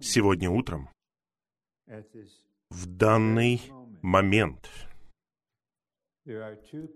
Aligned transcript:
Сегодня 0.00 0.50
утром, 0.50 0.88
в 2.70 2.86
данный 2.86 3.62
момент, 4.02 4.68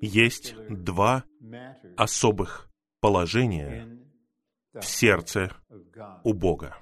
есть 0.00 0.56
два 0.68 1.24
особых 1.96 2.68
положения 3.00 3.88
в 4.72 4.84
сердце 4.84 5.54
у 6.24 6.32
Бога. 6.34 6.76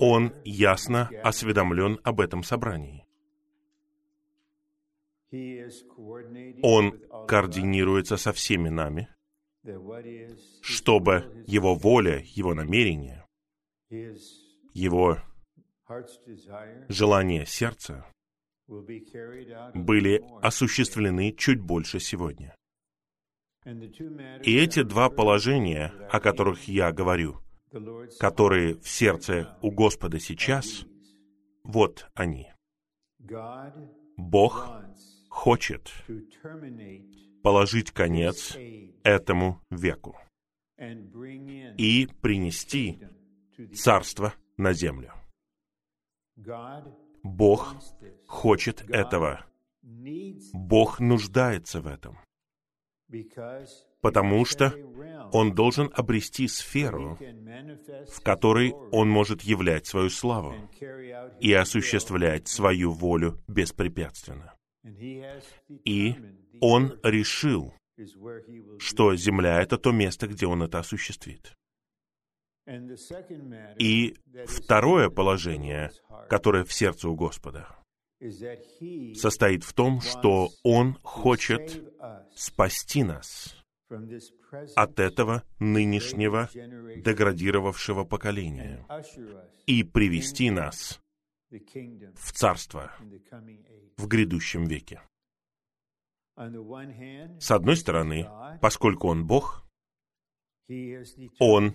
Он 0.00 0.34
ясно 0.44 1.08
осведомлен 1.22 2.00
об 2.02 2.20
этом 2.20 2.42
собрании. 2.42 3.06
Он 6.62 7.00
координируется 7.28 8.16
со 8.16 8.32
всеми 8.32 8.68
нами, 8.68 9.08
чтобы 10.62 11.44
его 11.46 11.74
воля, 11.74 12.22
его 12.34 12.54
намерение, 12.54 13.24
его 14.74 15.18
желания 16.88 17.46
сердца 17.46 18.06
были 19.74 20.22
осуществлены 20.40 21.32
чуть 21.32 21.60
больше 21.60 22.00
сегодня. 22.00 22.54
И 23.64 24.56
эти 24.56 24.82
два 24.82 25.08
положения, 25.10 25.92
о 26.10 26.18
которых 26.18 26.66
я 26.66 26.90
говорю, 26.90 27.38
которые 28.18 28.74
в 28.80 28.88
сердце 28.88 29.56
у 29.62 29.70
Господа 29.70 30.18
сейчас, 30.18 30.84
вот 31.62 32.08
они. 32.14 32.52
Бог 34.16 34.72
хочет 35.28 35.92
положить 37.42 37.90
конец 37.90 38.56
этому 39.02 39.60
веку 39.70 40.16
и 41.78 42.08
принести 42.20 43.00
царство 43.74 44.34
на 44.56 44.72
землю. 44.72 45.12
Бог 47.22 47.76
хочет 48.26 48.88
этого. 48.90 49.44
Бог 50.52 51.00
нуждается 51.00 51.80
в 51.80 51.86
этом. 51.86 52.18
Потому 54.00 54.44
что 54.44 54.74
Он 55.32 55.54
должен 55.54 55.90
обрести 55.94 56.48
сферу, 56.48 57.18
в 58.08 58.20
которой 58.22 58.72
Он 58.90 59.08
может 59.08 59.42
являть 59.42 59.86
свою 59.86 60.10
славу 60.10 60.54
и 61.40 61.52
осуществлять 61.52 62.48
свою 62.48 62.92
волю 62.92 63.38
беспрепятственно. 63.46 64.54
И 65.84 66.14
Он 66.60 66.98
решил, 67.02 67.74
что 68.78 69.14
земля— 69.14 69.60
это 69.62 69.78
то 69.78 69.92
место, 69.92 70.26
где 70.26 70.46
Он 70.46 70.62
это 70.62 70.78
осуществит. 70.78 71.54
И 73.78 74.16
второе 74.46 75.10
положение, 75.10 75.90
которое 76.28 76.64
в 76.64 76.72
сердце 76.72 77.08
у 77.08 77.16
Господа, 77.16 77.68
состоит 79.14 79.64
в 79.64 79.72
том, 79.72 80.00
что 80.00 80.50
Он 80.62 80.94
хочет 81.02 81.82
спасти 82.34 83.02
нас 83.02 83.56
от 84.76 85.00
этого 85.00 85.42
нынешнего 85.58 86.48
деградировавшего 86.54 88.04
поколения 88.04 88.86
и 89.66 89.82
привести 89.82 90.50
нас 90.50 91.01
в 92.14 92.32
Царство 92.32 92.92
в 93.96 94.06
грядущем 94.06 94.64
веке. 94.64 95.00
С 96.36 97.50
одной 97.50 97.76
стороны, 97.76 98.28
поскольку 98.60 99.08
Он 99.08 99.26
Бог, 99.26 99.62
он 101.38 101.74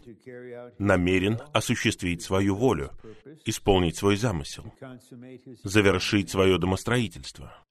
намерен 0.80 1.40
осуществить 1.54 2.22
свою 2.22 2.56
волю, 2.56 2.92
исполнить 3.46 3.98
свой 3.98 4.16
замысел, 4.16 4.74
завершить 5.64 6.30
свое 6.30 6.58
домостроительство. 6.58 7.64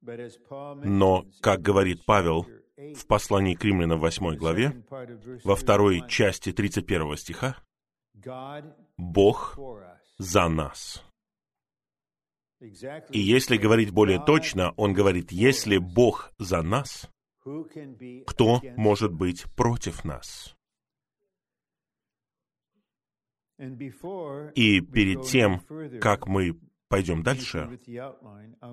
Но, 0.00 1.26
как 1.40 1.60
говорит 1.60 2.04
Павел 2.06 2.46
в 2.76 3.06
послании 3.06 3.54
к 3.54 3.64
римлянам 3.64 3.98
в 3.98 4.02
8 4.02 4.36
главе, 4.36 4.84
во 5.44 5.56
второй 5.56 6.06
части 6.08 6.52
31 6.52 7.16
стиха, 7.16 7.56
Бог 8.96 9.58
за 10.18 10.48
нас. 10.48 11.04
И 12.60 13.20
если 13.20 13.56
говорить 13.56 13.90
более 13.90 14.18
точно, 14.24 14.72
он 14.76 14.92
говорит, 14.92 15.30
если 15.30 15.78
Бог 15.78 16.32
за 16.38 16.62
нас, 16.62 17.08
кто 18.26 18.60
может 18.76 19.12
быть 19.12 19.44
против 19.54 20.04
нас? 20.04 20.56
И 23.58 24.80
перед 24.80 25.24
тем, 25.24 25.60
как 26.00 26.26
мы 26.26 26.58
пойдем 26.88 27.22
дальше 27.22 27.78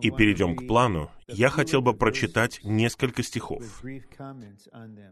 и 0.01 0.11
перейдем 0.11 0.55
к 0.55 0.67
плану, 0.67 1.11
я 1.27 1.49
хотел 1.49 1.81
бы 1.81 1.93
прочитать 1.93 2.59
несколько 2.63 3.23
стихов 3.23 3.83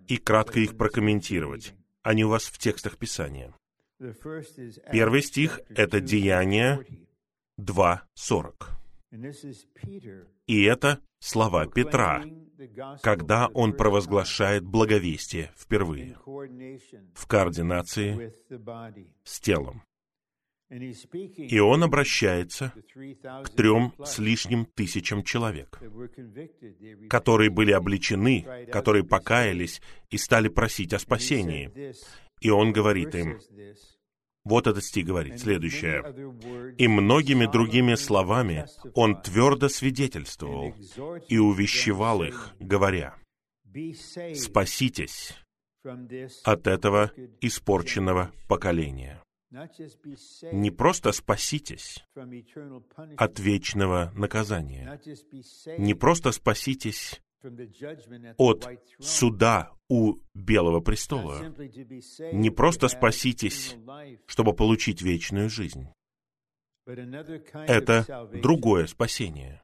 и 0.08 0.18
кратко 0.18 0.60
их 0.60 0.78
прокомментировать. 0.78 1.74
Они 2.02 2.24
у 2.24 2.30
вас 2.30 2.46
в 2.46 2.58
текстах 2.58 2.98
Писания. 2.98 3.54
Первый 4.92 5.22
стих— 5.22 5.62
это 5.70 6.02
Деяние 6.02 6.86
2.40. 7.60 8.54
И 10.48 10.64
это 10.64 11.00
слова 11.20 11.68
Петра, 11.68 12.24
когда 13.02 13.48
он 13.48 13.74
провозглашает 13.74 14.64
благовестие 14.64 15.52
впервые 15.56 16.18
в 17.14 17.28
координации 17.28 18.34
с 19.24 19.40
телом. 19.40 19.84
И 20.70 21.60
он 21.60 21.84
обращается 21.84 22.74
к 23.44 23.50
трем 23.50 23.94
с 24.04 24.18
лишним 24.18 24.66
тысячам 24.66 25.24
человек, 25.24 25.80
которые 27.10 27.52
были 27.52 27.72
обличены, 27.72 28.68
которые 28.72 29.04
покаялись 29.04 29.82
и 30.10 30.18
стали 30.18 30.48
просить 30.48 30.94
о 30.94 31.00
спасении. 31.00 31.72
И 32.42 32.50
он 32.50 32.74
говорит 32.74 33.14
им, 33.14 33.40
вот 34.46 34.68
этот 34.68 34.84
стих 34.84 35.06
говорит 35.06 35.40
следующее. 35.40 36.04
«И 36.78 36.88
многими 36.88 37.46
другими 37.46 37.96
словами 37.96 38.66
он 38.94 39.22
твердо 39.22 39.70
свидетельствовал 39.70 40.74
и 41.30 41.38
увещевал 41.38 42.24
их, 42.24 42.54
говоря, 42.60 43.16
«Спаситесь 44.36 45.36
от 46.44 46.68
этого 46.68 47.12
испорченного 47.42 48.32
поколения». 48.48 49.22
Не 50.52 50.72
просто 50.72 51.12
спаситесь 51.12 52.04
от 53.18 53.40
вечного 53.40 54.12
наказания. 54.16 55.00
Не 55.78 55.94
просто 55.94 56.32
спаситесь 56.32 57.22
от 58.38 58.68
суда 59.00 59.72
у 59.90 60.18
Белого 60.34 60.80
престола. 60.82 61.54
Не 62.32 62.50
просто 62.50 62.88
спаситесь, 62.88 63.76
чтобы 64.26 64.54
получить 64.54 65.02
вечную 65.02 65.50
жизнь. 65.50 65.88
Это 66.86 68.30
другое 68.34 68.88
спасение. 68.88 69.62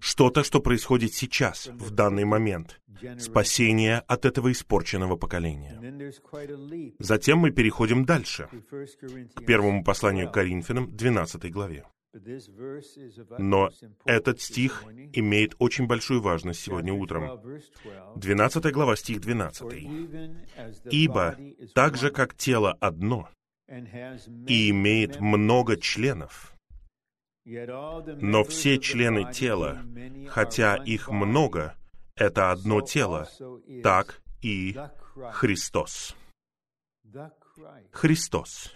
Что-то, 0.00 0.44
что 0.44 0.60
происходит 0.60 1.14
сейчас, 1.14 1.68
в 1.68 1.90
данный 1.90 2.24
момент. 2.24 2.80
Спасение 3.18 3.98
от 4.00 4.24
этого 4.24 4.52
испорченного 4.52 5.16
поколения. 5.16 5.78
Затем 6.98 7.38
мы 7.38 7.50
переходим 7.50 8.04
дальше, 8.04 8.48
к 9.34 9.44
первому 9.44 9.82
посланию 9.84 10.28
к 10.28 10.34
Коринфянам, 10.34 10.94
12 10.94 11.50
главе. 11.50 11.86
Но 13.38 13.70
этот 14.04 14.40
стих 14.40 14.84
имеет 15.12 15.54
очень 15.58 15.86
большую 15.86 16.22
важность 16.22 16.60
сегодня 16.60 16.92
утром. 16.92 17.40
12 18.16 18.72
глава, 18.72 18.96
стих 18.96 19.20
12. 19.20 19.86
«Ибо 20.90 21.36
так 21.74 21.96
же, 21.96 22.10
как 22.10 22.34
тело 22.34 22.72
одно, 22.80 23.28
и 24.46 24.70
имеет 24.70 25.20
много 25.20 25.76
членов, 25.76 26.54
но 27.44 28.44
все 28.44 28.78
члены 28.78 29.32
тела, 29.32 29.78
хотя 30.28 30.76
их 30.76 31.08
много, 31.08 31.76
это 32.14 32.50
одно 32.50 32.80
тело, 32.80 33.28
так 33.82 34.22
и 34.42 34.76
Христос. 35.32 36.16
Христос. 37.92 38.72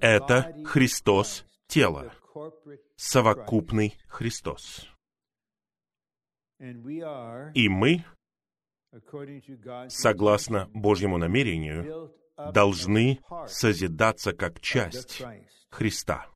Это 0.00 0.56
Христос 0.64 1.44
тело, 1.68 2.12
совокупный 2.96 3.94
Христос. 4.08 4.88
И 6.58 7.68
мы, 7.68 8.04
согласно 9.88 10.68
Божьему 10.74 11.18
намерению, 11.18 12.12
должны 12.36 13.20
созидаться 13.46 14.32
как 14.32 14.60
часть 14.60 15.22
Христа. 15.70 16.26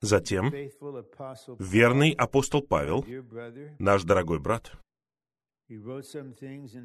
Затем 0.00 0.52
верный 1.58 2.12
апостол 2.12 2.62
Павел, 2.62 3.04
наш 3.78 4.04
дорогой 4.04 4.38
брат, 4.38 4.72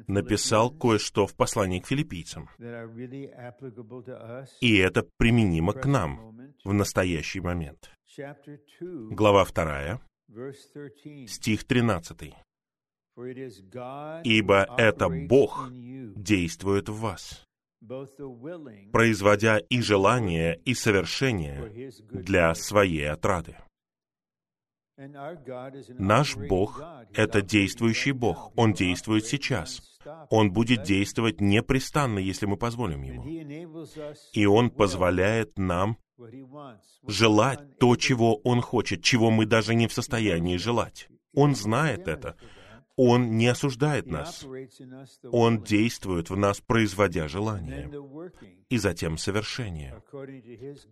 написал 0.06 0.70
кое-что 0.70 1.26
в 1.26 1.34
послании 1.34 1.80
к 1.80 1.86
филиппийцам. 1.86 2.48
И 4.60 4.76
это 4.76 5.06
применимо 5.16 5.72
к 5.72 5.86
нам 5.86 6.52
в 6.64 6.72
настоящий 6.72 7.40
момент. 7.40 7.90
Глава 8.80 9.44
2, 9.44 10.00
стих 11.26 11.64
13. 11.64 12.34
«Ибо 14.24 14.66
это 14.78 15.08
Бог 15.08 15.70
действует 15.70 16.88
в 16.88 17.00
вас, 17.00 17.46
производя 18.92 19.58
и 19.58 19.80
желание, 19.80 20.60
и 20.64 20.74
совершение 20.74 21.90
для 22.10 22.54
своей 22.54 23.10
отрады». 23.10 23.56
Наш 25.98 26.36
Бог— 26.36 26.82
это 27.12 27.42
действующий 27.42 28.12
Бог. 28.12 28.52
Он 28.56 28.72
действует 28.72 29.26
сейчас. 29.26 29.82
Он 30.30 30.50
будет 30.50 30.84
действовать 30.84 31.40
непрестанно, 31.40 32.18
если 32.18 32.46
мы 32.46 32.56
позволим 32.56 33.02
Ему. 33.02 33.24
И 34.32 34.46
Он 34.46 34.70
позволяет 34.70 35.58
нам 35.58 35.98
желать 37.06 37.78
то, 37.78 37.96
чего 37.96 38.36
Он 38.36 38.62
хочет, 38.62 39.02
чего 39.02 39.30
мы 39.30 39.44
даже 39.44 39.74
не 39.74 39.86
в 39.86 39.92
состоянии 39.92 40.56
желать. 40.56 41.08
Он 41.34 41.54
знает 41.54 42.08
это. 42.08 42.36
Он 42.96 43.36
не 43.36 43.48
осуждает 43.48 44.06
нас. 44.06 44.46
Он 45.30 45.62
действует 45.62 46.30
в 46.30 46.36
нас, 46.36 46.62
производя 46.62 47.28
желание, 47.28 47.90
и 48.70 48.78
затем 48.78 49.18
совершение, 49.18 50.02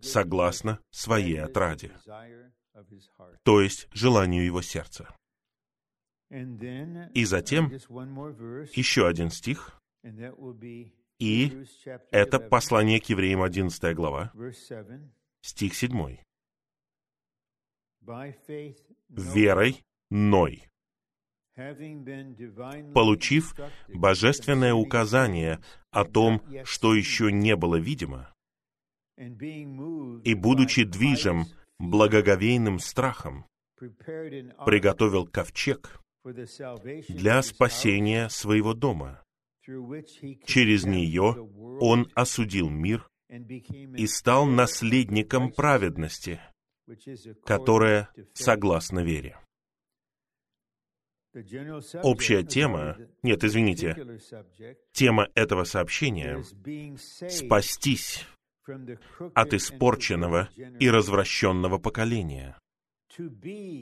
согласно 0.01 0.79
своей 0.91 1.41
отраде, 1.41 1.91
то 3.43 3.61
есть 3.61 3.87
желанию 3.93 4.45
его 4.45 4.61
сердца. 4.61 5.15
И 6.29 7.25
затем 7.25 7.67
еще 7.69 9.07
один 9.07 9.29
стих, 9.29 9.81
и 11.19 11.65
это 12.11 12.39
послание 12.39 12.99
к 12.99 13.05
евреям 13.05 13.41
11 13.41 13.95
глава, 13.95 14.33
стих 15.41 15.75
7. 15.75 16.17
«Верой 19.09 19.83
Ной, 20.11 20.63
получив 22.93 23.55
божественное 23.87 24.73
указание 24.73 25.63
о 25.91 26.05
том, 26.05 26.41
что 26.65 26.93
еще 26.93 27.31
не 27.31 27.55
было 27.55 27.77
видимо, 27.77 28.33
и 29.17 30.33
будучи 30.33 30.83
движим 30.83 31.45
благоговейным 31.79 32.79
страхом, 32.79 33.45
приготовил 33.77 35.27
ковчег 35.27 35.99
для 37.09 37.41
спасения 37.41 38.29
своего 38.29 38.73
дома. 38.73 39.23
Через 40.45 40.85
нее 40.85 41.49
он 41.81 42.09
осудил 42.13 42.69
мир 42.69 43.07
и 43.29 44.07
стал 44.07 44.45
наследником 44.45 45.51
праведности, 45.51 46.39
которая 47.43 48.09
согласна 48.33 48.99
вере. 49.03 49.39
Общая 52.03 52.43
тема, 52.43 52.97
нет, 53.21 53.43
извините, 53.43 54.19
тема 54.93 55.27
этого 55.35 55.65
сообщения— 55.65 56.41
спастись 57.29 58.25
от 59.33 59.53
испорченного 59.53 60.49
и 60.79 60.89
развращенного 60.89 61.77
поколения, 61.77 62.57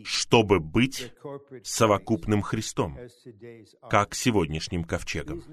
чтобы 0.04 0.60
быть 0.60 1.14
совокупным 1.64 2.42
Христом, 2.42 2.98
как 3.90 4.16
сегодняшним 4.16 4.84
ковчегом. 4.84 5.44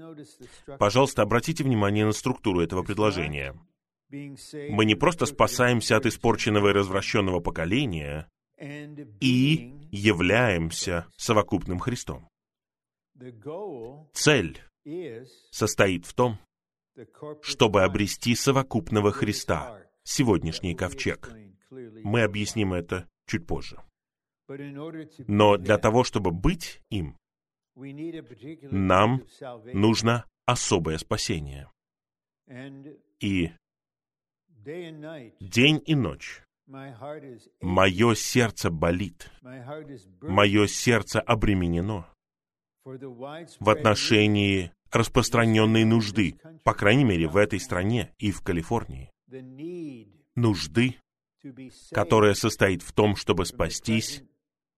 Пожалуйста, 0.77 1.21
обратите 1.21 1.63
внимание 1.63 2.05
на 2.05 2.11
структуру 2.11 2.61
этого 2.61 2.83
предложения. 2.83 3.55
Мы 4.09 4.85
не 4.85 4.95
просто 4.95 5.25
спасаемся 5.25 5.97
от 5.97 6.05
испорченного 6.05 6.69
и 6.69 6.73
развращенного 6.73 7.39
поколения 7.39 8.29
и 8.59 9.73
являемся 9.91 11.07
совокупным 11.17 11.79
Христом. 11.79 12.27
Цель 14.13 14.61
состоит 15.51 16.05
в 16.05 16.13
том, 16.13 16.39
чтобы 17.41 17.83
обрести 17.83 18.35
совокупного 18.35 19.11
Христа, 19.11 19.81
сегодняшний 20.03 20.75
ковчег. 20.75 21.31
Мы 21.69 22.23
объясним 22.23 22.73
это 22.73 23.07
чуть 23.27 23.47
позже. 23.47 23.81
Но 25.27 25.57
для 25.57 25.77
того, 25.77 26.03
чтобы 26.03 26.31
быть 26.31 26.81
им, 26.89 27.17
нам 27.75 29.23
нужно 29.73 30.25
особое 30.45 30.97
спасение. 30.97 31.69
И 33.19 33.51
день 34.49 35.81
и 35.85 35.95
ночь 35.95 36.43
мое 37.61 38.15
сердце 38.15 38.69
болит, 38.69 39.31
мое 40.21 40.67
сердце 40.67 41.21
обременено 41.21 42.07
в 42.83 43.69
отношении 43.69 44.71
распространенной 44.91 45.85
нужды, 45.85 46.37
по 46.63 46.73
крайней 46.73 47.03
мере, 47.03 47.27
в 47.27 47.37
этой 47.37 47.59
стране 47.59 48.13
и 48.19 48.31
в 48.31 48.41
Калифорнии. 48.41 49.09
Нужды, 50.35 50.95
которая 51.91 52.33
состоит 52.33 52.81
в 52.83 52.91
том, 52.93 53.15
чтобы 53.15 53.45
спастись 53.45 54.23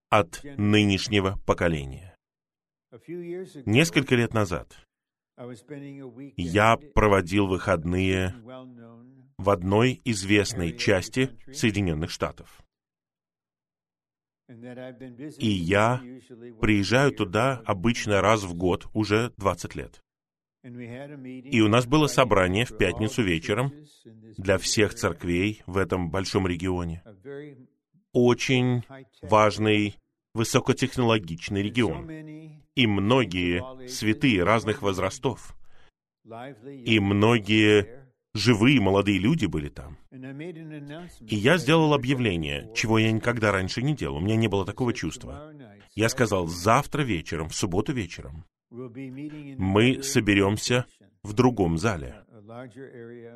от 0.09 0.43
нынешнего 0.43 1.39
поколения. 1.45 2.15
Несколько 3.65 4.15
лет 4.15 4.33
назад 4.33 4.77
я 6.37 6.77
проводил 6.93 7.47
выходные 7.47 8.35
в 9.37 9.49
одной 9.49 9.99
известной 10.05 10.77
части 10.77 11.31
Соединенных 11.51 12.11
Штатов. 12.11 12.63
И 14.47 15.47
я 15.47 16.01
приезжаю 16.61 17.11
туда 17.13 17.61
обычно 17.65 18.21
раз 18.21 18.43
в 18.43 18.53
год 18.53 18.87
уже 18.93 19.33
20 19.37 19.75
лет. 19.75 20.02
И 20.63 21.61
у 21.61 21.67
нас 21.67 21.85
было 21.85 22.07
собрание 22.07 22.65
в 22.65 22.77
пятницу 22.77 23.21
вечером 23.21 23.73
для 24.37 24.57
всех 24.57 24.93
церквей 24.93 25.61
в 25.65 25.77
этом 25.77 26.09
большом 26.09 26.47
регионе. 26.47 27.03
Очень 28.13 28.83
важный, 29.21 29.97
высокотехнологичный 30.33 31.63
регион. 31.63 32.09
И 32.75 32.87
многие 32.87 33.87
святые 33.87 34.43
разных 34.43 34.81
возрастов. 34.81 35.53
И 36.85 36.99
многие 36.99 38.03
живые 38.33 38.79
молодые 38.79 39.19
люди 39.19 39.45
были 39.45 39.67
там. 39.67 39.97
И 40.11 41.35
я 41.35 41.57
сделал 41.57 41.93
объявление, 41.93 42.71
чего 42.73 42.99
я 42.99 43.11
никогда 43.11 43.51
раньше 43.51 43.81
не 43.81 43.95
делал. 43.95 44.17
У 44.17 44.21
меня 44.21 44.37
не 44.37 44.47
было 44.47 44.65
такого 44.65 44.93
чувства. 44.93 45.53
Я 45.93 46.09
сказал, 46.09 46.47
завтра 46.47 47.03
вечером, 47.03 47.49
в 47.49 47.55
субботу 47.55 47.93
вечером, 47.93 48.45
мы 48.73 50.01
соберемся 50.01 50.85
в 51.21 51.33
другом 51.33 51.77
зале. 51.77 52.23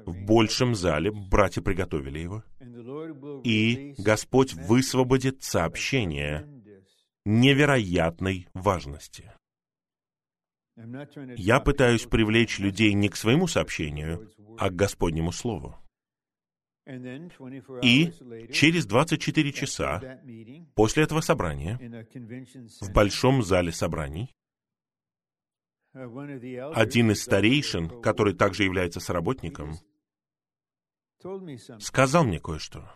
В 0.05 0.25
большем 0.25 0.75
зале 0.75 1.11
братья 1.11 1.61
приготовили 1.61 2.19
его. 2.19 2.43
И 3.43 3.93
Господь 3.97 4.53
высвободит 4.53 5.43
сообщение 5.43 6.45
невероятной 7.25 8.47
важности. 8.53 9.31
Я 11.35 11.59
пытаюсь 11.59 12.05
привлечь 12.05 12.59
людей 12.59 12.93
не 12.93 13.09
к 13.09 13.15
своему 13.15 13.47
сообщению, 13.47 14.31
а 14.57 14.69
к 14.69 14.75
Господнему 14.75 15.31
Слову. 15.31 15.75
И 17.81 18.13
через 18.53 18.85
24 18.85 19.51
часа 19.51 20.21
после 20.75 21.03
этого 21.03 21.21
собрания 21.21 21.77
в 22.79 22.93
большом 22.93 23.43
зале 23.43 23.71
собраний 23.73 24.33
один 26.73 27.11
из 27.11 27.23
старейшин, 27.23 28.01
который 28.01 28.33
также 28.33 28.63
является 28.63 28.99
соработником, 28.99 29.75
сказал 31.79 32.23
мне 32.23 32.39
кое-что. 32.39 32.89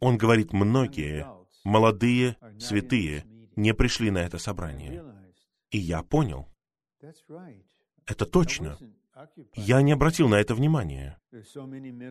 Он 0.00 0.18
говорит, 0.18 0.52
многие 0.52 1.26
молодые 1.64 2.36
святые 2.58 3.24
не 3.56 3.74
пришли 3.74 4.10
на 4.10 4.18
это 4.18 4.38
собрание. 4.38 5.04
И 5.70 5.78
я 5.78 6.02
понял. 6.02 6.48
Это 8.06 8.26
точно. 8.26 8.78
Я 9.54 9.82
не 9.82 9.92
обратил 9.92 10.28
на 10.28 10.36
это 10.36 10.54
внимания. 10.54 11.20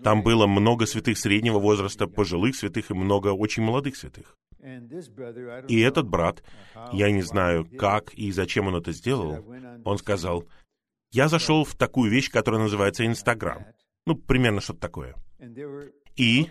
Там 0.03 0.23
было 0.23 0.47
много 0.47 0.85
святых 0.85 1.17
среднего 1.17 1.59
возраста, 1.59 2.07
пожилых 2.07 2.55
святых 2.55 2.91
и 2.91 2.93
много 2.93 3.29
очень 3.29 3.63
молодых 3.63 3.95
святых. 3.95 4.37
И 5.67 5.79
этот 5.81 6.07
брат, 6.07 6.43
я 6.93 7.11
не 7.11 7.21
знаю, 7.21 7.65
как 7.77 8.13
и 8.13 8.31
зачем 8.31 8.67
он 8.67 8.75
это 8.77 8.91
сделал, 8.93 9.45
он 9.83 9.97
сказал, 9.97 10.45
я 11.11 11.27
зашел 11.27 11.65
в 11.65 11.75
такую 11.75 12.09
вещь, 12.09 12.31
которая 12.31 12.61
называется 12.61 13.05
Инстаграм. 13.05 13.65
Ну, 14.05 14.15
примерно 14.15 14.61
что-то 14.61 14.79
такое. 14.79 15.15
И 16.15 16.49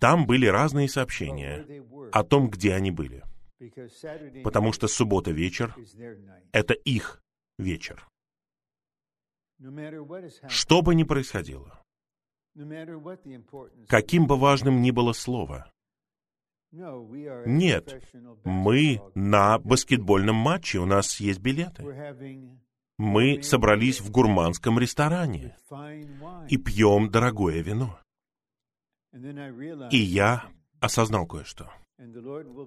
там 0.00 0.26
были 0.26 0.46
разные 0.46 0.88
сообщения 0.88 1.66
о 2.12 2.22
том, 2.22 2.50
где 2.50 2.74
они 2.74 2.90
были. 2.90 3.22
Потому 4.42 4.72
что 4.72 4.88
суббота 4.88 5.30
вечер— 5.30 5.74
это 6.52 6.74
их 6.74 7.22
вечер. 7.58 8.06
Что 10.48 10.82
бы 10.82 10.94
ни 10.94 11.04
происходило, 11.04 11.82
каким 13.88 14.26
бы 14.26 14.36
важным 14.36 14.82
ни 14.82 14.90
было 14.90 15.12
слово, 15.12 15.70
нет, 17.46 18.02
мы 18.44 19.00
на 19.14 19.58
баскетбольном 19.58 20.34
матче, 20.34 20.78
у 20.78 20.86
нас 20.86 21.20
есть 21.20 21.40
билеты. 21.40 21.84
Мы 22.98 23.42
собрались 23.42 24.00
в 24.00 24.10
гурманском 24.10 24.78
ресторане 24.78 25.56
и 26.48 26.56
пьем 26.56 27.10
дорогое 27.10 27.62
вино. 27.62 27.98
И 29.90 29.96
я 29.96 30.46
осознал 30.80 31.26
кое-что. 31.26 31.70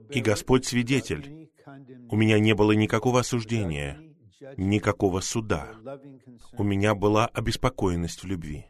И 0.09 0.21
Господь 0.21 0.65
свидетель, 0.65 1.49
у 2.09 2.15
меня 2.15 2.39
не 2.39 2.55
было 2.55 2.71
никакого 2.71 3.19
осуждения, 3.19 3.99
никакого 4.55 5.19
суда. 5.19 5.75
У 6.57 6.63
меня 6.63 6.95
была 6.95 7.27
обеспокоенность 7.27 8.23
в 8.23 8.27
любви. 8.27 8.65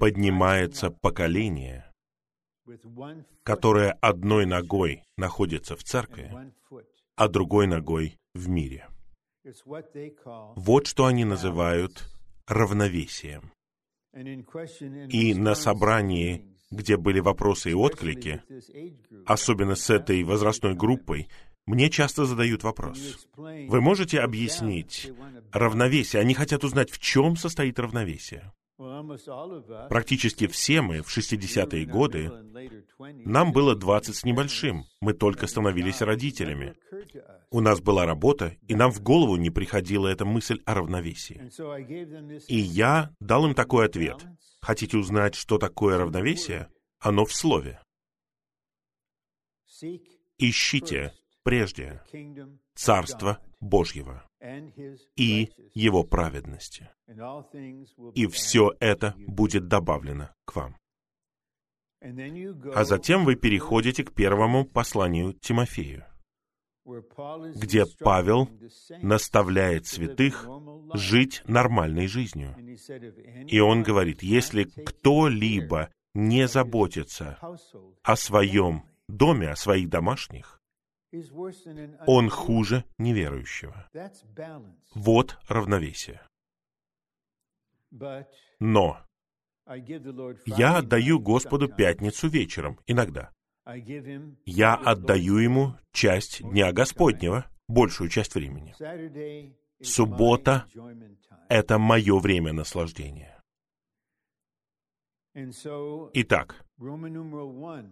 Поднимается 0.00 0.90
поколение, 0.90 1.88
которое 3.42 3.92
одной 4.00 4.46
ногой 4.46 5.02
находится 5.16 5.76
в 5.76 5.84
церкви, 5.84 6.30
а 7.16 7.28
другой 7.28 7.66
ногой 7.66 8.18
в 8.34 8.48
мире. 8.48 8.86
Вот 10.56 10.86
что 10.86 11.06
они 11.06 11.24
называют 11.24 12.08
равновесием. 12.46 13.52
И 14.14 15.34
на 15.34 15.54
собрании, 15.54 16.56
где 16.70 16.96
были 16.96 17.20
вопросы 17.20 17.70
и 17.70 17.74
отклики, 17.74 18.42
особенно 19.26 19.74
с 19.74 19.90
этой 19.90 20.22
возрастной 20.24 20.74
группой, 20.74 21.28
мне 21.66 21.90
часто 21.90 22.24
задают 22.24 22.62
вопрос. 22.62 23.28
Вы 23.36 23.80
можете 23.80 24.20
объяснить 24.20 25.12
равновесие? 25.52 26.22
Они 26.22 26.32
хотят 26.32 26.64
узнать, 26.64 26.90
в 26.90 26.98
чем 26.98 27.36
состоит 27.36 27.78
равновесие. 27.78 28.52
Практически 29.88 30.46
все 30.46 30.82
мы 30.82 31.02
в 31.02 31.08
60-е 31.08 31.84
годы, 31.84 32.30
нам 33.24 33.52
было 33.52 33.74
20 33.74 34.14
с 34.14 34.24
небольшим, 34.24 34.84
мы 35.00 35.14
только 35.14 35.48
становились 35.48 36.00
родителями. 36.00 36.76
У 37.50 37.60
нас 37.60 37.80
была 37.80 38.06
работа, 38.06 38.56
и 38.68 38.76
нам 38.76 38.92
в 38.92 39.02
голову 39.02 39.34
не 39.36 39.50
приходила 39.50 40.06
эта 40.06 40.24
мысль 40.24 40.60
о 40.64 40.74
равновесии. 40.74 41.50
И 42.46 42.56
я 42.56 43.10
дал 43.18 43.46
им 43.46 43.54
такой 43.54 43.86
ответ. 43.86 44.24
Хотите 44.60 44.96
узнать, 44.96 45.34
что 45.34 45.58
такое 45.58 45.98
равновесие? 45.98 46.68
Оно 47.00 47.24
в 47.24 47.32
слове. 47.32 47.80
Ищите 50.38 51.14
прежде 51.42 52.02
Царство 52.74 53.38
Божьего 53.60 54.27
и 55.16 55.50
Его 55.74 56.04
праведности. 56.04 56.88
И 58.14 58.26
все 58.26 58.72
это 58.80 59.14
будет 59.18 59.68
добавлено 59.68 60.30
к 60.44 60.56
вам. 60.56 60.76
А 62.00 62.84
затем 62.84 63.24
вы 63.24 63.34
переходите 63.34 64.04
к 64.04 64.14
первому 64.14 64.64
посланию 64.64 65.32
Тимофею, 65.32 66.04
где 67.56 67.84
Павел 67.98 68.48
наставляет 69.02 69.86
святых 69.86 70.46
жить 70.94 71.42
нормальной 71.46 72.06
жизнью. 72.06 72.54
И 73.48 73.58
он 73.58 73.82
говорит, 73.82 74.22
если 74.22 74.64
кто-либо 74.64 75.90
не 76.14 76.46
заботится 76.46 77.38
о 78.02 78.16
своем 78.16 78.84
доме, 79.08 79.50
о 79.50 79.56
своих 79.56 79.88
домашних, 79.88 80.57
он 82.06 82.28
хуже 82.28 82.84
неверующего. 82.98 83.88
Вот 84.94 85.38
равновесие. 85.48 86.20
Но 88.60 88.98
я 90.46 90.78
отдаю 90.78 91.20
Господу 91.20 91.68
пятницу 91.68 92.28
вечером, 92.28 92.78
иногда. 92.86 93.32
Я 94.46 94.74
отдаю 94.74 95.38
Ему 95.38 95.74
часть 95.92 96.42
Дня 96.42 96.72
Господнего, 96.72 97.46
большую 97.66 98.08
часть 98.08 98.34
времени. 98.34 98.74
Суббота— 99.82 100.66
это 101.48 101.78
мое 101.78 102.18
время 102.18 102.52
наслаждения. 102.52 103.40
Итак, 106.14 106.64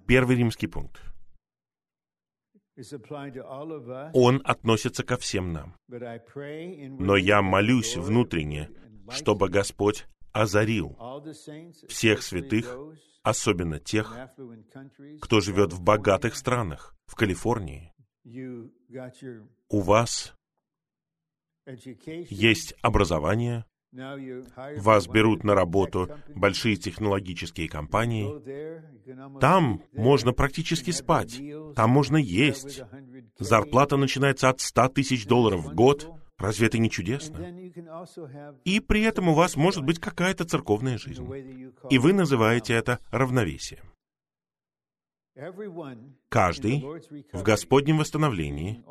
первый 0.07 0.37
римский 0.37 0.67
пункт— 0.67 1.01
он 4.13 4.43
относится 4.45 5.03
ко 5.03 5.17
всем 5.17 5.53
нам. 5.53 5.77
Но 5.89 7.17
я 7.17 7.43
молюсь 7.43 7.97
внутренне, 7.97 8.71
чтобы 9.11 9.49
Господь 9.49 10.07
озарил 10.33 10.97
всех 11.89 12.23
святых, 12.23 12.77
особенно 13.23 13.79
тех, 13.79 14.15
кто 15.21 15.41
живет 15.41 15.73
в 15.73 15.83
богатых 15.83 16.37
странах, 16.37 16.95
в 17.07 17.15
Калифорнии. 17.15 17.93
У 19.69 19.81
вас 19.81 20.35
есть 22.29 22.75
образование, 22.83 23.65
вас 23.93 25.07
берут 25.07 25.45
на 25.45 25.55
работу 25.55 26.09
большие 26.35 26.77
технологические 26.77 27.69
компании. 27.69 29.41
Там 29.41 29.83
можно 29.93 30.33
практически 30.33 30.91
спать, 30.91 31.41
там 31.75 31.91
можно 31.91 32.17
есть. 32.17 32.83
Зарплата 33.39 33.97
начинается 33.97 34.49
от 34.49 34.61
100 34.61 34.89
тысяч 34.91 35.27
долларов 35.27 35.65
в 35.65 35.75
год. 35.75 36.11
Разве 36.39 36.67
это 36.67 36.79
не 36.79 36.91
чудесно? 36.91 37.39
И 38.65 38.81
при 38.81 39.03
этом 39.03 39.29
у 39.29 39.35
вас 39.35 39.57
может 39.57 39.85
быть 39.85 39.99
какая-то 39.99 40.45
церковная 40.45 40.99
жизнь. 40.99 41.27
И 41.89 41.99
вы 41.99 42.13
называете 42.13 42.75
это 42.75 42.99
равновесием. 43.11 43.85
Каждый 46.29 46.83
в 47.33 47.43
Господнем 47.43 47.99
восстановлении, 47.99 48.83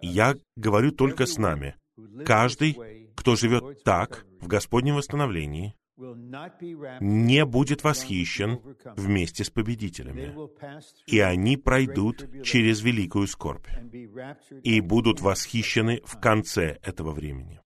я 0.00 0.36
говорю 0.56 0.90
только 0.90 1.26
с 1.26 1.38
нами, 1.38 1.76
каждый 2.24 2.76
кто 3.14 3.36
живет 3.36 3.84
так 3.84 4.26
в 4.40 4.46
Господнем 4.48 4.96
восстановлении, 4.96 5.74
не 7.00 7.44
будет 7.44 7.84
восхищен 7.84 8.60
вместе 8.96 9.44
с 9.44 9.50
победителями. 9.50 10.34
И 11.06 11.20
они 11.20 11.56
пройдут 11.56 12.26
через 12.42 12.82
великую 12.82 13.26
скорбь 13.28 13.68
и 14.64 14.80
будут 14.80 15.20
восхищены 15.20 16.00
в 16.04 16.18
конце 16.18 16.78
этого 16.82 17.12
времени. 17.12 17.60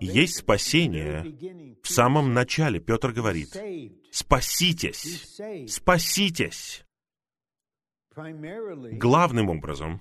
Есть 0.00 0.36
спасение. 0.36 1.78
В 1.82 1.88
самом 1.88 2.32
начале 2.32 2.80
Петр 2.80 3.12
говорит, 3.12 3.54
«Спаситесь! 4.10 5.38
Спаситесь!» 5.68 6.86
Главным 8.14 9.50
образом 9.50 10.00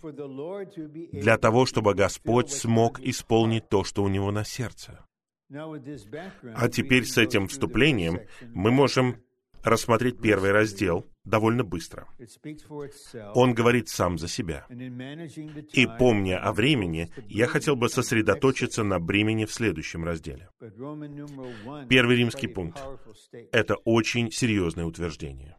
для 1.12 1.38
того, 1.38 1.66
чтобы 1.66 1.94
Господь 1.94 2.51
смог 2.51 3.00
исполнить 3.00 3.70
то, 3.70 3.84
что 3.84 4.04
у 4.04 4.08
него 4.08 4.32
на 4.32 4.44
сердце. 4.44 5.06
А 5.51 6.70
теперь 6.70 7.06
с 7.06 7.18
этим 7.18 7.48
вступлением 7.48 8.20
мы 8.54 8.72
можем 8.72 9.18
рассмотреть 9.63 10.22
первый 10.22 10.51
раздел 10.51 11.06
довольно 11.24 11.63
быстро. 11.63 12.08
Он 13.36 13.54
говорит 13.54 13.89
сам 13.89 14.18
за 14.18 14.28
себя. 14.28 14.66
И 14.70 15.88
помня 15.98 16.39
о 16.39 16.54
времени, 16.54 17.12
я 17.28 17.48
хотел 17.48 17.75
бы 17.75 17.89
сосредоточиться 17.89 18.84
на 18.84 19.00
бремени 19.00 19.46
в 19.46 19.54
следующем 19.54 20.04
разделе. 20.04 20.50
Первый 21.89 22.18
римский 22.18 22.48
пункт. 22.48 22.82
Это 23.51 23.75
очень 23.75 24.32
серьезное 24.32 24.86
утверждение. 24.86 25.58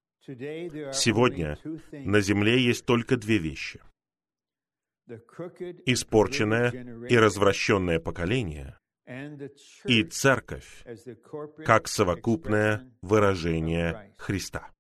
Сегодня 0.93 1.59
на 1.93 2.21
Земле 2.21 2.61
есть 2.63 2.85
только 2.85 3.17
две 3.17 3.39
вещи. 3.39 3.81
Испорченное 5.87 6.71
и 7.09 7.17
развращенное 7.17 7.99
поколение 7.99 8.79
и 9.85 10.05
церковь 10.05 10.85
как 11.65 11.89
совокупное 11.89 12.89
выражение 13.03 14.15
Христа. 14.19 14.71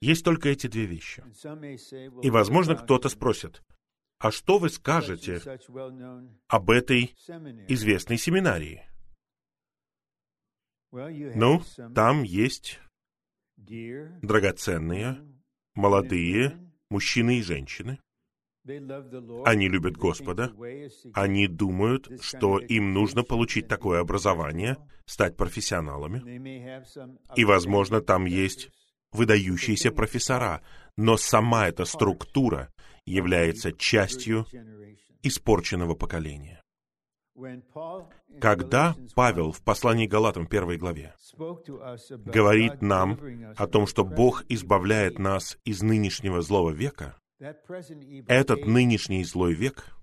Есть 0.00 0.24
только 0.24 0.48
эти 0.48 0.68
две 0.68 0.86
вещи. 0.86 1.22
И, 2.22 2.30
возможно, 2.30 2.76
кто-то 2.76 3.08
спросит, 3.08 3.62
а 4.18 4.30
что 4.30 4.58
вы 4.58 4.70
скажете 4.70 5.40
об 6.48 6.70
этой 6.70 7.14
известной 7.68 8.16
семинарии? 8.16 8.88
Ну, 11.34 11.62
там 11.94 12.22
есть 12.22 12.80
драгоценные, 13.56 15.18
молодые 15.74 16.58
мужчины 16.88 17.38
и 17.38 17.42
женщины, 17.42 17.98
Они 19.44 19.68
любят 19.68 19.96
Господа, 19.96 20.52
они 21.12 21.46
думают, 21.48 22.08
что 22.22 22.58
им 22.58 22.94
нужно 22.94 23.22
получить 23.22 23.68
такое 23.68 24.00
образование, 24.00 24.78
стать 25.04 25.36
профессионалами, 25.36 26.22
и, 27.36 27.44
возможно, 27.44 28.00
там 28.00 28.24
есть 28.24 28.70
выдающиеся 29.12 29.90
профессора, 29.92 30.62
но 30.96 31.16
сама 31.16 31.68
эта 31.68 31.84
структура 31.84 32.72
является 33.04 33.72
частью 33.72 34.46
испорченного 35.22 35.94
поколения. 35.94 36.62
Когда 38.40 38.96
Павел 39.14 39.52
в 39.52 39.62
послании 39.62 40.06
Галатам 40.06 40.46
первой 40.46 40.76
главе 40.76 41.14
говорит 42.08 42.82
нам 42.82 43.18
о 43.56 43.66
том, 43.66 43.86
что 43.86 44.04
Бог 44.04 44.44
избавляет 44.48 45.18
нас 45.18 45.58
из 45.64 45.82
нынешнего 45.82 46.42
злого 46.42 46.70
века, 46.70 47.16
этот 48.28 48.66
нынешний 48.66 49.24
злой 49.24 49.54
век 49.54 49.94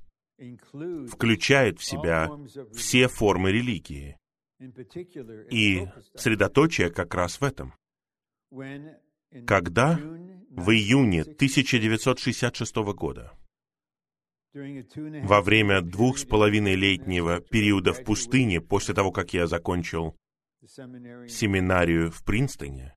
включает 1.10 1.80
в 1.80 1.84
себя 1.84 2.30
все 2.74 3.08
формы 3.08 3.52
религии. 3.52 4.18
И 5.50 5.88
средоточие 6.16 6.90
как 6.92 7.16
раз 7.16 7.42
в 7.42 7.44
этом. 7.44 7.74
Когда 9.48 9.98
в 10.50 10.72
июне 10.72 11.22
1966 11.22 12.76
года 12.94 13.32
во 14.53 15.41
время 15.41 15.81
двух 15.81 16.17
с 16.17 16.25
половиной 16.25 16.75
летнего 16.75 17.39
периода 17.39 17.93
в 17.93 18.03
пустыне, 18.03 18.62
после 18.62 18.93
того, 18.93 19.12
как 19.12 19.34
я 19.34 19.48
закончил 19.48 20.15
семинарию 20.63 22.12
в 22.12 22.24
Принстоне, 22.24 22.93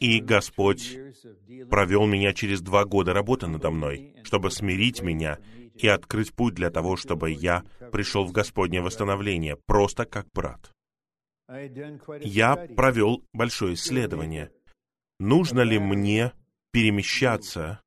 и 0.00 0.20
Господь 0.20 0.96
провел 1.68 2.06
меня 2.06 2.32
через 2.32 2.62
два 2.62 2.84
года 2.84 3.12
работы 3.12 3.46
надо 3.46 3.70
мной, 3.70 4.14
чтобы 4.22 4.50
смирить 4.50 5.02
меня 5.02 5.38
и 5.74 5.86
открыть 5.86 6.34
путь 6.34 6.54
для 6.54 6.70
того, 6.70 6.96
чтобы 6.96 7.30
я 7.30 7.62
пришел 7.92 8.24
в 8.24 8.32
Господнее 8.32 8.80
восстановление, 8.80 9.56
просто 9.66 10.06
как 10.06 10.26
брат. 10.32 10.72
Я 12.20 12.56
провел 12.56 13.22
большое 13.32 13.74
исследование. 13.74 14.50
Нужно 15.18 15.60
ли 15.60 15.78
мне 15.78 16.32
перемещаться 16.72 17.80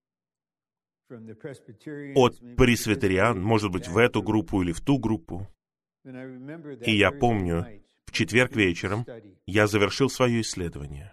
от 2.16 2.40
пресвитериан, 2.56 3.42
может 3.42 3.72
быть, 3.72 3.88
в 3.88 3.98
эту 3.98 4.22
группу 4.22 4.62
или 4.62 4.72
в 4.72 4.82
ту 4.82 4.98
группу. 4.98 5.48
И 6.06 6.98
я 6.98 7.12
помню, 7.12 7.66
в 8.06 8.12
четверг 8.12 8.56
вечером 8.56 9.06
я 9.46 9.68
завершил 9.68 10.10
свое 10.10 10.42
исследование, 10.42 11.12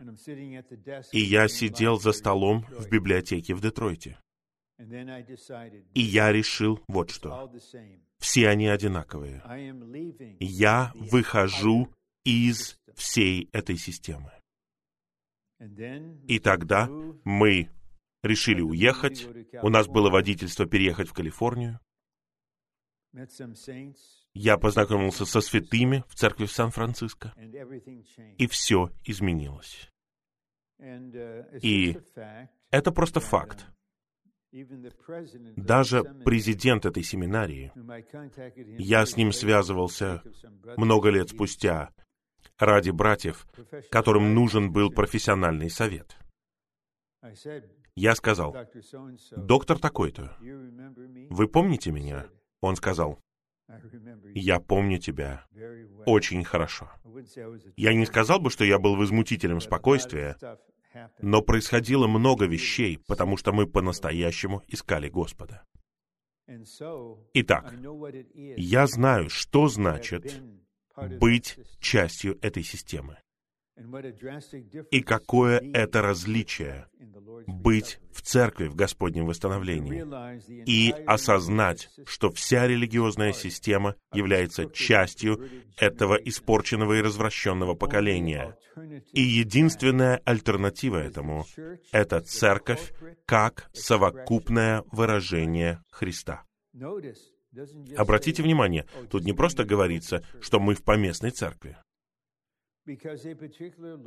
и 1.12 1.20
я 1.20 1.48
сидел 1.48 1.98
за 1.98 2.12
столом 2.12 2.64
в 2.70 2.88
библиотеке 2.88 3.54
в 3.54 3.60
Детройте. 3.60 4.18
И 4.78 6.00
я 6.00 6.32
решил 6.32 6.80
вот 6.88 7.10
что. 7.10 7.52
Все 8.18 8.48
они 8.48 8.68
одинаковые. 8.68 9.42
Я 10.40 10.92
выхожу 10.94 11.92
из 12.24 12.78
всей 12.94 13.48
этой 13.52 13.76
системы. 13.76 14.32
И 16.28 16.38
тогда 16.38 16.88
мы 17.24 17.70
решили 18.26 18.60
уехать. 18.60 19.28
У 19.62 19.68
нас 19.68 19.86
было 19.86 20.10
водительство 20.10 20.66
переехать 20.66 21.08
в 21.08 21.12
Калифорнию. 21.12 21.80
Я 24.34 24.58
познакомился 24.58 25.24
со 25.24 25.40
святыми 25.40 26.04
в 26.08 26.14
церкви 26.14 26.44
в 26.44 26.52
Сан-Франциско, 26.52 27.32
и 28.36 28.46
все 28.46 28.90
изменилось. 29.04 29.90
И 31.62 31.98
это 32.70 32.92
просто 32.92 33.20
факт. 33.20 33.66
Даже 35.56 36.04
президент 36.24 36.86
этой 36.86 37.02
семинарии, 37.02 37.72
я 38.78 39.04
с 39.04 39.16
ним 39.16 39.32
связывался 39.32 40.22
много 40.76 41.10
лет 41.10 41.30
спустя 41.30 41.90
ради 42.58 42.90
братьев, 42.90 43.46
которым 43.90 44.34
нужен 44.34 44.72
был 44.72 44.90
профессиональный 44.90 45.70
совет. 45.70 46.16
Я 47.96 48.14
сказал, 48.14 48.54
доктор 49.36 49.78
такой-то, 49.78 50.36
вы 51.30 51.48
помните 51.48 51.90
меня? 51.90 52.26
Он 52.60 52.76
сказал, 52.76 53.18
я 54.34 54.60
помню 54.60 54.98
тебя 54.98 55.46
очень 56.04 56.44
хорошо. 56.44 56.90
Я 57.76 57.94
не 57.94 58.06
сказал 58.06 58.38
бы, 58.38 58.50
что 58.50 58.64
я 58.64 58.78
был 58.78 58.96
возмутителем 58.96 59.60
спокойствия, 59.60 60.36
но 61.20 61.42
происходило 61.42 62.06
много 62.06 62.46
вещей, 62.46 62.98
потому 63.06 63.36
что 63.36 63.52
мы 63.52 63.66
по-настоящему 63.66 64.62
искали 64.68 65.08
Господа. 65.08 65.64
Итак, 67.34 67.74
я 68.56 68.86
знаю, 68.86 69.30
что 69.30 69.68
значит 69.68 70.42
быть 71.18 71.58
частью 71.80 72.38
этой 72.40 72.62
системы. 72.62 73.18
И 74.90 75.02
какое 75.02 75.60
это 75.74 76.00
различие 76.00 76.86
быть 77.46 78.00
в 78.10 78.22
церкви 78.22 78.68
в 78.68 78.74
Господнем 78.74 79.26
восстановлении 79.26 80.04
и 80.64 80.92
осознать, 81.06 81.90
что 82.06 82.30
вся 82.30 82.66
религиозная 82.66 83.32
система 83.32 83.94
является 84.14 84.70
частью 84.70 85.46
этого 85.76 86.14
испорченного 86.14 86.94
и 86.94 87.02
развращенного 87.02 87.74
поколения. 87.74 88.56
И 89.12 89.20
единственная 89.20 90.22
альтернатива 90.24 90.96
этому— 90.96 91.44
это 91.92 92.20
церковь 92.20 92.94
как 93.26 93.68
совокупное 93.74 94.84
выражение 94.90 95.82
Христа. 95.90 96.44
Обратите 97.96 98.42
внимание, 98.42 98.86
тут 99.10 99.24
не 99.24 99.32
просто 99.32 99.64
говорится, 99.64 100.22
что 100.40 100.60
мы 100.60 100.74
в 100.74 100.82
поместной 100.82 101.30
церкви 101.30 101.76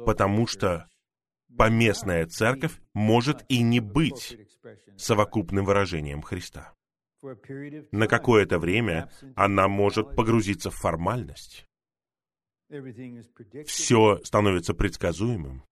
потому 0.05 0.47
что 0.47 0.87
поместная 1.57 2.25
церковь 2.27 2.79
может 2.93 3.43
и 3.49 3.61
не 3.61 3.79
быть 3.79 4.37
совокупным 4.97 5.65
выражением 5.65 6.21
Христа. 6.21 6.73
На 7.91 8.07
какое-то 8.07 8.59
время 8.59 9.09
она 9.35 9.67
может 9.67 10.15
погрузиться 10.15 10.69
в 10.71 10.75
формальность. 10.75 11.65
Все 13.65 14.19
становится 14.23 14.73
предсказуемым. 14.73 15.63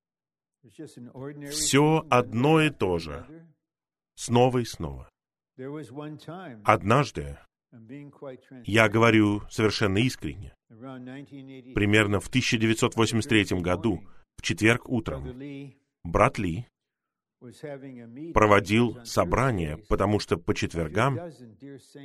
Все 1.50 2.04
одно 2.10 2.60
и 2.60 2.70
то 2.70 2.98
же. 2.98 3.46
Снова 4.14 4.58
и 4.58 4.64
снова. 4.64 5.08
Однажды 6.64 7.38
я 8.64 8.88
говорю 8.88 9.42
совершенно 9.50 9.98
искренне. 9.98 10.54
Примерно 10.68 12.20
в 12.20 12.28
1983 12.28 13.60
году, 13.60 14.02
в 14.36 14.42
четверг 14.42 14.88
утром, 14.88 15.38
брат 16.04 16.38
Ли 16.38 16.66
проводил 18.34 18.98
собрание, 19.04 19.76
потому 19.88 20.18
что 20.18 20.36
по 20.36 20.54
четвергам 20.54 21.18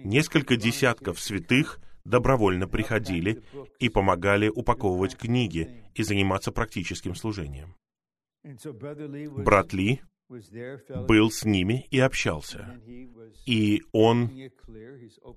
несколько 0.04 0.58
десятков 0.58 1.20
святых 1.20 1.80
добровольно 2.06 2.68
приходили 2.68 3.44
и 3.80 3.90
помогали 3.90 4.50
упаковывать 4.50 5.18
книги 5.18 5.84
и 5.96 6.04
заниматься 6.04 6.52
практическим 6.52 7.16
служением. 7.16 7.76
Брат 8.44 9.74
Ли 9.74 10.02
был 11.08 11.32
с 11.32 11.46
ними 11.46 11.88
и 11.92 12.00
общался. 12.00 12.80
И 13.46 13.82
он 13.92 14.32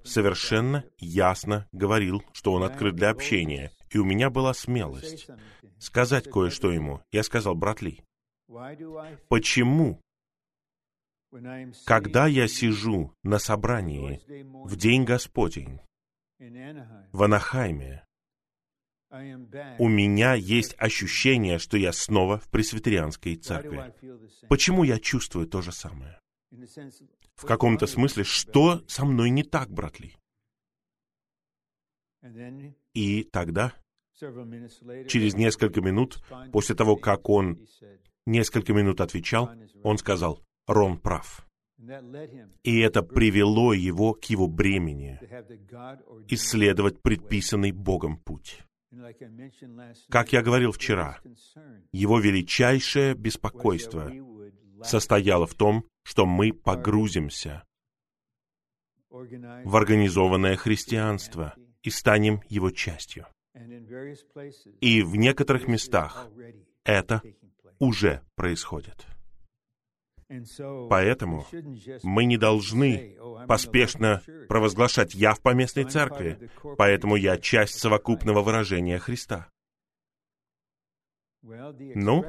совершенно 0.04 0.84
ясно 0.98 1.68
говорил, 1.72 2.22
что 2.32 2.52
он 2.52 2.62
открыт 2.62 2.94
для 2.94 3.10
общения. 3.10 3.72
И 3.90 3.98
у 3.98 4.04
меня 4.04 4.30
была 4.30 4.54
смелость 4.54 5.28
сказать 5.78 6.30
кое-что 6.30 6.70
ему. 6.72 7.02
Я 7.12 7.22
сказал, 7.22 7.54
брат 7.54 7.82
Ли, 7.82 8.02
почему, 9.28 10.00
когда 11.84 12.26
я 12.26 12.48
сижу 12.48 13.12
на 13.22 13.38
собрании 13.38 14.20
в 14.66 14.76
День 14.76 15.04
Господень 15.04 15.80
в 16.38 17.22
Анахайме, 17.22 18.05
у 19.78 19.88
меня 19.88 20.34
есть 20.34 20.74
ощущение, 20.78 21.58
что 21.58 21.76
я 21.76 21.92
снова 21.92 22.38
в 22.38 22.48
пресвитерианской 22.48 23.36
церкви. 23.36 23.92
Почему 24.48 24.84
я 24.84 24.98
чувствую 24.98 25.46
то 25.46 25.62
же 25.62 25.72
самое? 25.72 26.18
В 27.34 27.46
каком-то 27.46 27.86
смысле, 27.86 28.24
что 28.24 28.82
со 28.86 29.04
мной 29.04 29.30
не 29.30 29.42
так, 29.42 29.70
брат 29.70 30.00
Ли? 30.00 30.16
И 32.94 33.24
тогда, 33.24 33.74
через 34.18 35.34
несколько 35.34 35.80
минут, 35.80 36.22
после 36.52 36.74
того, 36.74 36.96
как 36.96 37.28
он 37.28 37.66
несколько 38.24 38.72
минут 38.72 39.00
отвечал, 39.00 39.50
он 39.82 39.98
сказал, 39.98 40.42
Рон 40.66 40.98
прав. 40.98 41.46
И 42.62 42.80
это 42.80 43.02
привело 43.02 43.72
его 43.72 44.14
к 44.14 44.24
его 44.24 44.48
бремени 44.48 45.20
исследовать 46.28 47.02
предписанный 47.02 47.72
Богом 47.72 48.16
путь. 48.16 48.62
Как 50.08 50.32
я 50.32 50.42
говорил 50.42 50.72
вчера, 50.72 51.18
его 51.92 52.20
величайшее 52.20 53.14
беспокойство 53.14 54.12
состояло 54.82 55.46
в 55.46 55.54
том, 55.54 55.86
что 56.02 56.26
мы 56.26 56.52
погрузимся 56.52 57.64
в 59.10 59.76
организованное 59.76 60.56
христианство 60.56 61.54
и 61.82 61.90
станем 61.90 62.42
его 62.48 62.70
частью. 62.70 63.26
И 64.80 65.02
в 65.02 65.16
некоторых 65.16 65.66
местах 65.66 66.28
это 66.84 67.22
уже 67.78 68.22
происходит. 68.34 69.06
Поэтому 70.90 71.46
мы 72.02 72.24
не 72.24 72.36
должны 72.36 73.16
поспешно 73.46 74.22
провозглашать 74.48 75.14
«я 75.14 75.34
в 75.34 75.40
поместной 75.40 75.84
церкви», 75.84 76.50
поэтому 76.76 77.16
я 77.16 77.38
часть 77.38 77.78
совокупного 77.78 78.42
выражения 78.42 78.98
Христа. 78.98 79.48
Ну, 81.42 82.24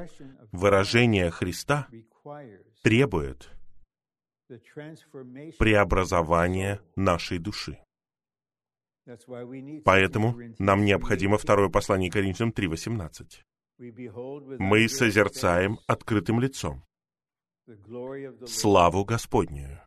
выражение 0.52 1.30
Христа 1.30 1.88
требует 2.82 3.50
преобразования 5.58 6.80
нашей 6.94 7.38
души. 7.38 7.80
Поэтому 9.84 10.38
нам 10.58 10.84
необходимо 10.84 11.36
второе 11.36 11.68
послание 11.68 12.10
Коринфянам 12.10 12.52
3.18. 12.52 13.38
Мы 14.58 14.88
созерцаем 14.88 15.78
открытым 15.86 16.40
лицом 16.40 16.84
славу 18.46 19.04
Господнюю. 19.04 19.80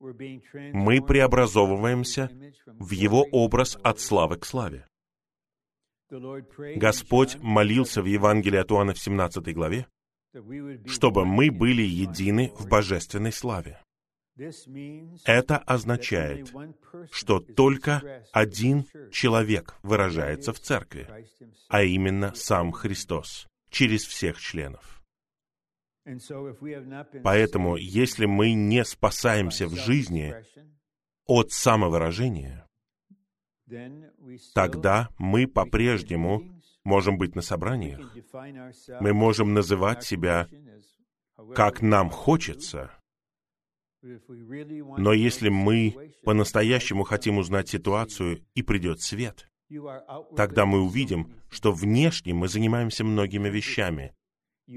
Мы 0.00 1.02
преобразовываемся 1.02 2.30
в 2.66 2.90
Его 2.92 3.26
образ 3.30 3.78
от 3.82 4.00
славы 4.00 4.38
к 4.38 4.46
славе. 4.46 4.86
Господь 6.76 7.36
молился 7.40 8.02
в 8.02 8.06
Евангелии 8.06 8.58
от 8.58 8.72
Иоанна 8.72 8.94
в 8.94 8.98
17 8.98 9.54
главе, 9.54 9.86
чтобы 10.86 11.24
мы 11.24 11.50
были 11.50 11.82
едины 11.82 12.52
в 12.58 12.66
божественной 12.66 13.32
славе. 13.32 13.80
Это 15.24 15.58
означает, 15.58 16.52
что 17.12 17.40
только 17.40 18.24
один 18.32 18.86
человек 19.12 19.76
выражается 19.82 20.52
в 20.52 20.60
церкви, 20.60 21.06
а 21.68 21.82
именно 21.82 22.34
сам 22.34 22.72
Христос, 22.72 23.46
через 23.68 24.04
всех 24.04 24.40
членов. 24.40 24.99
Поэтому, 27.22 27.76
если 27.76 28.26
мы 28.26 28.52
не 28.52 28.84
спасаемся 28.84 29.66
в 29.66 29.74
жизни 29.74 30.34
от 31.26 31.52
самовыражения, 31.52 32.66
тогда 34.54 35.08
мы 35.18 35.46
по-прежнему 35.46 36.60
можем 36.84 37.18
быть 37.18 37.34
на 37.34 37.42
собраниях, 37.42 38.00
мы 39.00 39.12
можем 39.12 39.54
называть 39.54 40.04
себя 40.04 40.48
как 41.54 41.82
нам 41.82 42.10
хочется, 42.10 42.90
но 44.02 45.12
если 45.12 45.50
мы 45.50 46.14
по-настоящему 46.24 47.04
хотим 47.04 47.38
узнать 47.38 47.68
ситуацию 47.68 48.44
и 48.54 48.62
придет 48.62 49.02
свет, 49.02 49.50
тогда 50.36 50.66
мы 50.66 50.80
увидим, 50.80 51.34
что 51.50 51.72
внешне 51.72 52.32
мы 52.34 52.48
занимаемся 52.48 53.04
многими 53.04 53.48
вещами, 53.48 54.14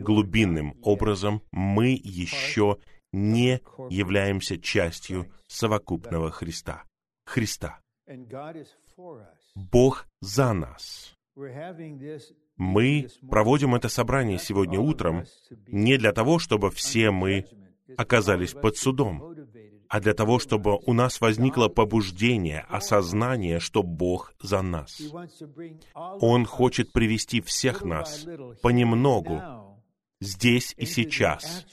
глубинным 0.01 0.75
образом 0.81 1.41
мы 1.51 1.99
еще 2.03 2.77
не 3.11 3.61
являемся 3.89 4.57
частью 4.57 5.31
совокупного 5.47 6.31
Христа. 6.31 6.83
Христа. 7.25 7.79
Бог 9.55 10.07
за 10.21 10.53
нас. 10.53 11.15
Мы 12.57 13.07
проводим 13.29 13.75
это 13.75 13.89
собрание 13.89 14.37
сегодня 14.39 14.79
утром 14.79 15.23
не 15.67 15.97
для 15.97 16.11
того, 16.11 16.39
чтобы 16.39 16.69
все 16.71 17.11
мы 17.11 17.45
оказались 17.97 18.53
под 18.53 18.77
судом, 18.77 19.35
а 19.89 19.99
для 19.99 20.13
того, 20.13 20.39
чтобы 20.39 20.79
у 20.85 20.93
нас 20.93 21.21
возникло 21.21 21.69
побуждение, 21.69 22.65
осознание, 22.69 23.59
что 23.59 23.83
Бог 23.83 24.33
за 24.41 24.61
нас. 24.61 25.01
Он 25.93 26.45
хочет 26.45 26.91
привести 26.91 27.41
всех 27.41 27.83
нас 27.83 28.25
понемногу 28.61 29.72
здесь 30.23 30.73
и 30.77 30.85
сейчас, 30.85 31.65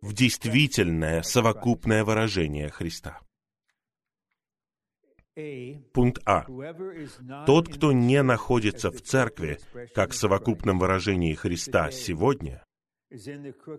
в 0.00 0.12
действительное 0.12 1.22
совокупное 1.22 2.04
выражение 2.04 2.70
Христа. 2.70 3.20
Пункт 5.92 6.22
А. 6.26 6.46
Тот, 7.44 7.68
кто 7.68 7.92
не 7.92 8.22
находится 8.22 8.90
в 8.90 9.00
церкви, 9.00 9.58
как 9.92 10.12
в 10.12 10.14
совокупном 10.14 10.78
выражении 10.78 11.34
Христа 11.34 11.90
сегодня, 11.90 12.64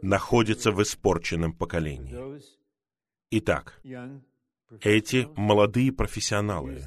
находится 0.02 0.72
в 0.72 0.82
испорченном 0.82 1.54
поколении. 1.54 2.42
Итак, 3.32 3.82
эти 4.82 5.28
молодые 5.38 5.94
профессионалы, 5.94 6.82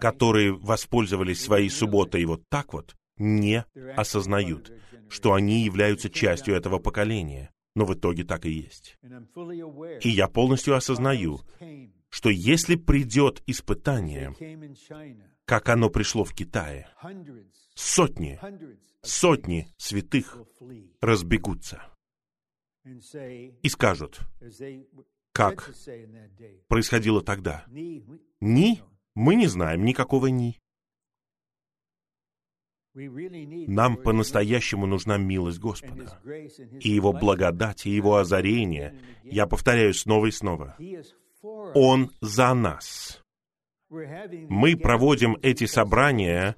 которые 0.00 0.52
воспользовались 0.52 1.42
своей 1.42 1.70
субботой 1.70 2.24
вот 2.26 2.42
так 2.50 2.74
вот, 2.74 2.96
не 3.16 3.64
осознают, 3.96 4.72
что 5.10 5.34
они 5.34 5.64
являются 5.64 6.08
частью 6.08 6.54
этого 6.54 6.78
поколения, 6.78 7.50
но 7.74 7.84
в 7.84 7.94
итоге 7.94 8.24
так 8.24 8.46
и 8.46 8.50
есть. 8.50 8.96
И 10.00 10.08
я 10.08 10.28
полностью 10.28 10.74
осознаю, 10.74 11.40
что 12.08 12.30
если 12.30 12.76
придет 12.76 13.42
испытание, 13.46 14.34
как 15.44 15.68
оно 15.68 15.90
пришло 15.90 16.24
в 16.24 16.32
Китае, 16.32 16.88
сотни, 17.74 18.40
сотни 19.02 19.68
святых 19.76 20.38
разбегутся 21.00 21.82
и 22.84 23.68
скажут, 23.68 24.20
как 25.32 25.72
происходило 26.68 27.22
тогда. 27.22 27.64
Ни? 27.68 28.82
Мы 29.14 29.34
не 29.34 29.48
знаем 29.48 29.84
никакого 29.84 30.28
ни. 30.28 30.58
Нам 32.94 33.96
по-настоящему 33.96 34.86
нужна 34.86 35.16
милость 35.16 35.60
Господа, 35.60 36.20
и 36.80 36.88
Его 36.90 37.12
благодать, 37.12 37.86
и 37.86 37.90
Его 37.90 38.16
озарение. 38.16 39.00
Я 39.22 39.46
повторяю 39.46 39.94
снова 39.94 40.26
и 40.26 40.30
снова. 40.30 40.76
Он 41.74 42.10
за 42.20 42.52
нас. 42.54 43.22
Мы 43.88 44.76
проводим 44.76 45.36
эти 45.42 45.66
собрания, 45.66 46.56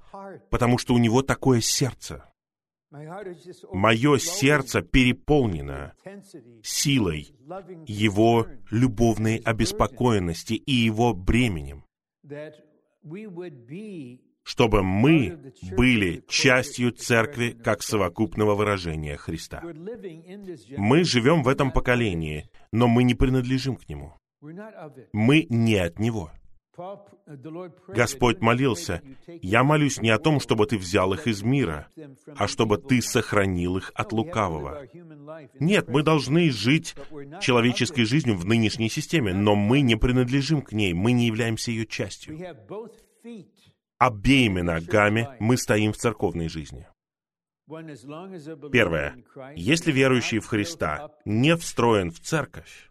потому 0.51 0.79
что 0.79 0.95
у 0.95 0.99
Него 0.99 1.23
такое 1.23 1.61
сердце. 1.61 2.25
Мое 3.73 4.19
сердце 4.19 4.83
переполнено 4.83 5.95
силой 6.63 7.35
Его 7.87 8.47
любовной 8.71 9.37
обеспокоенности 9.37 10.55
и 10.55 10.73
Его 10.73 11.15
бременем 11.15 11.85
чтобы 14.43 14.83
мы 14.83 15.53
были 15.77 16.25
частью 16.29 16.93
церкви 16.93 17.51
как 17.51 17.83
совокупного 17.83 18.55
выражения 18.55 19.17
Христа. 19.17 19.63
Мы 20.77 21.05
живем 21.05 21.43
в 21.43 21.49
этом 21.49 21.71
поколении, 21.71 22.49
но 22.73 22.89
мы 22.89 23.05
не 23.05 23.15
принадлежим 23.15 23.77
к 23.77 23.89
нему. 23.89 24.15
Мы 25.13 25.47
не 25.49 25.77
от 25.77 25.99
него. 25.99 26.31
Господь 27.89 28.41
молился, 28.41 29.03
«Я 29.27 29.63
молюсь 29.63 30.01
не 30.01 30.09
о 30.09 30.19
том, 30.19 30.41
чтобы 30.41 30.67
ты 30.67 30.79
взял 30.79 31.13
их 31.13 31.27
из 31.27 31.43
мира, 31.43 31.87
а 32.37 32.49
чтобы 32.49 32.79
ты 32.79 33.03
сохранил 33.03 33.77
их 33.77 33.93
от 33.95 34.13
лукавого». 34.13 34.87
Нет, 35.61 35.89
мы 35.89 36.03
должны 36.03 36.51
жить 36.51 36.95
человеческой 37.41 38.05
жизнью 38.05 38.37
в 38.37 38.47
нынешней 38.47 38.89
системе, 38.89 39.35
но 39.35 39.55
мы 39.55 39.83
не 39.83 39.97
принадлежим 39.97 40.63
к 40.63 40.73
ней, 40.73 40.95
мы 40.95 41.13
не 41.13 41.27
являемся 41.27 41.71
ее 41.71 41.87
частью 41.87 42.39
обеими 44.07 44.63
ногами 44.63 45.29
мы 45.39 45.57
стоим 45.57 45.93
в 45.93 45.97
церковной 45.97 46.49
жизни. 46.49 46.89
Первое. 48.73 49.25
Если 49.55 49.93
верующий 49.93 50.41
в 50.41 50.47
Христа 50.47 51.11
не 51.25 51.57
встроен 51.57 52.11
в 52.11 52.19
церковь, 52.19 52.91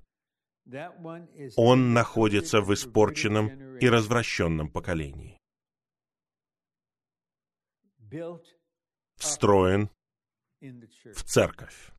он 1.58 1.94
находится 1.94 2.62
в 2.62 2.74
испорченном 2.74 3.78
и 3.78 3.90
развращенном 3.90 4.70
поколении. 4.70 5.38
Встроен 9.18 9.90
в 10.62 11.24
церковь. 11.24 11.92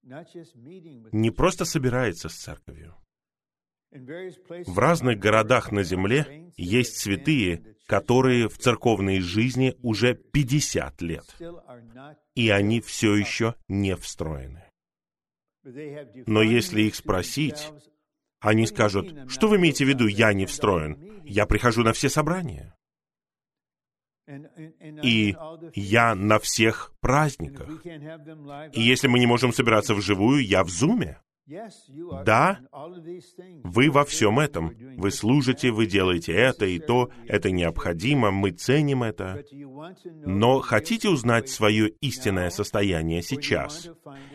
Не 1.13 1.31
просто 1.31 1.65
собирается 1.65 2.29
с 2.29 2.35
церковью. 2.35 2.95
В 3.93 4.79
разных 4.79 5.19
городах 5.19 5.71
на 5.71 5.83
земле 5.83 6.51
есть 6.57 6.97
святые, 6.97 7.77
которые 7.87 8.49
в 8.49 8.57
церковной 8.57 9.21
жизни 9.21 9.75
уже 9.83 10.15
50 10.15 11.03
лет, 11.03 11.25
и 12.35 12.49
они 12.49 12.81
все 12.81 13.15
еще 13.15 13.55
не 13.69 13.95
встроены. 13.97 14.65
Но 16.27 16.43
если 16.43 16.83
их 16.83 16.95
спросить, 16.95 17.71
они 18.41 18.67
скажут, 18.67 19.31
что 19.31 19.49
вы 19.49 19.57
имеете 19.57 19.85
в 19.85 19.89
виду, 19.89 20.07
я 20.07 20.33
не 20.33 20.47
встроен? 20.47 21.23
Я 21.25 21.47
прихожу 21.47 21.83
на 21.83 21.93
все 21.93 22.09
собрания. 22.09 22.75
И 25.03 25.37
я 25.75 26.15
на 26.15 26.39
всех 26.39 26.93
праздниках. 27.01 27.69
И 28.73 28.81
если 28.81 29.09
мы 29.09 29.19
не 29.19 29.27
можем 29.27 29.53
собираться 29.53 29.95
вживую, 29.95 30.45
я 30.45 30.65
в 30.65 30.71
зуме. 30.71 31.21
Да, 32.25 32.61
вы 33.65 33.91
во 33.91 34.05
всем 34.05 34.39
этом. 34.39 34.75
Вы 34.97 35.11
служите, 35.11 35.71
вы 35.71 35.87
делаете 35.87 36.33
это 36.33 36.67
и 36.67 36.79
то, 36.79 37.11
это 37.27 37.51
необходимо, 37.51 38.31
мы 38.31 38.53
ценим 38.53 39.03
это. 39.03 39.45
Но 40.25 40.61
хотите 40.61 41.09
узнать 41.09 41.49
свое 41.49 41.89
истинное 42.01 42.51
состояние 42.51 43.23
сейчас? 43.23 43.89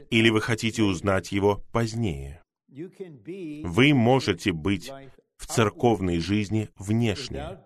Или 0.09 0.29
вы 0.29 0.41
хотите 0.41 0.83
узнать 0.83 1.31
его 1.31 1.63
позднее? 1.71 2.43
Вы 2.67 3.93
можете 3.93 4.51
быть 4.51 4.91
в 5.37 5.45
церковной 5.45 6.19
жизни 6.19 6.69
внешне, 6.77 7.59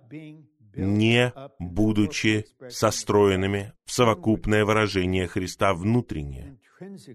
не 0.75 1.34
будучи 1.60 2.45
состроенными 2.69 3.73
в 3.86 3.91
совокупное 3.91 4.65
выражение 4.65 5.27
Христа 5.27 5.73
внутреннее, 5.73 6.60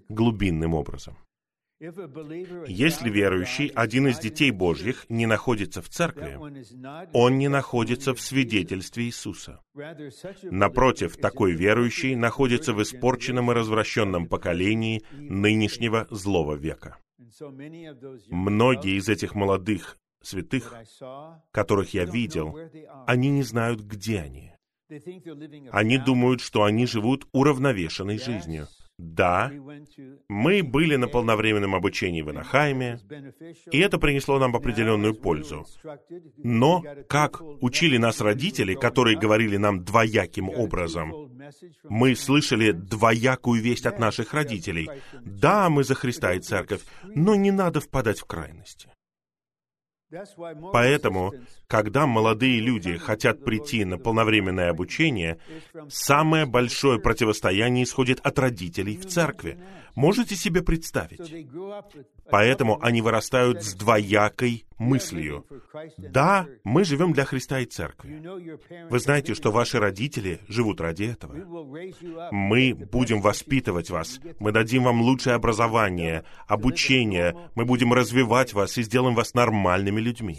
глубинным 0.09 0.75
образом. 0.75 1.17
Если 1.79 3.11
верующий, 3.11 3.67
один 3.67 4.09
из 4.09 4.19
детей 4.19 4.51
Божьих, 4.51 5.05
не 5.11 5.27
находится 5.27 5.83
в 5.83 5.91
церкви, 5.91 6.39
он 7.13 7.39
не 7.39 7.49
находится 7.49 8.15
в 8.15 8.21
свидетельстве 8.21 9.05
Иисуса. 9.05 9.61
Напротив, 10.43 11.19
такой 11.19 11.53
верующий 11.53 12.15
находится 12.15 12.73
в 12.73 12.83
испорченном 12.83 13.51
и 13.51 13.55
развращенном 13.55 14.27
поколении 14.27 15.03
нынешнего 15.13 16.07
злого 16.11 16.55
века. 16.55 16.97
Многие 18.29 18.97
из 18.97 19.11
этих 19.11 19.35
молодых 19.35 19.99
святых, 20.23 20.75
которых 21.51 21.93
я 21.93 22.07
видел, 22.07 22.57
они 23.07 23.29
не 23.29 23.43
знают, 23.43 23.81
где 23.81 24.21
они. 24.21 24.53
Они 25.73 25.99
думают, 25.99 26.41
что 26.41 26.65
они 26.65 26.87
живут 26.87 27.27
уравновешенной 27.33 28.19
жизнью. 28.19 28.69
Да, 28.99 29.53
мы 30.29 30.63
были 30.63 30.97
на 30.97 31.07
полновременном 31.07 31.75
обучении 31.75 32.23
в 32.23 32.31
Анахайме, 32.31 32.99
и 33.71 33.79
это 33.79 33.99
принесло 33.99 34.39
нам 34.39 34.57
определенную 34.57 35.15
пользу. 35.15 35.67
Но, 36.39 36.83
как 37.07 37.43
учили 37.61 37.99
нас 37.99 38.23
родители, 38.23 38.75
которые 38.75 39.19
говорили 39.19 39.59
нам 39.59 39.85
двояким 39.85 40.49
образом, 40.49 41.31
мы 41.85 42.17
слышали 42.17 42.73
двоякую 42.73 43.61
весть 43.61 43.85
от 43.85 43.99
наших 43.99 44.33
родителей. 44.33 44.89
Да, 45.21 45.69
мы 45.69 45.85
за 45.85 45.95
Христа 45.95 46.33
и 46.33 46.41
Церковь, 46.41 46.81
но 47.05 47.35
не 47.35 47.51
надо 47.51 47.81
впадать 47.81 48.21
в 48.21 48.25
крайности. 48.25 48.89
Поэтому, 50.73 51.33
когда 51.67 52.07
молодые 52.07 52.61
люди 52.61 52.97
хотят 52.97 53.45
прийти 53.45 53.85
на 53.85 53.99
полновременное 53.99 54.71
обучение, 54.71 55.39
самое 55.89 56.47
большое 56.47 57.01
противостояние 57.01 57.85
исходит 57.85 58.21
от 58.21 58.39
родителей 58.39 58.97
в 58.97 59.07
церкви. 59.07 59.59
Можете 59.95 60.37
себе 60.37 60.63
представить? 60.63 61.47
Поэтому 62.31 62.83
они 62.83 63.01
вырастают 63.01 63.63
с 63.63 63.75
двоякой 63.75 64.66
мыслью. 64.79 65.47
Да, 65.99 66.47
мы 66.65 66.85
живем 66.85 67.13
для 67.13 67.25
Христа 67.25 67.61
и 67.61 67.67
Церкви. 67.67 68.23
Вы 68.91 68.99
знаете, 68.99 69.35
что 69.35 69.51
ваши 69.51 69.79
родители 69.79 70.41
живут 70.49 70.81
ради 70.81 71.05
этого. 71.05 71.35
Мы 72.33 72.75
будем 72.75 73.21
воспитывать 73.21 73.91
вас. 73.91 74.21
Мы 74.39 74.53
дадим 74.53 74.85
вам 74.85 75.01
лучшее 75.01 75.35
образование, 75.35 76.25
обучение. 76.47 77.51
Мы 77.55 77.65
будем 77.65 77.93
развивать 77.93 78.53
вас 78.53 78.77
и 78.79 78.83
сделаем 78.83 79.15
вас 79.15 79.35
нормальными 79.35 80.01
людьми. 80.01 80.39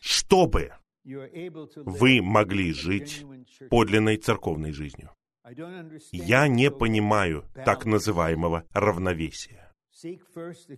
Чтобы 0.00 0.72
вы 1.04 2.22
могли 2.22 2.72
жить 2.72 3.24
подлинной 3.70 4.16
церковной 4.16 4.72
жизнью. 4.72 5.10
Я 6.12 6.46
не 6.46 6.70
понимаю 6.70 7.44
так 7.64 7.84
называемого 7.84 8.64
равновесия. 8.72 9.61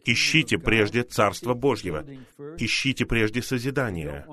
Ищите 0.04 0.58
прежде 0.58 1.02
Царство 1.02 1.54
Божьего. 1.54 2.04
Ищите 2.58 3.06
прежде 3.06 3.42
созидания. 3.42 4.26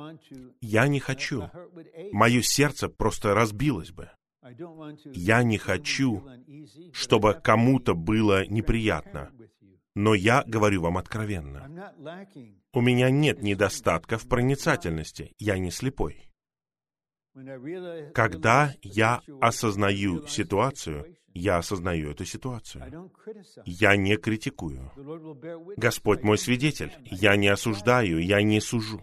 Я 0.62 0.88
не 0.88 1.00
хочу. 1.00 1.50
Мое 2.12 2.42
сердце 2.42 2.90
просто 2.90 3.34
разбилось 3.34 3.92
бы. 3.92 4.10
Я 5.14 5.44
не 5.44 5.58
хочу, 5.58 6.24
чтобы 6.94 7.34
кому-то 7.34 7.94
было 7.94 8.46
неприятно. 8.48 9.32
Но 9.94 10.14
я 10.14 10.44
говорю 10.48 10.82
вам 10.82 10.98
откровенно. 10.98 11.94
У 12.74 12.82
меня 12.82 13.10
нет 13.10 13.42
недостатка 13.42 14.18
в 14.18 14.28
проницательности. 14.28 15.36
Я 15.38 15.58
не 15.58 15.70
слепой. 15.70 16.28
Когда 18.14 18.74
я 18.82 19.22
осознаю 19.40 20.28
ситуацию, 20.28 21.18
я 21.34 21.58
осознаю 21.58 22.12
эту 22.12 22.26
ситуацию. 22.26 23.12
Я 23.66 23.96
не 23.96 24.18
критикую. 24.18 24.92
Господь 25.78 26.24
мой 26.24 26.38
свидетель. 26.38 26.92
Я 27.06 27.36
не 27.36 27.48
осуждаю, 27.48 28.20
я 28.20 28.42
не 28.42 28.60
сужу. 28.60 29.02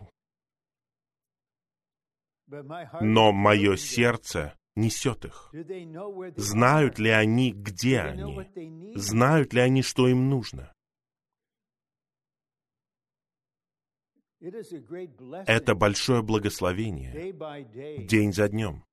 Но 3.01 3.33
мое 3.33 3.77
сердце 3.77 4.55
несет 4.75 5.25
их. 5.25 5.53
Знают 6.37 6.99
ли 6.99 7.11
они, 7.11 7.53
где 7.53 8.01
они? 8.01 8.49
Знают 8.95 9.53
ли 9.53 9.61
они, 9.61 9.83
что 9.83 10.09
им 10.09 10.31
нужно? 10.31 10.73
Это 14.41 15.75
большое 15.75 16.23
благословение 16.23 17.33
день 18.07 18.33
за 18.33 18.49
днем. 18.49 18.85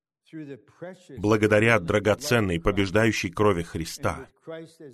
Благодаря 1.18 1.80
драгоценной 1.80 2.60
побеждающей 2.60 3.30
крови 3.30 3.64
Христа 3.64 4.28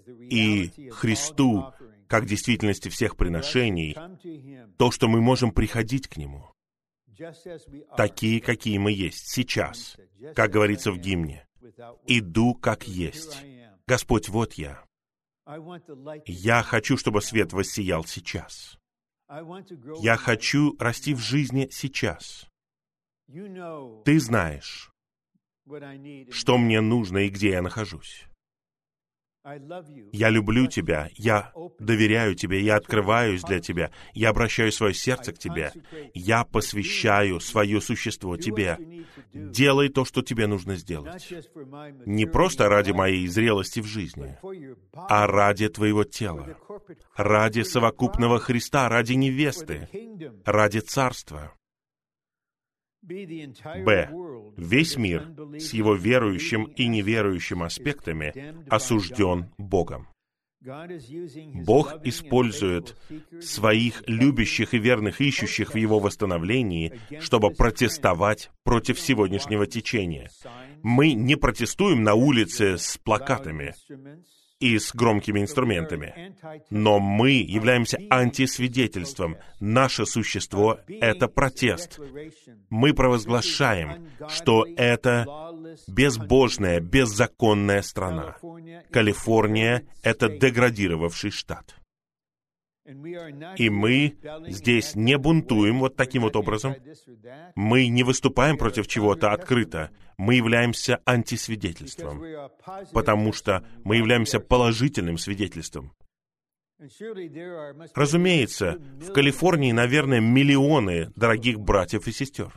и 0.08 0.90
Христу 0.92 1.74
как 2.08 2.26
действительности 2.26 2.90
всех 2.90 3.16
приношений, 3.16 3.96
то, 4.78 4.92
что 4.92 5.08
мы 5.08 5.22
можем 5.22 5.52
приходить 5.52 6.08
к 6.08 6.18
Нему, 6.18 6.52
такие, 7.96 8.42
какие 8.42 8.78
мы 8.78 8.92
есть 8.92 9.30
сейчас, 9.30 9.98
как 10.36 10.52
говорится 10.52 10.92
в 10.92 10.98
гимне, 10.98 11.48
«Иду, 12.08 12.54
как 12.56 12.88
есть». 12.88 13.44
Господь, 13.88 14.30
вот 14.30 14.54
я. 14.54 14.84
Я 16.26 16.64
хочу, 16.64 16.98
чтобы 16.98 17.22
свет 17.22 17.54
воссиял 17.54 18.06
сейчас. 18.06 18.78
Я 20.02 20.18
хочу 20.18 20.76
расти 20.78 21.14
в 21.14 21.20
жизни 21.20 21.68
сейчас. 21.72 22.48
Ты 24.06 24.20
знаешь, 24.20 24.91
что 26.32 26.58
мне 26.58 26.82
нужно 26.82 27.20
и 27.20 27.30
где 27.30 27.52
я 27.52 27.62
нахожусь. 27.62 28.26
Я 30.12 30.30
люблю 30.30 30.68
тебя, 30.68 31.10
я 31.16 31.52
доверяю 31.80 32.36
тебе, 32.36 32.62
я 32.62 32.76
открываюсь 32.76 33.42
для 33.42 33.60
тебя, 33.60 33.92
я 34.14 34.30
обращаю 34.30 34.72
свое 34.72 34.94
сердце 34.94 35.34
к 35.34 35.40
тебе, 35.40 35.72
я 36.14 36.44
посвящаю 36.44 37.40
свое 37.40 37.82
существо 37.82 38.38
тебе. 38.38 38.78
Делай 39.34 39.90
то, 39.90 40.06
что 40.06 40.22
тебе 40.22 40.46
нужно 40.46 40.76
сделать. 40.76 41.28
Не 42.06 42.28
просто 42.28 42.70
ради 42.70 42.92
моей 42.92 43.28
зрелости 43.28 43.80
в 43.80 43.86
жизни, 43.86 44.38
а 44.94 45.26
ради 45.26 45.70
твоего 45.70 46.04
тела, 46.04 46.56
ради 47.16 47.64
совокупного 47.64 48.38
Христа, 48.38 48.90
ради 48.90 49.14
невесты, 49.14 49.90
ради 50.46 50.80
царства. 50.80 51.52
Б. 53.02 54.10
Весь 54.58 54.98
мир 54.98 55.34
с 55.58 55.74
его 55.74 55.96
верующим 55.96 56.66
и 56.66 56.88
неверующим 56.88 57.64
аспектами 57.64 58.56
осужден 58.70 59.52
Богом. 59.58 60.08
Бог 61.66 61.96
использует 62.04 62.96
своих 63.42 64.04
любящих 64.06 64.76
и 64.76 64.78
верных 64.78 65.20
ищущих 65.20 65.74
в 65.74 65.78
Его 65.78 66.00
восстановлении, 66.00 67.00
чтобы 67.20 67.50
протестовать 67.50 68.52
против 68.64 69.00
сегодняшнего 69.00 69.66
течения. 69.66 70.30
Мы 70.84 71.14
не 71.14 71.36
протестуем 71.36 72.04
на 72.04 72.14
улице 72.14 72.78
с 72.78 73.00
плакатами, 73.00 73.74
и 74.62 74.78
с 74.78 74.94
громкими 74.94 75.42
инструментами. 75.42 76.36
Но 76.70 77.00
мы 77.00 77.32
являемся 77.32 77.98
антисвидетельством. 78.10 79.38
Наше 79.60 80.06
существо— 80.06 80.80
это 80.88 81.28
протест. 81.28 82.00
Мы 82.70 82.94
провозглашаем, 82.94 84.08
что 84.30 84.66
это 84.78 85.26
безбожная, 85.88 86.80
беззаконная 86.80 87.82
страна. 87.82 88.38
Калифорния— 88.92 89.84
это 90.04 90.30
деградировавший 90.30 91.32
штат. 91.32 91.81
И 93.58 93.70
мы 93.70 94.18
здесь 94.48 94.96
не 94.96 95.18
бунтуем 95.18 95.80
вот 95.80 95.96
таким 95.96 96.24
вот 96.24 96.36
образом. 96.36 96.76
Мы 97.56 97.88
не 97.88 98.04
выступаем 98.04 98.58
против 98.58 98.88
чего-то 98.88 99.32
открыто. 99.32 99.92
Мы 100.18 100.36
являемся 100.36 101.02
антисвидетельством, 101.06 102.24
потому 102.94 103.34
что 103.34 103.66
мы 103.84 103.98
являемся 103.98 104.40
положительным 104.40 105.18
свидетельством. 105.18 105.94
Разумеется, 107.94 108.78
в 109.00 109.14
Калифорнии, 109.14 109.72
наверное, 109.72 110.20
миллионы 110.20 111.12
дорогих 111.16 111.60
братьев 111.60 112.08
и 112.08 112.12
сестер. 112.12 112.52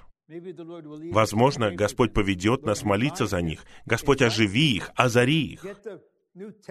Возможно, 1.13 1.71
Господь 1.71 2.15
поведет 2.15 2.65
нас 2.65 2.83
молиться 2.83 3.27
за 3.27 3.43
них. 3.43 3.67
Господь, 3.85 4.23
оживи 4.23 4.77
их, 4.77 4.91
озари 4.95 5.53
их. 5.53 5.67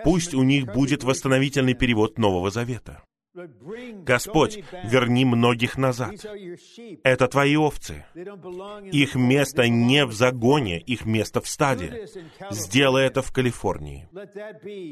Пусть 0.03 0.33
у 0.33 0.43
них 0.43 0.65
будет 0.65 1.03
восстановительный 1.03 1.75
перевод 1.75 2.17
Нового 2.17 2.49
Завета. 2.49 3.03
Господь, 3.33 4.63
верни 4.83 5.25
многих 5.25 5.77
назад. 5.77 6.23
Это 7.03 7.27
твои 7.27 7.55
овцы. 7.55 8.05
Их 8.91 9.15
место 9.15 9.67
не 9.67 10.05
в 10.05 10.13
загоне, 10.13 10.79
их 10.79 11.05
место 11.05 11.41
в 11.41 11.47
стаде. 11.47 12.07
Сделай 12.51 13.05
это 13.05 13.21
в 13.21 13.31
Калифорнии. 13.31 14.07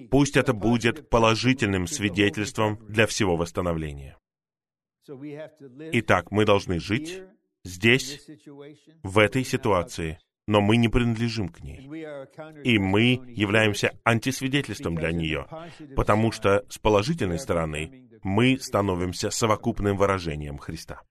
Пусть 0.09 0.37
это 0.37 0.53
будет 0.53 1.09
положительным 1.09 1.85
свидетельством 1.85 2.79
для 2.87 3.05
всего 3.05 3.35
восстановления. 3.35 4.17
Итак, 5.07 6.31
мы 6.31 6.45
должны 6.45 6.79
жить 6.79 7.21
здесь, 7.63 8.27
в 9.03 9.19
этой 9.19 9.43
ситуации, 9.43 10.19
но 10.47 10.61
мы 10.61 10.77
не 10.77 10.89
принадлежим 10.89 11.49
к 11.49 11.61
ней. 11.61 11.79
И 12.63 12.79
мы 12.79 13.21
являемся 13.27 13.91
антисвидетельством 14.03 14.95
для 14.95 15.11
нее, 15.11 15.47
потому 15.95 16.31
что 16.31 16.65
с 16.69 16.79
положительной 16.79 17.37
стороны 17.37 18.09
мы 18.23 18.57
становимся 18.59 19.29
совокупным 19.29 19.97
выражением 19.97 20.57
Христа. 20.57 21.01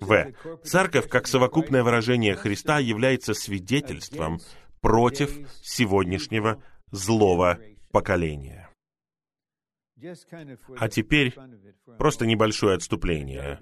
В. 0.00 0.32
Церковь, 0.64 1.08
как 1.08 1.26
совокупное 1.26 1.82
выражение 1.82 2.34
Христа, 2.34 2.78
является 2.78 3.34
свидетельством 3.34 4.40
против 4.80 5.48
сегодняшнего 5.62 6.62
злого 6.90 7.58
поколения. 7.92 8.68
А 10.78 10.88
теперь 10.88 11.34
просто 11.98 12.26
небольшое 12.26 12.76
отступление, 12.76 13.58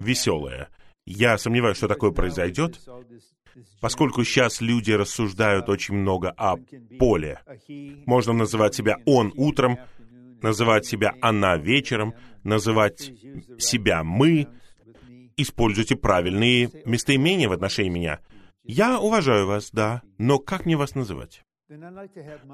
веселое. 0.00 0.70
Я 1.06 1.36
сомневаюсь, 1.36 1.76
что 1.76 1.88
такое 1.88 2.10
произойдет, 2.12 2.80
поскольку 3.80 4.24
сейчас 4.24 4.62
люди 4.62 4.92
рассуждают 4.92 5.68
очень 5.68 5.94
много 5.94 6.30
о 6.30 6.56
поле. 6.98 7.42
Можно 8.06 8.32
называть 8.32 8.74
себя 8.74 8.96
«он» 9.04 9.32
утром, 9.36 9.78
называть 10.44 10.84
себя 10.84 11.14
«она» 11.20 11.56
вечером, 11.56 12.14
называть 12.44 13.12
себя 13.58 14.04
«мы». 14.04 14.46
Используйте 15.36 15.96
правильные 15.96 16.70
местоимения 16.84 17.48
в 17.48 17.52
отношении 17.52 17.90
меня. 17.90 18.20
Я 18.62 19.00
уважаю 19.00 19.46
вас, 19.48 19.70
да, 19.72 20.02
но 20.18 20.38
как 20.38 20.64
мне 20.64 20.76
вас 20.76 20.94
называть? 20.94 21.42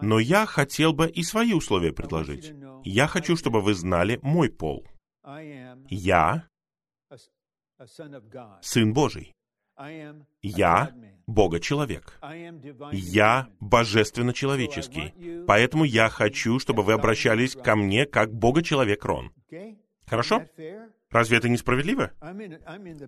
Но 0.01 0.19
я 0.19 0.47
хотел 0.47 0.95
бы 0.95 1.11
и 1.11 1.23
свои 1.23 1.53
условия 1.53 1.93
предложить. 1.93 2.55
Я 2.85 3.07
хочу, 3.07 3.37
чтобы 3.37 3.61
вы 3.61 3.75
знали 3.75 4.19
мой 4.23 4.49
пол. 4.49 4.87
Я 5.91 6.49
Сын 8.63 8.95
Божий. 8.95 9.35
Я 10.43 10.93
Бога-человек. 11.27 12.19
Я 12.93 13.49
божественно-человеческий. 13.61 15.45
Поэтому 15.47 15.85
я 15.85 16.09
хочу, 16.09 16.59
чтобы 16.59 16.83
вы 16.83 16.95
обращались 16.95 17.55
ко 17.55 17.77
мне 17.77 18.07
как 18.07 18.33
Бога-человек 18.33 19.05
Рон. 19.05 19.31
Хорошо? 20.07 20.43
Разве 21.11 21.39
это 21.39 21.49
несправедливо? 21.49 22.11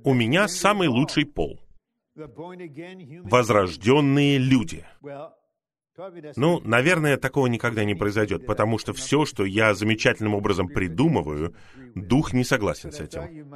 У 0.05 0.15
меня 0.15 0.49
самый 0.49 0.89
лучший 0.89 1.27
пол. 1.27 1.61
Возрожденные 2.15 4.39
люди. 4.39 4.85
Ну, 6.37 6.61
наверное, 6.61 7.19
такого 7.19 7.47
никогда 7.49 7.85
не 7.85 7.95
произойдет, 7.95 8.47
потому 8.47 8.79
что 8.79 8.93
все, 8.93 9.27
что 9.27 9.45
я 9.45 9.75
замечательным 9.75 10.35
образом 10.35 10.69
придумываю, 10.69 11.55
дух 11.95 12.33
не 12.33 12.45
согласен 12.45 12.93
с 12.93 13.01
этим. 13.01 13.51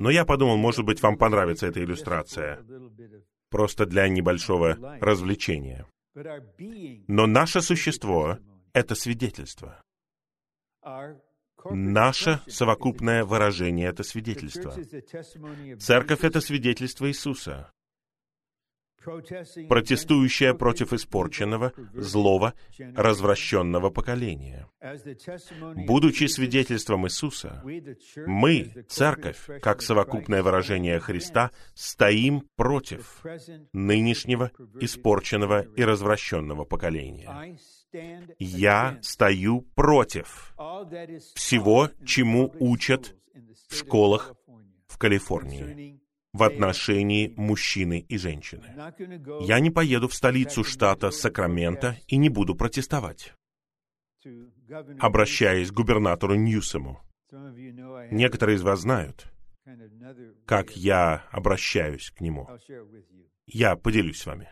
Но 0.00 0.10
я 0.10 0.24
подумал, 0.24 0.56
может 0.56 0.84
быть, 0.84 1.02
вам 1.02 1.16
понравится 1.16 1.66
эта 1.66 1.82
иллюстрация. 1.82 2.64
Просто 3.50 3.86
для 3.86 4.08
небольшого 4.08 4.76
развлечения. 5.00 5.86
Но 7.06 7.26
наше 7.26 7.62
существо— 7.62 8.38
это 8.72 8.94
свидетельство. 8.94 9.80
Наше 11.70 12.40
совокупное 12.48 13.24
выражение— 13.24 13.88
это 13.90 14.02
свидетельство. 14.02 14.74
Церковь— 15.78 16.20
это 16.24 16.40
свидетельство 16.40 17.08
Иисуса 17.08 17.70
протестующая 19.68 20.54
против 20.54 20.92
испорченного, 20.92 21.72
злого, 21.94 22.54
развращенного 22.78 23.90
поколения. 23.90 24.68
Будучи 25.86 26.24
свидетельством 26.24 27.06
Иисуса, 27.06 27.62
мы, 28.26 28.84
церковь, 28.88 29.48
как 29.60 29.82
совокупное 29.82 30.42
выражение 30.42 31.00
Христа, 31.00 31.50
стоим 31.74 32.42
против 32.56 33.22
нынешнего 33.72 34.50
испорченного 34.80 35.62
и 35.62 35.82
развращенного 35.82 36.64
поколения. 36.64 37.56
Я 38.38 38.98
стою 39.02 39.62
против 39.74 40.54
всего, 41.34 41.90
чему 42.04 42.52
учат 42.58 43.14
в 43.68 43.76
школах 43.76 44.34
в 44.86 44.98
Калифорнии 44.98 46.00
в 46.38 46.42
отношении 46.44 47.34
мужчины 47.36 48.06
и 48.08 48.16
женщины. 48.16 48.64
Я 49.40 49.58
не 49.58 49.70
поеду 49.70 50.08
в 50.08 50.14
столицу 50.14 50.64
штата 50.64 51.10
Сакраменто 51.10 51.96
и 52.06 52.16
не 52.16 52.28
буду 52.28 52.54
протестовать. 52.54 53.34
Обращаясь 55.00 55.70
к 55.70 55.74
губернатору 55.74 56.36
Ньюсому, 56.36 57.00
некоторые 58.10 58.56
из 58.56 58.62
вас 58.62 58.80
знают, 58.80 59.26
как 60.46 60.76
я 60.76 61.24
обращаюсь 61.30 62.10
к 62.10 62.20
нему. 62.20 62.48
Я 63.46 63.76
поделюсь 63.76 64.20
с 64.20 64.26
вами. 64.26 64.48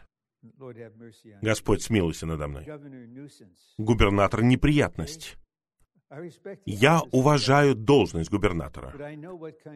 Господь 1.43 1.83
смилуйся 1.83 2.27
надо 2.27 2.49
мной. 2.49 2.67
Губернатор— 3.79 4.43
неприятность. 4.43 5.37
Я 6.65 7.03
уважаю 7.11 7.75
должность 7.75 8.31
губернатора, 8.31 8.95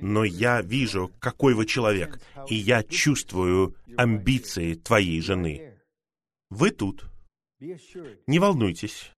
но 0.01 0.25
я 0.25 0.63
вижу, 0.63 1.11
какой 1.19 1.55
вы 1.55 1.67
человек, 1.67 2.21
и 2.49 2.55
я 2.55 2.83
чувствую 2.83 3.75
амбиции 3.97 4.75
твоей 4.75 5.21
жены. 5.21 5.79
Вы 6.49 6.71
тут. 6.71 7.07
Не 7.59 8.39
волнуйтесь. 8.39 9.13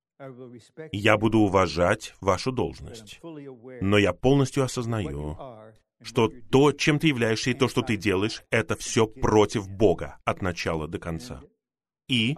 Я 0.93 1.19
буду 1.19 1.41
уважать 1.41 2.15
вашу 2.21 2.53
должность. 2.53 3.21
Но 3.23 3.99
я 3.99 4.13
полностью 4.13 4.63
осознаю, 4.63 5.37
что 6.03 6.31
то, 6.51 6.73
чем 6.73 6.99
ты 6.99 7.09
являешься, 7.09 7.51
и 7.51 7.55
то, 7.55 7.69
что 7.69 7.83
ты 7.83 7.97
делаешь, 7.97 8.43
это 8.51 8.77
все 8.77 9.07
против 9.07 9.69
Бога 9.69 10.19
от 10.25 10.43
начала 10.43 10.89
до 10.89 10.99
конца. 10.99 11.43
И 12.09 12.37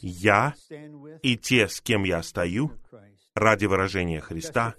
я 0.00 0.54
и 1.22 1.36
те, 1.36 1.68
с 1.68 1.80
кем 1.80 2.04
я 2.04 2.22
стою, 2.22 2.72
ради 3.34 3.66
выражения 3.66 4.20
Христа, 4.20 4.74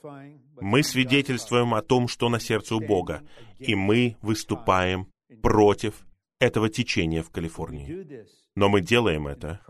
мы 0.60 0.84
свидетельствуем 0.84 1.74
о 1.74 1.82
том, 1.82 2.08
что 2.08 2.30
на 2.30 2.40
сердце 2.40 2.76
у 2.76 2.80
Бога, 2.80 3.22
и 3.60 3.76
мы 3.76 4.18
выступаем 4.22 5.08
против 5.42 6.06
этого 6.40 6.70
течения 6.70 7.24
в 7.24 7.32
Калифорнии. 7.32 8.26
Но 8.56 8.70
мы 8.70 8.82
делаем 8.82 9.28
это 9.28 9.62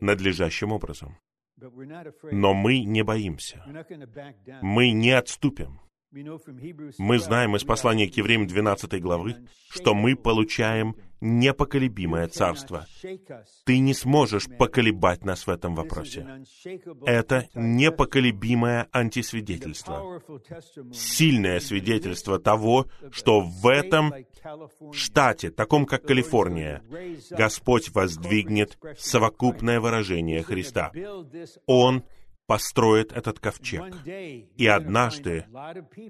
надлежащим 0.00 0.72
образом. 0.72 1.16
Но 2.30 2.54
мы 2.54 2.80
не 2.80 3.02
боимся. 3.02 3.64
Мы 4.62 4.92
не 4.92 5.10
отступим. 5.10 5.80
Мы 6.10 7.18
знаем 7.18 7.56
из 7.56 7.64
послания 7.64 8.08
к 8.08 8.16
евреям 8.16 8.46
12 8.46 9.00
главы, 9.02 9.36
что 9.68 9.94
мы 9.94 10.16
получаем 10.16 10.96
непоколебимое 11.20 12.28
царство. 12.28 12.86
Ты 13.64 13.78
не 13.78 13.94
сможешь 13.94 14.46
поколебать 14.58 15.24
нас 15.24 15.46
в 15.46 15.50
этом 15.50 15.74
вопросе. 15.74 16.44
Это 17.04 17.48
непоколебимое 17.54 18.88
антисвидетельство. 18.92 20.22
Сильное 20.92 21.60
свидетельство 21.60 22.38
того, 22.38 22.86
что 23.10 23.40
в 23.40 23.66
этом 23.66 24.12
штате, 24.92 25.50
таком 25.50 25.86
как 25.86 26.02
Калифорния, 26.02 26.82
Господь 27.30 27.90
воздвигнет 27.90 28.78
совокупное 28.98 29.80
выражение 29.80 30.42
Христа. 30.42 30.92
Он 31.66 32.04
построит 32.46 33.12
этот 33.12 33.38
ковчег. 33.38 33.94
И 34.56 34.66
однажды 34.66 35.44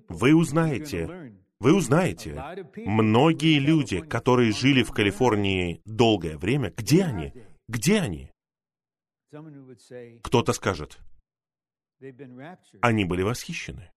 вы 0.09 0.35
узнаете, 0.35 1.33
вы 1.61 1.75
узнаете, 1.75 2.35
многие 2.77 3.59
люди, 3.59 4.01
которые 4.01 4.53
жили 4.53 4.83
в 4.83 4.92
Калифорнии 4.92 5.83
долгое 5.85 6.37
время, 6.37 6.71
где 6.71 7.04
они? 7.04 7.33
Где 7.69 8.00
они? 8.00 8.31
Кто-то 10.23 10.52
скажет, 10.52 10.98
они 12.81 13.04
были 13.04 13.23
восхищены. 13.23 13.90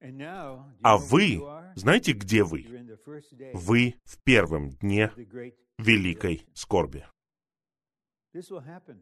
А 0.00 0.96
вы, 0.98 1.40
знаете, 1.74 2.12
где 2.12 2.44
вы? 2.44 2.66
Вы 3.54 3.94
в 4.04 4.22
первом 4.22 4.70
дне 4.70 5.12
великой 5.78 6.46
скорби. 6.54 7.06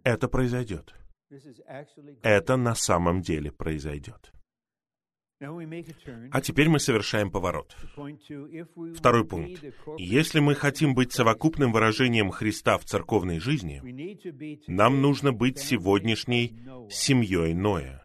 Это 0.04 0.28
произойдет. 0.28 0.94
Это 2.22 2.56
на 2.56 2.74
самом 2.74 3.20
деле 3.20 3.50
произойдет. 3.50 4.32
А 5.38 6.40
теперь 6.40 6.68
мы 6.68 6.78
совершаем 6.78 7.30
поворот. 7.30 7.76
Второй 8.94 9.26
пункт. 9.26 9.62
Если 9.98 10.40
мы 10.40 10.54
хотим 10.54 10.94
быть 10.94 11.12
совокупным 11.12 11.72
выражением 11.72 12.30
Христа 12.30 12.78
в 12.78 12.84
церковной 12.84 13.38
жизни, 13.38 13.82
нам 14.66 15.02
нужно 15.02 15.32
быть 15.32 15.58
сегодняшней 15.58 16.58
семьей 16.90 17.52
Ноя. 17.52 18.02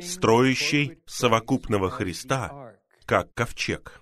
строящий 0.00 0.98
совокупного 1.04 1.90
Христа, 1.90 2.74
как 3.04 3.34
ковчег, 3.34 4.00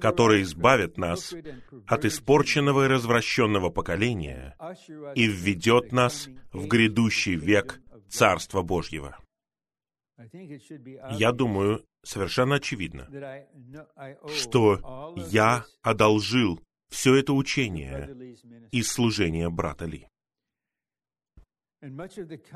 который 0.00 0.42
избавит 0.42 0.98
нас 0.98 1.34
от 1.86 2.04
испорченного 2.04 2.84
и 2.84 2.88
развращенного 2.88 3.70
поколения 3.70 4.54
и 5.14 5.26
введет 5.26 5.92
нас 5.92 6.28
в 6.52 6.66
грядущий 6.66 7.34
век 7.34 7.80
Царства 8.10 8.62
Божьего. 8.62 9.18
Я 11.10 11.32
думаю, 11.32 11.84
совершенно 12.02 12.56
очевидно, 12.56 13.08
что 14.28 15.14
я 15.30 15.64
одолжил 15.82 16.60
все 16.88 17.16
это 17.16 17.32
учение 17.32 18.34
из 18.72 18.90
служения 18.90 19.48
брата 19.48 19.84
Ли. 19.84 20.08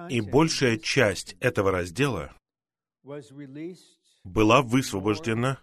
И 0.08 0.20
большая 0.20 0.78
часть 0.78 1.36
этого 1.38 1.70
раздела 1.70 2.34
была 4.24 4.62
высвобождена 4.62 5.62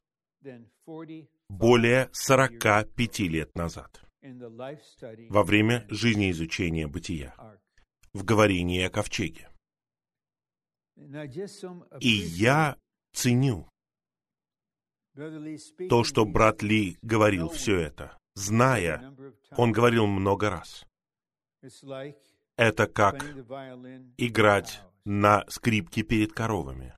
более 1.49 2.09
45 2.13 3.19
лет 3.19 3.53
назад 3.55 4.01
во 4.21 5.43
время 5.43 5.85
жизнеизучения 5.89 6.87
бытия 6.87 7.35
в 8.13 8.23
говорении 8.23 8.83
о 8.83 8.89
ковчеге. 8.89 9.49
И 11.99 12.09
я 12.09 12.75
ценю 13.13 13.67
то, 15.89 16.03
что 16.03 16.25
брат 16.25 16.61
Ли 16.61 16.97
говорил 17.01 17.49
все 17.49 17.77
это, 17.79 18.17
зная, 18.35 19.13
он 19.57 19.71
говорил 19.71 20.07
много 20.07 20.49
раз. 20.49 20.85
Это 22.55 22.87
как 22.87 23.23
играть 24.17 24.81
на 25.05 25.45
скрипке 25.49 26.03
перед 26.03 26.33
коровами. 26.33 26.93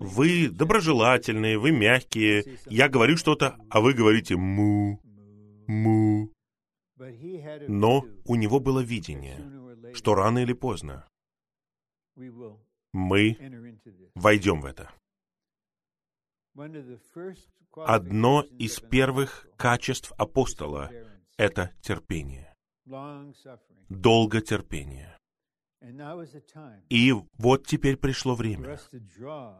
Вы 0.00 0.48
доброжелательные, 0.48 1.58
вы 1.58 1.72
мягкие. 1.72 2.58
Я 2.66 2.88
говорю 2.88 3.16
что-то, 3.16 3.56
а 3.68 3.80
вы 3.80 3.92
говорите 3.92 4.36
«му», 4.36 5.00
«му». 5.66 6.30
Но 7.68 8.04
у 8.24 8.34
него 8.36 8.60
было 8.60 8.80
видение, 8.80 9.38
что 9.94 10.14
рано 10.14 10.38
или 10.40 10.54
поздно 10.54 11.06
мы 12.92 13.36
войдем 14.14 14.60
в 14.60 14.66
это. 14.66 14.90
Одно 17.76 18.42
из 18.58 18.80
первых 18.80 19.46
качеств 19.56 20.12
апостола— 20.18 20.90
это 21.36 21.72
терпение, 21.80 22.52
долготерпение. 23.88 25.16
И 26.90 27.14
вот 27.38 27.66
теперь 27.66 27.96
пришло 27.96 28.34
время, 28.34 28.78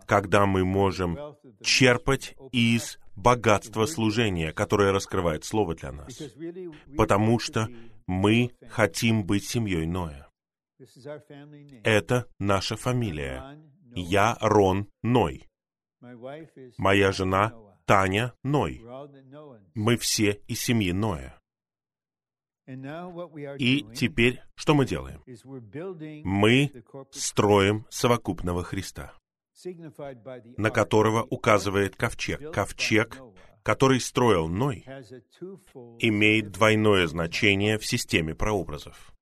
когда 0.07 0.45
мы 0.45 0.65
можем 0.65 1.19
черпать 1.63 2.37
из 2.53 2.99
богатства 3.17 3.87
служения, 3.87 4.53
которое 4.53 4.93
раскрывает 4.93 5.45
Слово 5.45 5.75
для 5.75 5.93
нас, 5.93 6.21
потому 6.97 7.39
что 7.39 7.69
мы 8.07 8.51
хотим 8.69 9.25
быть 9.25 9.47
семьей 9.47 9.87
Ноя. 9.87 10.30
Это 11.85 12.27
наша 12.39 12.77
фамилия. 12.77 13.59
Я 13.95 14.37
Рон 14.41 14.89
Ной. 15.03 15.47
Моя 16.79 17.13
жена 17.13 17.53
Таня 17.85 18.35
Ной. 18.43 18.83
Мы 19.75 19.97
все 19.97 20.41
из 20.47 20.61
семьи 20.61 20.93
Ноя. 20.93 21.41
И 23.59 23.85
теперь 23.95 24.43
что 24.55 24.75
мы 24.75 24.87
делаем? 24.87 25.23
Мы 26.25 26.71
строим 27.11 27.87
совокупного 27.91 28.63
Христа, 28.63 29.13
на 30.57 30.71
которого 30.71 31.25
указывает 31.25 31.97
ковчег. 31.97 32.53
Ковчег, 32.53 33.19
который 33.63 34.01
строил 34.01 34.49
Ной, 34.49 34.85
имеет 35.99 36.53
двойное 36.53 37.07
значение 37.07 37.77
в 37.79 37.85
системе 37.85 38.35
прообразов. 38.35 39.13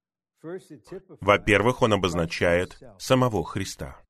Во-первых, 1.21 1.83
он 1.83 1.93
обозначает 1.95 2.81
самого 2.99 3.45
Христа, 3.45 4.01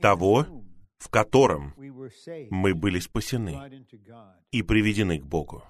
того, 0.00 0.46
в 0.98 1.08
котором 1.08 1.74
мы 1.76 2.74
были 2.74 2.98
спасены 2.98 3.86
и 4.50 4.62
приведены 4.62 5.20
к 5.20 5.24
Богу. 5.24 5.62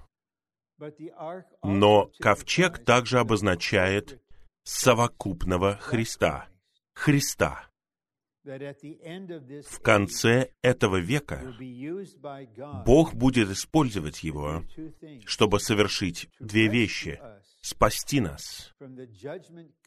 Но 1.63 2.11
ковчег 2.21 2.85
также 2.85 3.19
обозначает 3.19 4.23
совокупного 4.63 5.77
Христа, 5.77 6.49
Христа. 6.95 7.69
В 8.45 9.81
конце 9.83 10.53
этого 10.63 10.97
века 10.97 11.55
Бог 12.87 13.15
будет 13.15 13.51
использовать 13.51 14.23
его, 14.23 14.65
чтобы 15.27 15.61
совершить 15.61 16.31
две 16.39 16.69
вещи— 16.69 17.21
спасти 17.61 18.21
нас 18.21 18.75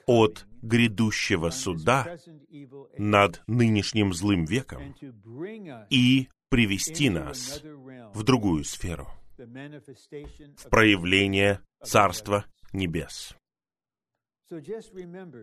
от 0.06 0.46
грядущего 0.62 1.50
суда 1.50 2.18
над 2.98 3.42
нынешним 3.48 4.14
злым 4.14 4.46
веком 4.46 4.96
и 5.90 6.30
привести 6.50 7.10
нас 7.10 7.62
в 8.14 8.24
другую 8.24 8.64
сферу, 8.64 9.08
в 9.38 10.70
проявление 10.70 11.62
Царства 11.84 12.46
Небес. 12.74 13.36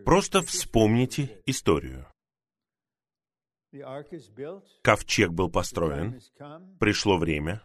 Просто 0.05 0.41
вспомните 0.41 1.41
историю. 1.45 2.05
Ковчег 4.83 5.31
был 5.31 5.49
построен, 5.49 6.19
пришло 6.79 7.17
время, 7.17 7.63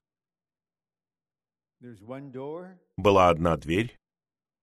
была 2.96 3.28
одна 3.28 3.56
дверь, 3.56 3.96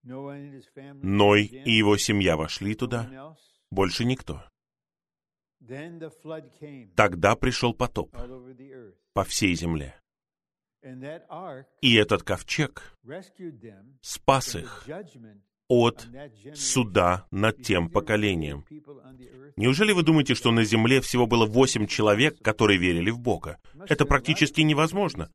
Ной 0.03 1.45
и 1.45 1.71
его 1.71 1.97
семья 1.97 2.35
вошли 2.35 2.75
туда, 2.75 3.35
больше 3.69 4.05
никто. 4.05 4.43
Тогда 6.95 7.35
пришел 7.35 7.73
потоп 7.73 8.15
по 9.13 9.23
всей 9.23 9.53
земле. 9.55 9.99
И 11.81 11.95
этот 11.95 12.23
ковчег 12.23 12.97
спас 14.01 14.55
их 14.55 14.87
от 15.67 16.07
суда 16.55 17.27
над 17.29 17.61
тем 17.61 17.89
поколением. 17.89 18.65
Неужели 19.55 19.91
вы 19.91 20.03
думаете, 20.03 20.33
что 20.33 20.51
на 20.51 20.63
земле 20.63 20.99
всего 21.01 21.27
было 21.27 21.45
восемь 21.45 21.85
человек, 21.85 22.41
которые 22.41 22.79
верили 22.79 23.11
в 23.11 23.19
Бога? 23.19 23.59
Это 23.87 24.05
практически 24.05 24.61
невозможно. 24.61 25.31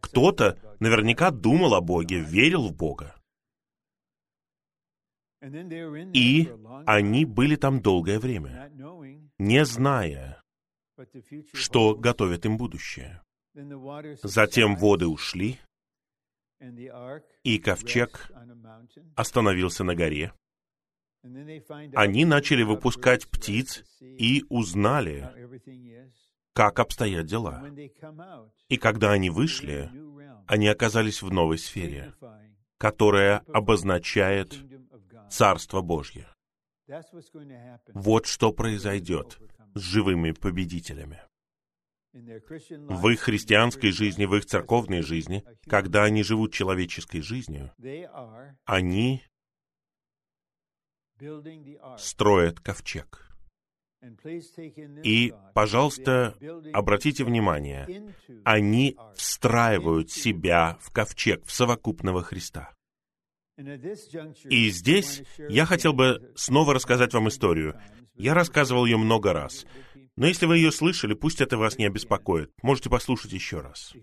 Кто-то 0.00 0.58
наверняка 0.80 1.30
думал 1.30 1.74
о 1.74 1.80
Боге, 1.80 2.20
верил 2.20 2.68
в 2.68 2.76
Бога. 2.76 3.14
И 5.42 6.52
они 6.86 7.24
были 7.24 7.56
там 7.56 7.80
долгое 7.80 8.18
время, 8.18 8.70
не 9.38 9.64
зная, 9.64 10.42
что 11.52 11.94
готовит 11.94 12.44
им 12.44 12.58
будущее. 12.58 13.22
Затем 14.22 14.76
воды 14.76 15.06
ушли, 15.06 15.58
и 17.42 17.58
ковчег 17.58 18.30
остановился 19.16 19.82
на 19.82 19.94
горе. 19.94 20.32
Они 21.94 22.24
начали 22.24 22.62
выпускать 22.62 23.26
птиц 23.28 23.84
и 24.00 24.44
узнали, 24.48 25.30
как 26.52 26.78
обстоят 26.78 27.26
дела. 27.26 27.64
И 28.68 28.76
когда 28.76 29.12
они 29.12 29.30
вышли, 29.30 29.90
они 30.46 30.68
оказались 30.68 31.22
в 31.22 31.30
новой 31.30 31.58
сфере, 31.58 32.14
которая 32.78 33.38
обозначает 33.52 34.58
Царство 35.30 35.80
Божье. 35.80 36.26
Вот 37.94 38.26
что 38.26 38.52
произойдет 38.52 39.38
с 39.74 39.80
живыми 39.80 40.32
победителями. 40.32 41.20
В 42.12 43.08
их 43.08 43.20
христианской 43.20 43.92
жизни, 43.92 44.24
в 44.24 44.34
их 44.34 44.44
церковной 44.44 45.02
жизни, 45.02 45.44
когда 45.68 46.02
они 46.04 46.24
живут 46.24 46.52
человеческой 46.52 47.20
жизнью, 47.20 47.72
они 48.64 49.22
строят 51.98 52.58
ковчег. 52.58 53.30
И, 55.04 55.34
пожалуйста, 55.54 56.34
обратите 56.72 57.22
внимание, 57.22 58.14
они 58.44 58.96
встраивают 59.14 60.10
себя 60.10 60.78
в 60.80 60.90
ковчег, 60.90 61.44
в 61.44 61.52
совокупного 61.52 62.22
Христа. 62.22 62.74
И 64.44 64.70
здесь 64.70 65.22
я 65.48 65.66
хотел 65.66 65.92
бы 65.92 66.32
снова 66.34 66.74
рассказать 66.74 67.12
вам 67.12 67.28
историю. 67.28 67.80
Я 68.14 68.34
рассказывал 68.34 68.86
ее 68.86 68.96
много 68.96 69.32
раз. 69.32 69.66
Но 70.16 70.26
если 70.26 70.46
вы 70.46 70.58
ее 70.58 70.72
слышали, 70.72 71.14
пусть 71.14 71.40
это 71.40 71.56
вас 71.56 71.78
не 71.78 71.86
обеспокоит. 71.86 72.50
Можете 72.62 72.90
послушать 72.90 73.32
еще 73.32 73.60
раз. 73.60 73.94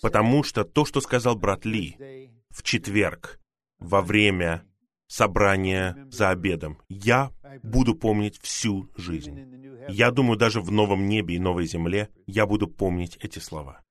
Потому 0.00 0.44
что 0.44 0.64
то, 0.64 0.84
что 0.84 1.00
сказал 1.00 1.36
брат 1.36 1.64
Ли 1.64 2.30
в 2.50 2.62
четверг 2.62 3.40
во 3.78 4.02
время 4.02 4.64
собрание 5.08 5.96
за 6.10 6.30
обедом. 6.30 6.78
Я 6.88 7.32
буду 7.62 7.94
помнить 7.94 8.38
всю 8.40 8.90
жизнь. 8.96 9.40
Я 9.88 10.10
думаю, 10.10 10.36
даже 10.36 10.60
в 10.60 10.70
новом 10.70 11.08
небе 11.08 11.36
и 11.36 11.38
новой 11.38 11.66
земле 11.66 12.08
я 12.26 12.46
буду 12.46 12.66
помнить 12.66 13.16
эти 13.20 13.38
слова. 13.38 13.82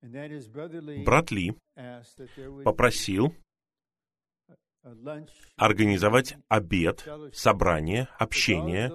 Брат 0.00 1.30
Ли 1.32 1.54
попросил 2.64 3.34
организовать 5.56 6.36
обед, 6.48 7.06
собрание, 7.32 8.08
общение 8.18 8.90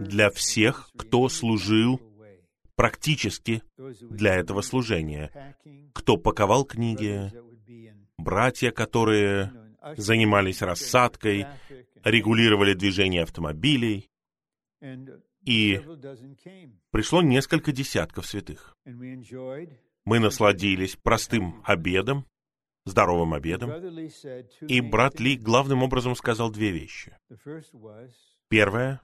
для 0.00 0.30
всех, 0.30 0.90
кто 0.96 1.28
служил 1.28 2.00
практически 2.74 3.62
для 3.76 4.34
этого 4.34 4.62
служения, 4.62 5.56
кто 5.94 6.16
паковал 6.16 6.64
книги, 6.64 7.30
братья, 8.18 8.72
которые 8.72 9.52
занимались 9.96 10.62
рассадкой, 10.62 11.46
регулировали 12.02 12.74
движение 12.74 13.22
автомобилей, 13.22 14.10
и 15.44 15.80
пришло 16.90 17.22
несколько 17.22 17.72
десятков 17.72 18.26
святых. 18.26 18.76
Мы 20.04 20.18
насладились 20.18 20.96
простым 20.96 21.62
обедом, 21.64 22.26
здоровым 22.84 23.34
обедом, 23.34 23.70
и 24.66 24.80
брат 24.80 25.20
Ли 25.20 25.36
главным 25.36 25.82
образом 25.82 26.14
сказал 26.16 26.50
две 26.50 26.70
вещи. 26.70 27.16
Первое, 28.48 29.00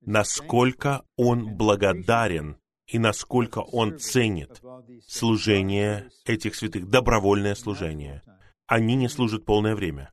насколько 0.00 1.04
он 1.16 1.56
благодарен 1.56 2.56
и 2.86 2.98
насколько 2.98 3.60
он 3.60 3.98
ценит 3.98 4.60
служение 5.06 6.10
этих 6.24 6.54
святых, 6.54 6.88
добровольное 6.88 7.54
служение. 7.54 8.22
Они 8.66 8.94
не 8.96 9.08
служат 9.08 9.44
полное 9.44 9.74
время. 9.74 10.10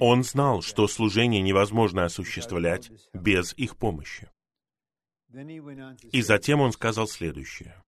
Он 0.00 0.22
знал, 0.22 0.62
что 0.62 0.88
служение 0.88 1.42
невозможно 1.42 2.04
осуществлять 2.04 2.90
без 3.12 3.52
их 3.54 3.76
помощи. 3.76 4.30
И 6.12 6.22
затем 6.22 6.60
он 6.60 6.72
сказал 6.72 7.06
следующее. 7.08 7.83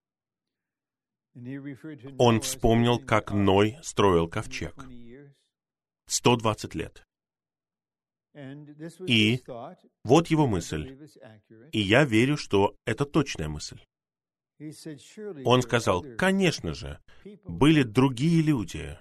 Он 2.18 2.40
вспомнил, 2.40 2.98
как 2.98 3.30
Ной 3.32 3.76
строил 3.82 4.28
ковчег. 4.28 4.74
120 6.06 6.74
лет. 6.74 7.04
И 9.06 9.42
вот 10.04 10.28
его 10.28 10.46
мысль. 10.46 10.96
И 11.72 11.80
я 11.80 12.04
верю, 12.04 12.36
что 12.36 12.74
это 12.84 13.04
точная 13.04 13.48
мысль. 13.48 13.80
Он 15.44 15.60
сказал, 15.60 16.02
конечно 16.16 16.72
же, 16.72 16.98
были 17.44 17.82
другие 17.82 18.40
люди, 18.42 18.98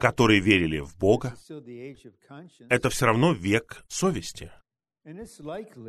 которые 0.00 0.40
верили 0.40 0.78
в 0.78 0.96
Бога. 0.96 1.34
Это 2.68 2.90
все 2.90 3.06
равно 3.06 3.32
век 3.32 3.84
совести. 3.88 4.52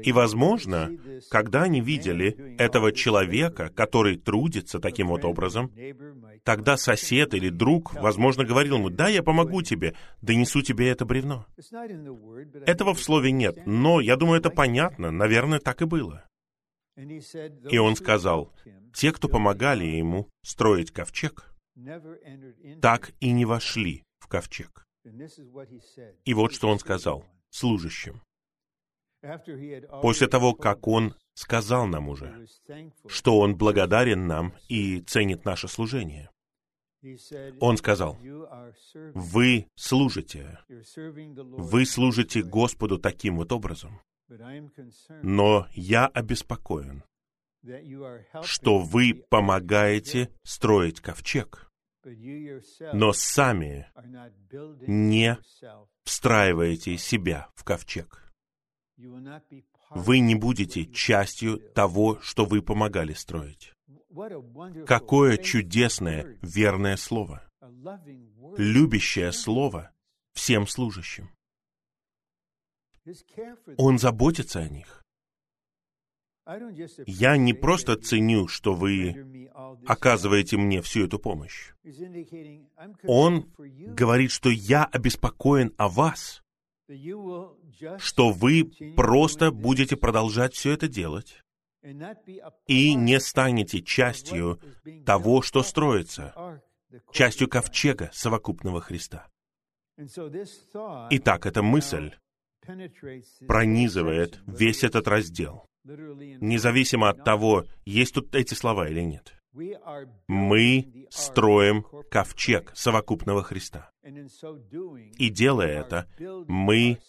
И, 0.04 0.12
возможно, 0.12 0.92
когда 1.30 1.64
они 1.64 1.80
видели 1.80 2.58
этого 2.58 2.92
человека, 2.92 3.70
который 3.70 4.18
трудится 4.18 4.80
таким 4.80 5.08
вот 5.08 5.24
образом, 5.24 5.72
тогда 6.44 6.76
сосед 6.76 7.34
или 7.34 7.50
друг, 7.50 7.94
возможно, 7.94 8.44
говорил 8.44 8.76
ему, 8.76 8.90
«Да, 8.90 9.08
я 9.08 9.24
помогу 9.24 9.62
тебе, 9.62 9.96
донесу 10.22 10.62
тебе 10.62 10.90
это 10.90 11.06
бревно». 11.06 11.46
Этого 12.66 12.94
в 12.94 13.02
слове 13.02 13.32
нет, 13.32 13.66
но 13.66 14.02
я 14.02 14.18
думаю, 14.18 14.40
это 14.40 14.50
понятно, 14.50 15.12
наверное, 15.12 15.60
так 15.60 15.82
и 15.82 15.86
было. 15.86 16.26
И 16.98 17.78
он 17.78 17.96
сказал, 17.96 18.54
те, 18.94 19.14
кто 19.14 19.30
помогали 19.30 19.86
ему 19.86 20.28
строить 20.44 20.92
ковчег, 20.92 21.54
так 22.82 23.12
и 23.22 23.32
не 23.32 23.46
вошли 23.46 24.04
в 24.20 24.28
ковчег. 24.28 24.86
И 26.26 26.34
вот 26.34 26.54
что 26.54 26.68
он 26.68 26.80
сказал 26.80 27.26
служащим. 27.50 28.22
После 30.02 30.28
того, 30.28 30.54
как 30.54 30.88
Он 30.88 31.16
сказал 31.34 31.88
нам 31.88 32.10
уже, 32.10 32.48
что 33.08 33.40
Он 33.40 33.56
благодарен 33.56 34.28
нам 34.28 34.54
и 34.70 35.02
ценит 35.02 35.46
наше 35.46 35.68
служение, 35.68 36.30
Он 37.60 37.78
сказал, 37.78 38.18
«Вы 39.14 39.68
служите, 39.76 40.60
вы 40.68 41.86
служите 41.86 42.42
Господу 42.42 42.98
таким 42.98 43.38
вот 43.38 43.52
образом, 43.52 44.02
но 45.22 45.68
я 45.74 46.08
обеспокоен, 46.08 47.04
что 48.44 48.80
вы 48.80 49.26
помогаете 49.30 50.30
строить 50.44 51.02
ковчег, 51.02 51.72
но 52.94 53.14
сами 53.14 53.88
не 54.88 55.38
встраиваете 56.04 56.98
себя 56.98 57.50
в 57.56 57.64
ковчег 57.64 58.25
вы 59.92 60.20
не 60.20 60.36
будете 60.36 60.86
частью 60.86 61.60
того, 61.60 62.20
что 62.22 62.46
вы 62.46 62.62
помогали 62.62 63.14
строить. 63.14 63.74
Какое 64.86 65.38
чудесное, 65.38 66.38
верное 66.42 66.98
слово. 66.98 67.44
Любящее 68.58 69.32
слово 69.32 69.92
всем 70.34 70.68
служащим. 70.68 71.30
Он 73.78 74.00
заботится 74.00 74.60
о 74.60 74.70
них. 74.70 75.04
Я 77.08 77.38
не 77.38 77.54
просто 77.54 77.96
ценю, 77.96 78.48
что 78.48 78.76
вы 78.76 79.50
оказываете 79.86 80.58
мне 80.58 80.82
всю 80.82 81.06
эту 81.06 81.18
помощь. 81.18 81.74
Он 83.04 83.52
говорит, 83.58 84.32
что 84.32 84.50
я 84.50 84.86
обеспокоен 84.86 85.74
о 85.78 85.90
вас 85.90 86.44
что 87.98 88.32
вы 88.32 88.72
просто 88.96 89.52
будете 89.52 89.96
продолжать 89.96 90.54
все 90.54 90.72
это 90.72 90.88
делать 90.88 91.42
и 92.68 92.94
не 92.96 93.20
станете 93.20 93.82
частью 93.82 94.60
того, 95.06 95.42
что 95.42 95.64
строится, 95.64 96.62
частью 97.12 97.48
ковчега 97.48 98.10
совокупного 98.14 98.82
Христа. 98.82 99.28
Итак, 99.98 101.46
эта 101.46 101.62
мысль 101.62 102.14
пронизывает 103.48 104.40
весь 104.48 104.84
этот 104.84 105.08
раздел, 105.08 105.66
независимо 105.84 107.10
от 107.10 107.24
того, 107.24 107.66
есть 107.86 108.16
тут 108.16 108.34
эти 108.36 108.54
слова 108.54 108.90
или 108.90 109.02
нет. 109.02 109.36
Мы 110.28 111.08
строим 111.10 111.86
ковчег 112.12 112.72
совокупного 112.76 113.44
Христа. 113.44 113.92
И 114.04 115.30
делая 115.30 115.82
это, 115.82 116.08
мы 116.48 117.00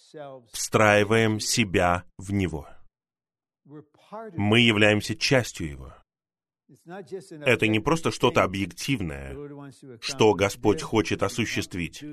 встраиваем 0.52 1.40
себя 1.40 2.04
в 2.18 2.32
Него. 2.32 2.68
Мы 4.34 4.60
являемся 4.60 5.16
частью 5.16 5.68
Его. 5.68 5.92
Это 7.44 7.68
не 7.68 7.78
просто 7.80 8.10
что-то 8.10 8.42
объективное, 8.42 9.36
что 10.00 10.34
Господь 10.34 10.82
хочет 10.82 11.22
осуществить. 11.22 12.04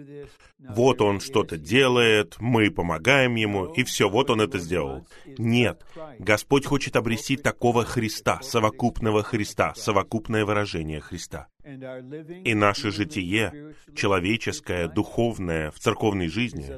Вот 0.60 1.01
Он 1.01 1.20
что-то 1.20 1.58
делает, 1.58 2.36
мы 2.39 2.70
помогаем 2.70 3.36
Ему, 3.36 3.66
и 3.74 3.84
все, 3.84 4.10
вот 4.10 4.30
Он 4.30 4.41
это 4.41 4.60
сделал. 4.60 5.08
Нет, 5.38 5.84
Господь 6.20 6.66
хочет 6.66 6.95
обрести 6.95 7.36
такого 7.36 7.84
Христа, 7.84 8.41
совокупного 8.41 9.24
Христа, 9.24 9.74
совокупное 9.76 10.45
выражение 10.45 10.99
Христа. 10.99 11.47
И 11.64 12.54
наше 12.54 12.91
житие, 12.91 13.74
человеческое, 13.95 14.88
духовное, 14.88 15.72
в 15.72 15.80
церковной 15.80 16.28
жизни, 16.28 16.70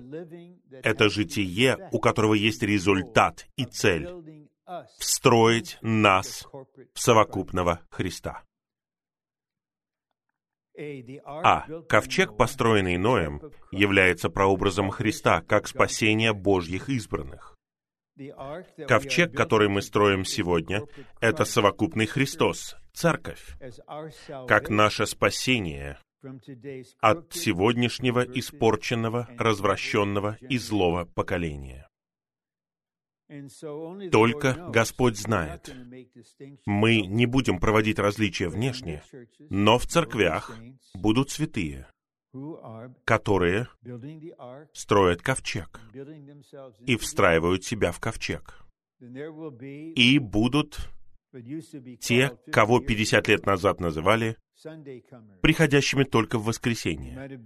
это 0.84 1.09
житие, 1.09 1.89
у 1.91 1.99
которого 1.99 2.36
есть 2.36 2.61
результат 2.61 3.47
и 3.57 3.65
цель 3.65 4.07
встроить 4.97 5.78
нас 5.82 6.47
в 6.93 6.99
совокупного 6.99 7.82
Христа. 7.89 8.43
А. 11.26 11.66
Ковчег, 11.88 12.36
построенный 12.36 12.97
Ноем, 12.97 13.41
является 13.72 14.30
прообразом 14.30 14.89
Христа 14.89 15.41
как 15.41 15.68
спасения 15.68 16.34
Божьих 16.34 16.89
избранных. 16.89 17.55
Ковчег, 18.88 19.36
который 19.36 19.68
мы 19.70 19.82
строим 19.82 20.26
сегодня, 20.26 20.84
это 21.20 21.45
совокупный 21.45 22.05
Христос, 22.05 22.78
Церковь, 22.93 23.57
как 24.47 24.70
наше 24.70 25.05
спасение 25.05 25.99
от 27.01 27.34
сегодняшнего 27.34 28.22
испорченного, 28.22 29.28
развращенного 29.38 30.38
и 30.41 30.57
злого 30.57 31.05
поколения. 31.05 31.88
Только 34.11 34.69
Господь 34.69 35.17
знает. 35.17 35.73
Мы 36.65 37.01
не 37.01 37.26
будем 37.26 37.59
проводить 37.59 37.99
различия 37.99 38.49
внешне, 38.49 39.03
но 39.49 39.78
в 39.80 39.88
церквях 39.88 40.55
будут 40.93 41.32
святые, 41.32 41.88
которые 43.03 43.67
строят 44.73 45.21
ковчег 45.21 45.80
и 46.86 46.97
встраивают 46.97 47.63
себя 47.63 47.91
в 47.91 47.99
ковчег. 47.99 48.65
И 48.99 50.19
будут 50.19 50.78
те, 51.99 52.38
кого 52.51 52.79
50 52.79 53.27
лет 53.27 53.45
назад 53.45 53.79
называли 53.79 54.38
приходящими 55.41 56.03
только 56.03 56.38
в 56.38 56.45
воскресенье. 56.45 57.39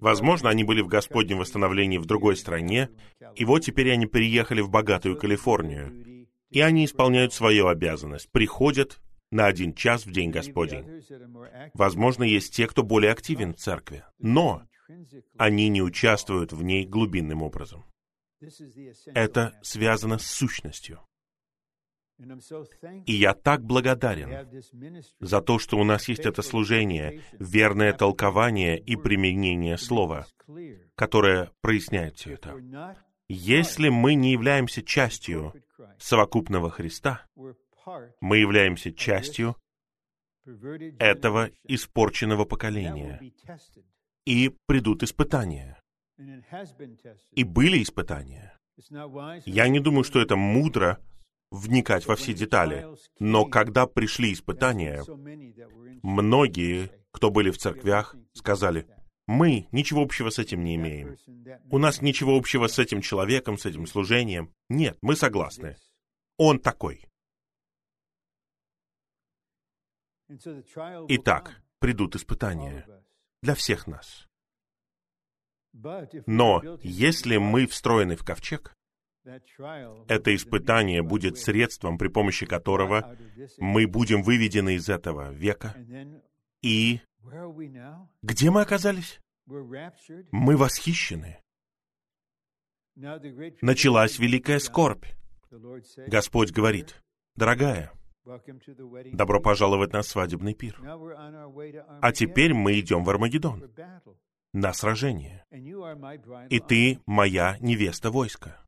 Возможно, 0.00 0.50
они 0.50 0.64
были 0.64 0.82
в 0.82 0.88
Господнем 0.88 1.38
восстановлении 1.38 1.98
в 1.98 2.06
другой 2.06 2.36
стране, 2.36 2.90
и 3.34 3.44
вот 3.44 3.60
теперь 3.60 3.92
они 3.92 4.06
переехали 4.06 4.60
в 4.60 4.70
богатую 4.70 5.16
Калифорнию, 5.16 6.26
и 6.50 6.60
они 6.60 6.84
исполняют 6.84 7.32
свою 7.32 7.66
обязанность, 7.66 8.30
приходят 8.30 9.00
на 9.30 9.46
один 9.46 9.74
час 9.74 10.06
в 10.06 10.12
день 10.12 10.30
Господень. 10.30 11.02
Возможно, 11.74 12.24
есть 12.24 12.54
те, 12.54 12.66
кто 12.66 12.82
более 12.82 13.12
активен 13.12 13.54
в 13.54 13.58
церкви, 13.58 14.04
но 14.18 14.62
они 15.36 15.68
не 15.68 15.82
участвуют 15.82 16.52
в 16.52 16.62
ней 16.62 16.86
глубинным 16.86 17.42
образом. 17.42 17.84
Это 19.06 19.58
связано 19.62 20.18
с 20.18 20.26
сущностью. 20.26 21.00
И 23.06 23.12
я 23.12 23.34
так 23.34 23.62
благодарен 23.62 24.48
за 25.20 25.40
то, 25.40 25.58
что 25.58 25.78
у 25.78 25.84
нас 25.84 26.08
есть 26.08 26.26
это 26.26 26.42
служение, 26.42 27.22
верное 27.38 27.92
толкование 27.92 28.78
и 28.78 28.96
применение 28.96 29.78
слова, 29.78 30.26
которое 30.96 31.52
проясняет 31.60 32.16
все 32.16 32.34
это. 32.34 32.56
Если 33.28 33.88
мы 33.88 34.14
не 34.14 34.32
являемся 34.32 34.82
частью 34.82 35.52
совокупного 35.98 36.70
Христа, 36.70 37.26
мы 38.20 38.38
являемся 38.38 38.92
частью 38.92 39.56
этого 40.98 41.50
испорченного 41.64 42.44
поколения. 42.44 43.20
И 44.24 44.54
придут 44.66 45.02
испытания. 45.02 45.78
И 47.32 47.44
были 47.44 47.82
испытания. 47.82 48.58
Я 49.44 49.68
не 49.68 49.80
думаю, 49.80 50.04
что 50.04 50.20
это 50.20 50.36
мудро 50.36 50.98
вникать 51.50 52.06
во 52.06 52.16
все 52.16 52.32
детали. 52.32 52.86
Но 53.18 53.44
когда 53.44 53.86
пришли 53.86 54.32
испытания, 54.32 55.04
многие, 56.02 56.90
кто 57.10 57.30
были 57.30 57.50
в 57.50 57.58
церквях, 57.58 58.14
сказали, 58.34 58.86
мы 59.26 59.68
ничего 59.72 60.02
общего 60.02 60.30
с 60.30 60.38
этим 60.38 60.64
не 60.64 60.76
имеем. 60.76 61.16
У 61.70 61.78
нас 61.78 62.00
ничего 62.00 62.36
общего 62.36 62.66
с 62.66 62.78
этим 62.78 63.02
человеком, 63.02 63.58
с 63.58 63.66
этим 63.66 63.86
служением. 63.86 64.54
Нет, 64.68 64.96
мы 65.02 65.16
согласны. 65.16 65.76
Он 66.38 66.58
такой. 66.58 67.04
Итак, 71.08 71.62
придут 71.78 72.16
испытания 72.16 72.86
для 73.42 73.54
всех 73.54 73.86
нас. 73.86 74.26
Но 76.26 76.78
если 76.82 77.36
мы 77.36 77.66
встроены 77.66 78.16
в 78.16 78.24
ковчег, 78.24 78.74
это 80.08 80.34
испытание 80.34 81.02
будет 81.02 81.38
средством, 81.38 81.98
при 81.98 82.08
помощи 82.08 82.46
которого 82.46 83.16
мы 83.58 83.86
будем 83.86 84.22
выведены 84.22 84.74
из 84.74 84.88
этого 84.88 85.32
века. 85.32 85.74
И 86.62 87.00
где 88.22 88.50
мы 88.50 88.62
оказались? 88.62 89.20
Мы 89.46 90.56
восхищены. 90.56 91.38
Началась 93.62 94.18
великая 94.18 94.58
скорбь. 94.58 95.04
Господь 96.08 96.50
говорит, 96.50 97.02
дорогая, 97.36 97.92
добро 99.12 99.40
пожаловать 99.40 99.92
на 99.92 100.02
свадебный 100.02 100.54
пир. 100.54 100.80
А 102.02 102.12
теперь 102.12 102.54
мы 102.54 102.78
идем 102.78 103.04
в 103.04 103.10
Армагеддон 103.10 103.64
на 104.52 104.72
сражение. 104.72 105.44
И 106.50 106.60
ты 106.60 107.00
моя 107.06 107.56
невеста 107.60 108.10
войска. 108.10 108.62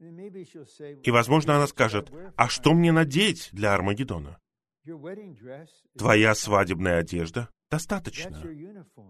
И, 1.02 1.10
возможно, 1.10 1.56
она 1.56 1.66
скажет, 1.66 2.10
а 2.36 2.48
что 2.48 2.72
мне 2.74 2.92
надеть 2.92 3.48
для 3.52 3.74
Армагеддона? 3.74 4.38
Твоя 5.96 6.34
свадебная 6.34 6.98
одежда 6.98 7.48
достаточно. 7.70 8.42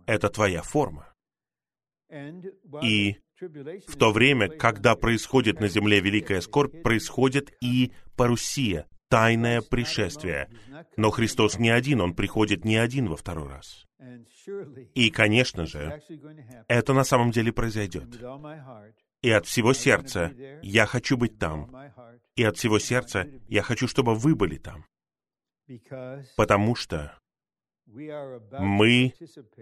Это 0.07 0.29
твоя 0.29 0.63
форма. 0.63 1.13
И 2.83 3.17
в 3.87 3.97
то 3.97 4.13
время, 4.13 4.49
когда 4.49 4.97
происходит 4.97 5.61
на 5.61 5.69
земле 5.69 6.01
великая 6.01 6.41
скорбь, 6.41 6.83
происходит 6.83 7.53
и 7.63 7.93
парусия, 8.17 8.87
тайное 9.09 9.63
пришествие. 9.63 10.51
Но 10.97 11.11
Христос 11.11 11.59
не 11.59 11.71
один, 11.71 12.01
Он 12.01 12.15
приходит 12.15 12.65
не 12.65 12.77
один 12.77 13.09
во 13.09 13.17
второй 13.17 13.49
раз. 13.49 13.87
И, 14.95 15.11
конечно 15.11 15.67
же, 15.67 16.03
это 16.69 16.93
на 16.93 17.05
самом 17.05 17.31
деле 17.31 17.53
произойдет. 17.53 18.09
И 19.23 19.31
от 19.31 19.47
всего 19.47 19.73
сердца 19.75 20.33
я 20.63 20.87
хочу 20.87 21.17
быть 21.17 21.39
там. 21.39 21.71
И 22.37 22.43
от 22.43 22.57
всего 22.57 22.79
сердца 22.79 23.27
я 23.49 23.63
хочу, 23.63 23.87
чтобы 23.87 24.15
вы 24.15 24.35
были 24.35 24.57
там. 24.57 24.87
Потому 26.37 26.75
что 26.75 27.19
мы 27.87 29.15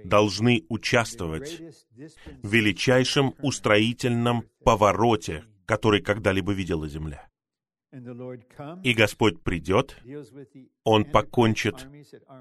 должны 0.04 0.64
участвовать 0.68 1.60
в 1.90 2.52
величайшем 2.52 3.34
устроительном 3.38 4.44
повороте, 4.64 5.44
который 5.66 6.02
когда-либо 6.02 6.52
видела 6.52 6.88
Земля. 6.88 7.28
И 8.82 8.92
Господь 8.92 9.42
придет, 9.42 9.96
Он 10.84 11.04
покончит 11.04 11.88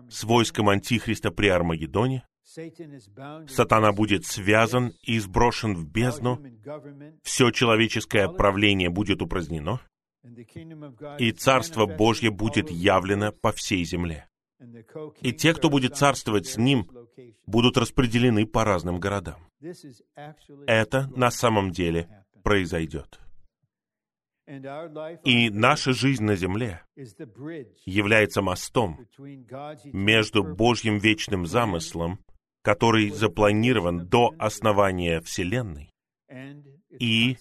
с 0.09 0.23
войском 0.23 0.69
Антихриста 0.69 1.31
при 1.31 1.47
Армагеддоне, 1.47 2.25
Сатана 3.47 3.91
будет 3.91 4.25
связан 4.25 4.93
и 5.03 5.19
сброшен 5.19 5.75
в 5.75 5.85
бездну, 5.85 6.41
все 7.23 7.51
человеческое 7.51 8.29
правление 8.29 8.89
будет 8.89 9.21
упразднено, 9.21 9.81
и 11.19 11.31
Царство 11.31 11.85
Божье 11.85 12.31
будет 12.31 12.69
явлено 12.69 13.31
по 13.31 13.51
всей 13.51 13.83
земле. 13.85 14.27
И 15.21 15.33
те, 15.33 15.53
кто 15.53 15.69
будет 15.69 15.95
царствовать 15.95 16.47
с 16.47 16.57
Ним, 16.57 16.89
будут 17.45 17.77
распределены 17.77 18.45
по 18.45 18.63
разным 18.63 18.99
городам. 18.99 19.39
Это 20.65 21.07
на 21.15 21.31
самом 21.31 21.71
деле 21.71 22.25
произойдет. 22.43 23.19
И 25.25 25.49
наша 25.49 25.91
жизнь 25.91 26.23
на 26.23 26.35
земле 26.35 26.81
является 27.85 28.41
мостом 28.41 29.05
между 29.85 30.43
Божьим 30.43 30.99
вечным 30.99 31.45
замыслом, 31.45 32.19
который 32.61 33.09
запланирован 33.09 34.07
до 34.07 34.33
основания 34.39 35.19
Вселенной, 35.21 35.91
и 36.97 37.37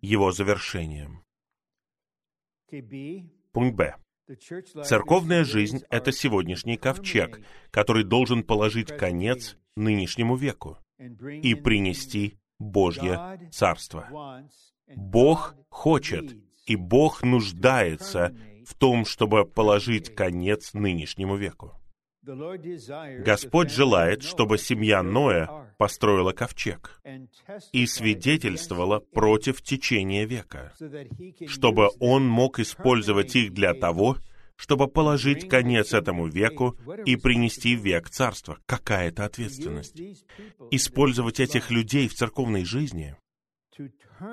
его 0.00 0.32
завершением. 0.32 1.22
Пункт 3.52 3.76
Б. 3.76 3.96
Церковная 4.84 5.44
жизнь— 5.44 5.82
это 5.90 6.12
сегодняшний 6.12 6.76
ковчег, 6.76 7.40
который 7.70 8.04
должен 8.04 8.44
положить 8.44 8.96
конец 8.96 9.56
нынешнему 9.76 10.36
веку 10.36 10.78
и 10.98 11.54
принести 11.54 12.38
Божье 12.58 13.40
Царство. 13.50 14.08
Бог 14.96 15.54
хочет, 15.68 16.36
и 16.66 16.76
Бог 16.76 17.22
нуждается 17.22 18.34
в 18.66 18.74
том, 18.74 19.04
чтобы 19.04 19.44
положить 19.44 20.14
конец 20.14 20.74
нынешнему 20.74 21.36
веку. 21.36 21.80
Господь 22.22 23.70
желает, 23.70 24.22
чтобы 24.22 24.58
семья 24.58 25.02
Ноя 25.02 25.74
построила 25.78 26.32
ковчег 26.32 27.00
и 27.72 27.86
свидетельствовала 27.86 28.98
против 28.98 29.62
течения 29.62 30.26
века, 30.26 30.74
чтобы 31.46 31.88
он 31.98 32.28
мог 32.28 32.58
использовать 32.58 33.34
их 33.36 33.54
для 33.54 33.72
того, 33.72 34.18
чтобы 34.56 34.88
положить 34.88 35.48
конец 35.48 35.94
этому 35.94 36.26
веку 36.26 36.76
и 37.06 37.16
принести 37.16 37.74
век 37.74 38.10
царства. 38.10 38.58
Какая 38.66 39.08
это 39.08 39.24
ответственность? 39.24 39.98
Использовать 40.70 41.40
этих 41.40 41.70
людей 41.70 42.06
в 42.08 42.14
церковной 42.14 42.66
жизни 42.66 43.16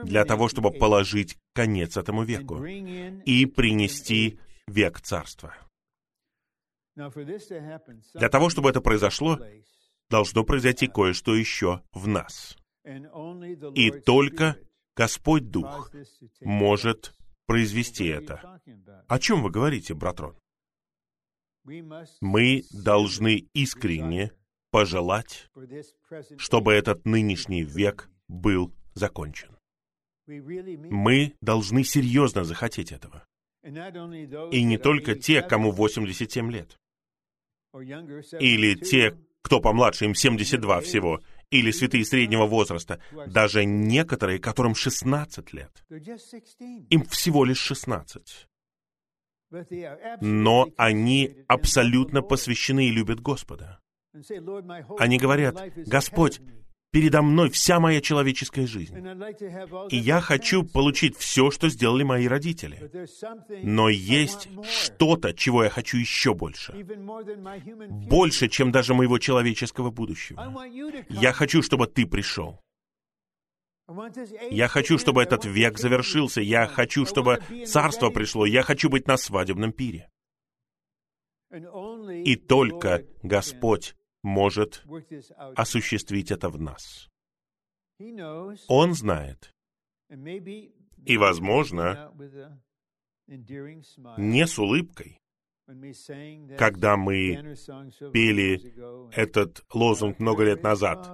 для 0.04 0.26
того, 0.26 0.48
чтобы 0.50 0.72
положить 0.72 1.38
конец 1.54 1.98
этому 1.98 2.24
веку 2.24 2.64
и 2.64 3.46
принести 3.46 4.40
век 4.68 5.02
царства. 5.02 5.56
Для 6.96 8.30
того, 8.30 8.50
чтобы 8.50 8.70
это 8.70 8.82
произошло, 8.82 9.40
должно 10.10 10.44
произойти 10.44 10.88
кое-что 10.88 11.36
еще 11.36 11.82
в 11.92 12.08
нас. 12.08 12.58
И 13.76 13.92
только 13.92 14.58
Господь 14.96 15.50
Дух 15.52 15.92
может 16.42 17.14
произвести 17.46 18.06
это. 18.06 18.60
О 19.08 19.20
чем 19.20 19.44
вы 19.44 19.52
говорите, 19.52 19.94
братрон? 19.94 20.36
Мы 21.64 22.64
должны 22.72 23.48
искренне 23.54 24.32
пожелать, 24.72 25.50
чтобы 26.38 26.74
этот 26.74 27.06
нынешний 27.06 27.64
век 27.64 28.10
был 28.28 28.74
закончен. 28.98 29.58
Мы 30.28 31.34
должны 31.42 31.84
серьезно 31.84 32.44
захотеть 32.44 32.92
этого. 32.92 33.26
И 33.64 34.64
не 34.64 34.78
только 34.78 35.16
те, 35.16 35.42
кому 35.42 35.72
87 35.72 36.52
лет. 36.52 36.78
Или 38.40 38.76
те, 38.76 39.18
кто 39.42 39.62
помладше, 39.62 40.06
им 40.06 40.16
72 40.16 40.82
всего, 40.82 41.22
или 41.50 41.72
святые 41.72 42.06
среднего 42.06 42.46
возраста, 42.46 43.00
даже 43.28 43.66
некоторые, 43.66 44.40
которым 44.40 44.76
16 44.76 45.54
лет. 45.54 45.86
Им 46.90 47.06
всего 47.06 47.46
лишь 47.46 47.60
16. 47.60 48.48
Но 50.22 50.70
они 50.76 51.46
абсолютно 51.48 52.22
посвящены 52.22 52.88
и 52.88 52.92
любят 52.92 53.22
Господа. 53.22 53.80
Они 54.98 55.18
говорят, 55.18 55.56
«Господь, 55.86 56.42
передо 56.92 57.22
мной 57.22 57.50
вся 57.50 57.80
моя 57.80 58.02
человеческая 58.02 58.68
жизнь. 58.68 58.96
И 59.90 59.98
я 59.98 60.22
хочу 60.22 60.64
получить 60.64 61.18
все, 61.18 61.52
что 61.52 61.70
сделали 61.70 62.04
мои 62.04 62.28
родители. 62.28 62.90
Но 63.64 63.90
есть 63.90 64.48
что-то, 64.64 65.34
чего 65.34 65.64
я 65.64 65.70
хочу 65.70 65.98
еще 65.98 66.34
больше. 66.34 66.74
Больше, 68.10 68.48
чем 68.48 68.72
даже 68.72 68.94
моего 68.94 69.20
человеческого 69.20 69.92
будущего. 69.92 70.54
Я 71.10 71.34
хочу, 71.34 71.62
чтобы 71.62 71.88
ты 71.88 72.06
пришел. 72.06 72.60
Я 74.52 74.68
хочу, 74.68 74.98
чтобы 74.98 75.24
этот 75.24 75.46
век 75.46 75.78
завершился. 75.78 76.42
Я 76.42 76.68
хочу, 76.68 77.06
чтобы 77.06 77.42
царство 77.66 78.10
пришло. 78.10 78.46
Я 78.46 78.64
хочу 78.64 78.90
быть 78.90 79.08
на 79.08 79.18
свадебном 79.18 79.72
пире. 79.72 80.10
И 82.26 82.36
только 82.36 83.06
Господь 83.24 83.96
может 84.28 84.84
осуществить 85.56 86.32
это 86.32 86.50
в 86.50 86.60
нас. 86.60 87.10
Он 88.68 88.94
знает. 88.94 89.54
И, 91.06 91.18
возможно, 91.18 92.14
не 94.18 94.46
с 94.46 94.60
улыбкой, 94.60 95.20
когда 96.58 96.96
мы 96.96 97.56
пели 98.14 98.74
этот 99.14 99.66
лозунг 99.74 100.20
много 100.20 100.44
лет 100.44 100.64
назад 100.64 101.08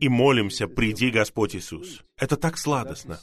и 0.00 0.08
молимся 0.08 0.68
«Приди, 0.68 1.10
Господь 1.10 1.56
Иисус». 1.56 2.02
Это 2.16 2.36
так 2.36 2.58
сладостно. 2.58 3.18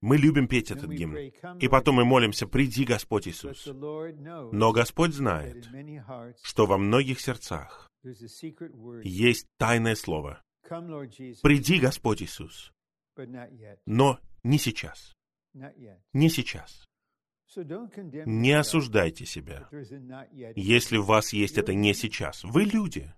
Мы 0.00 0.16
любим 0.16 0.48
петь 0.48 0.70
этот 0.70 0.90
гимн. 0.90 1.16
И 1.60 1.68
потом 1.68 1.96
мы 1.96 2.04
молимся 2.04 2.46
«Приди, 2.46 2.84
Господь 2.84 3.28
Иисус». 3.28 3.66
Но 3.66 4.72
Господь 4.72 5.14
знает, 5.14 5.68
что 6.42 6.66
во 6.66 6.78
многих 6.78 7.20
сердцах 7.20 7.91
есть 9.04 9.46
тайное 9.58 9.94
слово. 9.94 10.42
«Приди, 10.68 11.80
Господь 11.80 12.22
Иисус». 12.22 12.72
Но 13.86 14.18
не 14.42 14.58
сейчас. 14.58 15.14
Не 15.54 16.28
сейчас. 16.28 16.86
Не 17.54 18.52
осуждайте 18.52 19.26
себя, 19.26 19.68
если 20.56 20.96
у 20.96 21.02
вас 21.02 21.32
есть 21.32 21.58
это 21.58 21.74
не 21.74 21.92
сейчас. 21.92 22.44
Вы 22.44 22.64
люди. 22.64 23.12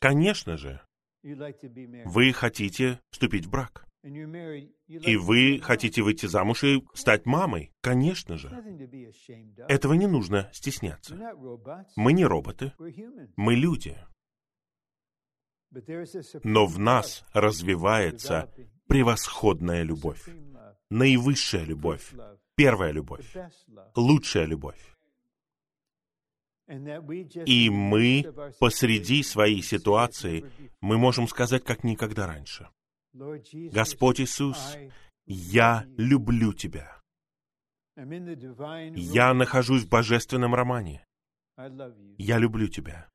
Конечно 0.00 0.56
же, 0.56 0.80
вы 1.22 2.32
хотите 2.32 3.00
вступить 3.10 3.46
в 3.46 3.50
брак. 3.50 3.87
И 4.02 5.16
вы 5.16 5.60
хотите 5.60 6.02
выйти 6.02 6.26
замуж 6.26 6.64
и 6.64 6.82
стать 6.94 7.26
мамой. 7.26 7.72
Конечно 7.80 8.36
же. 8.36 8.48
Этого 9.68 9.94
не 9.94 10.06
нужно 10.06 10.48
стесняться. 10.52 11.16
Мы 11.96 12.12
не 12.12 12.24
роботы. 12.24 12.72
Мы 13.36 13.54
люди. 13.54 13.98
Но 16.44 16.66
в 16.66 16.78
нас 16.78 17.24
развивается 17.32 18.50
превосходная 18.86 19.82
любовь, 19.82 20.26
наивысшая 20.90 21.64
любовь, 21.64 22.12
первая 22.54 22.90
любовь, 22.92 23.26
лучшая 23.94 24.46
любовь. 24.46 24.80
И 26.66 27.70
мы 27.70 28.24
посреди 28.58 29.22
своей 29.22 29.62
ситуации, 29.62 30.44
мы 30.80 30.98
можем 30.98 31.28
сказать, 31.28 31.64
как 31.64 31.84
никогда 31.84 32.26
раньше. 32.26 32.68
Господь 33.12 34.20
Иисус, 34.20 34.76
я 35.26 35.86
люблю 35.96 36.52
Тебя. 36.52 37.00
Я 37.96 39.34
нахожусь 39.34 39.84
в 39.84 39.88
божественном 39.88 40.54
романе. 40.54 41.06
Я 42.18 42.38
люблю 42.38 42.68
Тебя. 42.68 43.08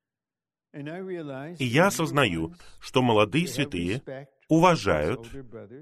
И 0.72 1.64
я 1.64 1.86
осознаю, 1.86 2.54
что 2.80 3.00
молодые 3.00 3.46
святые 3.46 4.02
уважают 4.48 5.30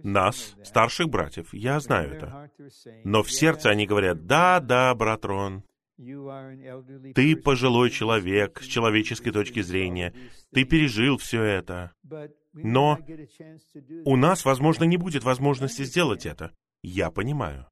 нас, 0.04 0.54
старших 0.62 1.08
братьев. 1.08 1.52
Я 1.54 1.80
знаю 1.80 2.14
это. 2.14 2.50
Но 3.04 3.22
в 3.22 3.30
сердце 3.30 3.70
они 3.70 3.86
говорят, 3.86 4.26
да, 4.26 4.60
да, 4.60 4.94
брат 4.94 5.24
Рон, 5.24 5.64
ты 7.14 7.36
пожилой 7.36 7.90
человек 7.90 8.60
с 8.62 8.66
человеческой 8.66 9.30
точки 9.30 9.62
зрения. 9.62 10.14
Ты 10.52 10.64
пережил 10.64 11.16
все 11.16 11.42
это. 11.42 11.92
Но 12.52 12.98
у 14.04 14.16
нас, 14.16 14.44
возможно, 14.44 14.84
не 14.84 14.96
будет 14.96 15.24
возможности 15.24 15.82
сделать 15.84 16.26
это. 16.26 16.52
Я 16.82 17.10
понимаю. 17.10 17.66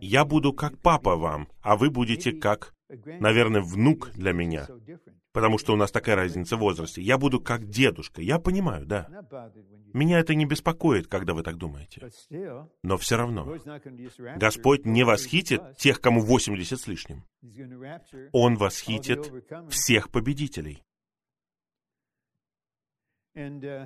Я 0.00 0.24
буду 0.24 0.52
как 0.52 0.78
папа 0.78 1.16
вам, 1.16 1.48
а 1.60 1.76
вы 1.76 1.90
будете 1.90 2.32
как, 2.32 2.74
наверное, 2.88 3.60
внук 3.60 4.10
для 4.14 4.32
меня 4.32 4.66
потому 5.36 5.58
что 5.58 5.74
у 5.74 5.76
нас 5.76 5.90
такая 5.90 6.16
разница 6.16 6.56
в 6.56 6.60
возрасте. 6.60 7.02
Я 7.02 7.18
буду 7.18 7.42
как 7.42 7.68
дедушка. 7.68 8.22
Я 8.22 8.38
понимаю, 8.38 8.86
да. 8.86 9.06
Меня 9.92 10.18
это 10.18 10.34
не 10.34 10.46
беспокоит, 10.46 11.08
когда 11.08 11.34
вы 11.34 11.42
так 11.42 11.58
думаете. 11.58 12.08
Но 12.82 12.96
все 12.96 13.18
равно. 13.18 13.58
Господь 14.36 14.86
не 14.86 15.04
восхитит 15.04 15.60
тех, 15.76 16.00
кому 16.00 16.22
80 16.22 16.80
с 16.80 16.86
лишним. 16.86 17.26
Он 18.32 18.56
восхитит 18.56 19.30
всех 19.68 20.10
победителей. 20.10 20.82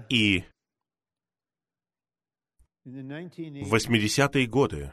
И 0.09 0.45
в 2.85 3.75
80-е 3.75 4.47
годы 4.47 4.93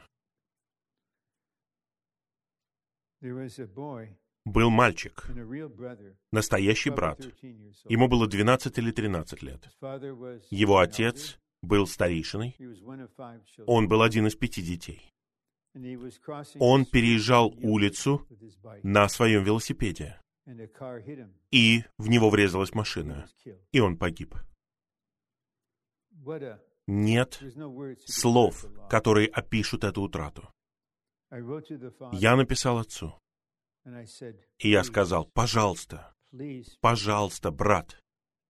был 4.45 4.69
мальчик, 4.71 5.29
настоящий 6.31 6.89
брат. 6.89 7.19
Ему 7.87 8.07
было 8.07 8.27
12 8.27 8.77
или 8.79 8.91
13 8.91 9.43
лет. 9.43 9.69
Его 10.49 10.79
отец 10.79 11.37
был 11.61 11.85
старейшиной. 11.85 12.55
Он 13.67 13.87
был 13.87 14.01
один 14.01 14.25
из 14.25 14.35
пяти 14.35 14.61
детей. 14.63 15.13
Он 16.59 16.85
переезжал 16.85 17.53
улицу 17.61 18.25
на 18.81 19.07
своем 19.07 19.43
велосипеде. 19.43 20.19
И 21.51 21.83
в 21.97 22.09
него 22.09 22.29
врезалась 22.29 22.73
машина. 22.73 23.27
И 23.71 23.79
он 23.79 23.97
погиб. 23.97 24.35
Нет 26.87 27.41
слов, 28.05 28.65
которые 28.89 29.27
опишут 29.27 29.83
эту 29.83 30.01
утрату. 30.01 30.49
Я 32.13 32.35
написал 32.35 32.77
отцу. 32.77 33.13
И 34.59 34.69
я 34.69 34.83
сказал, 34.83 35.25
пожалуйста, 35.25 36.13
пожалуйста, 36.81 37.51
брат, 37.51 38.01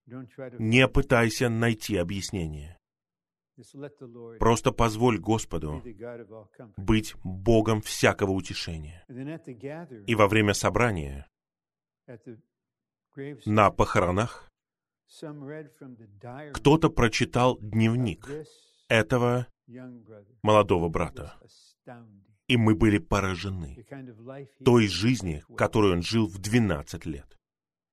не 0.05 0.87
пытайся 0.87 1.49
найти 1.49 1.97
объяснение. 1.97 2.79
Просто 4.39 4.71
позволь 4.71 5.17
Господу 5.17 5.83
быть 6.77 7.15
Богом 7.23 7.81
всякого 7.81 8.31
утешения. 8.31 9.03
И 10.05 10.15
во 10.15 10.27
время 10.27 10.53
собрания 10.53 11.27
на 13.45 13.71
похоронах 13.71 14.49
кто-то 16.53 16.89
прочитал 16.89 17.57
дневник 17.59 18.29
этого 18.89 19.47
молодого 20.43 20.89
брата. 20.89 21.37
И 22.47 22.55
мы 22.55 22.75
были 22.75 22.97
поражены 22.97 23.85
той 24.63 24.87
жизни, 24.87 25.43
которую 25.55 25.95
он 25.95 26.01
жил 26.01 26.27
в 26.27 26.39
12 26.39 27.05
лет. 27.05 27.37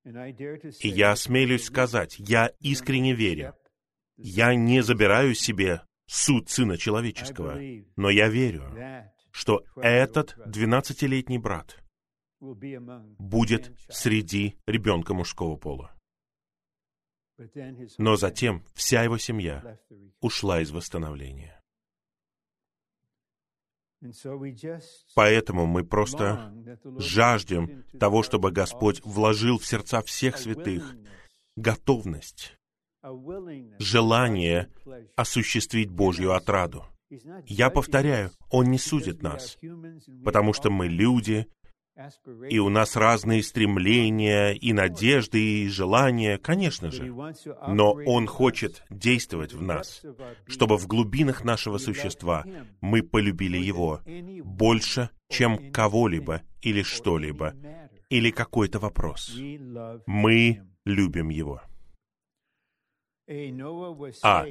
И 0.05 0.89
я 0.89 1.13
осмелюсь 1.13 1.65
сказать, 1.65 2.17
я 2.19 2.53
искренне 2.61 3.15
верю. 3.15 3.55
Я 4.17 4.55
не 4.55 4.83
забираю 4.83 5.35
себе 5.35 5.83
суд 6.07 6.51
Сына 6.51 6.77
Человеческого, 6.77 7.59
но 7.97 8.11
я 8.11 8.29
верю, 8.29 8.65
что 9.33 9.65
этот 9.77 10.37
12-летний 10.47 11.39
брат 11.39 11.84
будет 13.19 13.73
среди 13.89 14.57
ребенка 14.67 15.15
мужского 15.15 15.57
пола. 15.57 15.95
Но 17.99 18.17
затем 18.17 18.65
вся 18.75 19.03
его 19.03 19.19
семья 19.19 19.79
ушла 20.21 20.61
из 20.61 20.71
восстановления. 20.71 21.61
Поэтому 25.15 25.67
мы 25.67 25.85
просто 25.85 26.53
жаждем 26.99 27.85
того, 27.99 28.23
чтобы 28.23 28.51
Господь 28.51 29.01
вложил 29.05 29.59
в 29.59 29.67
сердца 29.67 30.03
всех 30.03 30.37
святых 30.37 30.95
готовность, 31.57 32.59
желание 33.79 34.71
осуществить 35.17 35.91
Божью 35.91 36.35
отраду. 36.35 36.85
Я 37.47 37.71
повторяю, 37.71 38.31
Он 38.51 38.71
не 38.71 38.79
судит 38.79 39.23
нас, 39.23 39.59
потому 40.25 40.53
что 40.53 40.71
мы 40.71 40.89
люди, 40.89 41.47
и 42.51 42.59
у 42.59 42.69
нас 42.69 42.97
разные 42.97 43.43
стремления, 43.43 44.53
и 44.53 44.73
надежды, 44.73 45.63
и 45.63 45.69
желания, 45.69 46.39
конечно 46.39 46.91
же. 46.91 47.05
Но 47.69 47.93
Он 47.93 48.27
хочет 48.27 48.85
действовать 48.91 49.53
в 49.53 49.63
нас, 49.63 50.03
чтобы 50.47 50.77
в 50.77 50.87
глубинах 50.87 51.45
нашего 51.45 51.79
существа 51.79 52.45
мы 52.81 53.03
полюбили 53.03 53.59
Его 53.59 54.01
больше, 54.43 55.11
чем 55.29 55.71
кого-либо 55.73 56.43
или 56.63 56.83
что-либо. 56.83 57.55
или 58.11 58.31
какой-то 58.31 58.79
вопрос. 58.79 59.35
Мы 60.07 60.63
любим 60.85 61.29
Его. 61.31 61.63
А. 64.23 64.45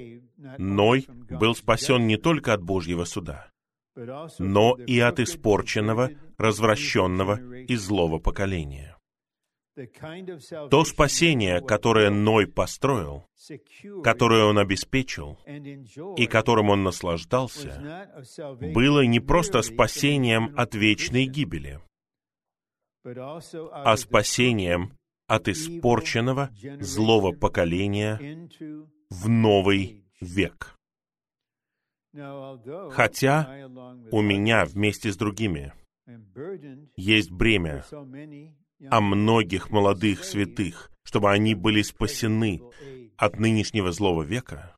Ной 0.57 1.07
был 1.29 1.55
спасен 1.55 2.07
не 2.07 2.17
только 2.17 2.53
от 2.53 2.63
Божьего 2.63 3.05
суда, 3.05 3.53
но 4.39 4.75
и 4.75 4.99
от 4.99 5.19
испорченного, 5.19 6.11
развращенного 6.37 7.63
и 7.63 7.75
злого 7.75 8.19
поколения. 8.19 8.97
То 10.69 10.85
спасение, 10.85 11.59
которое 11.59 12.11
Ной 12.11 12.45
построил, 12.45 13.25
которое 14.03 14.43
он 14.43 14.59
обеспечил 14.59 15.39
и 16.15 16.27
которым 16.27 16.69
он 16.69 16.83
наслаждался, 16.83 18.07
было 18.61 19.03
не 19.05 19.19
просто 19.19 19.63
спасением 19.63 20.53
от 20.55 20.75
вечной 20.75 21.25
гибели, 21.25 21.79
а 23.03 23.97
спасением 23.97 24.93
от 25.27 25.47
испорченного 25.47 26.51
злого 26.79 27.31
поколения 27.31 28.47
в 29.09 29.27
новый 29.27 30.05
век. 30.21 30.77
Хотя 32.91 33.68
у 34.11 34.22
меня 34.22 34.66
вместе 34.66 35.11
с 35.11 35.18
другими 35.18 35.74
есть 36.95 37.32
бремя 37.32 37.84
о 38.89 39.01
многих 39.01 39.72
молодых 39.72 40.24
святых, 40.24 40.91
чтобы 41.03 41.32
они 41.32 41.55
были 41.55 41.82
спасены 41.82 42.61
от 43.18 43.39
нынешнего 43.39 43.91
злого 43.91 44.24
века, 44.24 44.76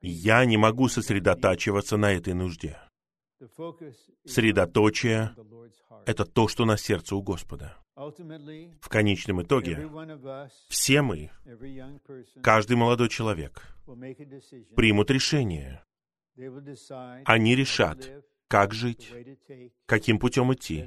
я 0.00 0.44
не 0.44 0.56
могу 0.56 0.88
сосредотачиваться 0.88 1.96
на 1.96 2.12
этой 2.12 2.34
нужде. 2.34 2.78
Средоточие— 4.24 5.34
это 6.06 6.24
то, 6.24 6.48
что 6.48 6.64
на 6.64 6.76
сердце 6.76 7.16
у 7.16 7.22
Господа. 7.22 7.76
В 7.96 8.88
конечном 8.88 9.42
итоге 9.42 9.88
все 10.68 11.02
мы, 11.02 11.30
каждый 12.42 12.76
молодой 12.76 13.08
человек, 13.08 13.62
примут 14.76 15.10
решение. 15.10 15.82
Они 17.24 17.56
решат, 17.56 18.24
как 18.48 18.72
жить, 18.72 19.12
каким 19.86 20.18
путем 20.18 20.52
идти. 20.54 20.86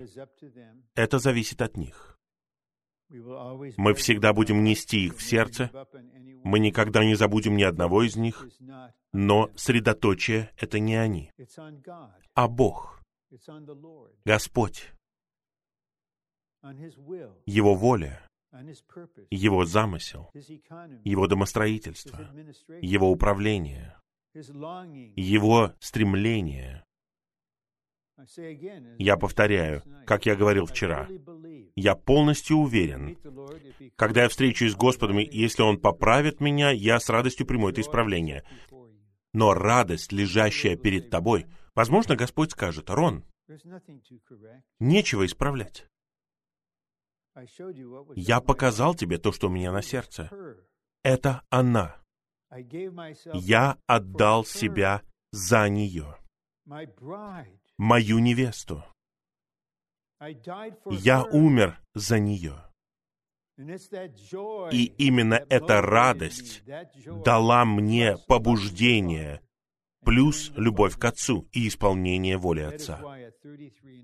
Это 0.96 1.20
зависит 1.20 1.62
от 1.62 1.78
них. 1.78 2.18
Мы 3.78 3.94
всегда 3.94 4.34
будем 4.34 4.64
нести 4.64 5.06
их 5.08 5.18
в 5.18 5.22
сердце, 5.22 5.70
мы 6.44 6.60
никогда 6.60 7.04
не 7.04 7.16
забудем 7.16 7.58
ни 7.58 7.64
одного 7.64 8.04
из 8.04 8.16
них, 8.16 8.48
но 9.12 9.50
средоточие— 9.56 10.52
это 10.58 10.80
не 10.80 10.96
они, 10.96 11.32
а 12.34 12.48
Бог, 12.48 13.04
Господь, 14.26 14.94
Его 17.46 17.76
воля, 17.76 18.26
Его 19.30 19.66
замысел, 19.66 20.32
Его 21.04 21.28
домостроительство, 21.28 22.30
Его 22.82 23.12
управление, 23.12 24.01
Его 24.34 25.74
стремление, 25.80 26.86
я 28.98 29.18
повторяю, 29.18 29.84
как 30.06 30.26
я 30.26 30.36
говорил 30.36 30.66
вчера, 30.66 31.08
я 31.76 31.96
полностью 31.96 32.58
уверен, 32.58 33.18
когда 33.96 34.24
я 34.24 34.30
встречусь 34.30 34.74
с 34.74 34.76
Господом, 34.76 35.18
если 35.18 35.64
Он 35.64 35.80
поправит 35.80 36.40
меня, 36.40 36.72
я 36.72 37.00
с 37.00 37.10
радостью 37.10 37.48
приму 37.48 37.70
это 37.70 37.82
исправление. 37.82 38.44
Но 39.34 39.54
радость, 39.54 40.12
лежащая 40.12 40.76
перед 40.76 41.10
тобой, 41.10 41.48
возможно, 41.74 42.16
Господь 42.16 42.52
скажет, 42.52 42.90
Рон, 42.90 43.26
нечего 44.80 45.26
исправлять. 45.26 45.88
Я 48.16 48.42
показал 48.42 48.94
тебе 48.94 49.18
то, 49.18 49.32
что 49.32 49.48
у 49.48 49.52
меня 49.52 49.72
на 49.72 49.82
сердце. 49.82 50.30
Это 51.02 51.44
она. 51.50 52.01
Я 53.34 53.78
отдал 53.88 54.46
себя 54.46 55.02
за 55.32 55.70
нее 55.70 56.18
мою 57.78 58.20
невесту. 58.20 58.84
Я 60.92 61.24
умер 61.24 61.82
за 61.96 62.20
нее. 62.20 62.56
И 64.72 64.86
именно 64.98 65.46
эта 65.50 65.82
радость 65.82 66.64
дала 67.26 67.66
мне 67.66 68.18
побуждение, 68.28 69.42
плюс 70.04 70.52
любовь 70.56 70.98
к 70.98 71.06
Отцу 71.06 71.48
и 71.52 71.68
исполнение 71.68 72.38
воли 72.38 72.62
Отца. 72.62 73.02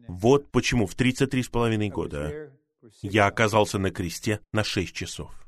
Вот 0.07 0.51
почему 0.51 0.85
в 0.85 0.95
33 0.95 1.43
с 1.43 1.49
половиной 1.49 1.89
года 1.89 2.51
я 3.01 3.27
оказался 3.27 3.79
на 3.79 3.91
кресте 3.91 4.39
на 4.53 4.63
6 4.63 4.93
часов. 4.93 5.46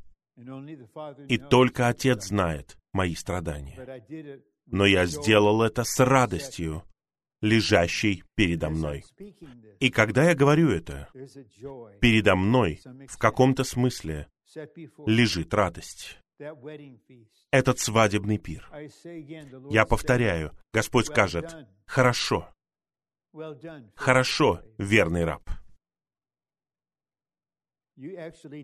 И 1.28 1.38
только 1.38 1.88
Отец 1.88 2.28
знает 2.28 2.78
мои 2.94 3.16
страдания. 3.16 4.04
Но 4.66 4.86
я 4.86 5.06
сделал 5.06 5.62
это 5.64 5.84
с 5.84 6.00
радостью, 6.00 6.84
лежащий 7.42 8.24
передо 8.36 8.70
мной. 8.70 9.04
И 9.80 9.90
когда 9.90 10.30
я 10.30 10.36
говорю 10.36 10.70
это, 10.70 11.10
передо 12.00 12.36
мной 12.36 12.80
в 13.08 13.18
каком-то 13.18 13.64
смысле 13.64 14.28
лежит 15.06 15.54
радость. 15.54 16.20
Этот 17.52 17.80
свадебный 17.80 18.38
пир. 18.38 18.70
Я 19.70 19.86
повторяю, 19.86 20.54
Господь 20.74 21.08
скажет, 21.08 21.54
хорошо, 21.86 22.48
хорошо, 23.96 24.62
верный 24.78 25.26
раб. 25.26 25.50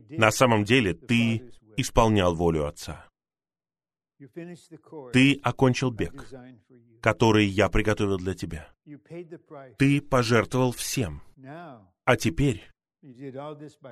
На 0.09 0.31
самом 0.31 0.63
деле 0.63 0.93
ты 0.93 1.51
исполнял 1.77 2.33
волю 2.35 2.67
Отца. 2.67 3.05
Ты 5.11 5.39
окончил 5.43 5.91
бег, 5.91 6.25
который 7.01 7.45
я 7.45 7.69
приготовил 7.69 8.17
для 8.17 8.33
тебя. 8.33 8.69
Ты 9.77 10.01
пожертвовал 10.01 10.71
всем. 10.71 11.21
А 12.05 12.15
теперь, 12.15 12.63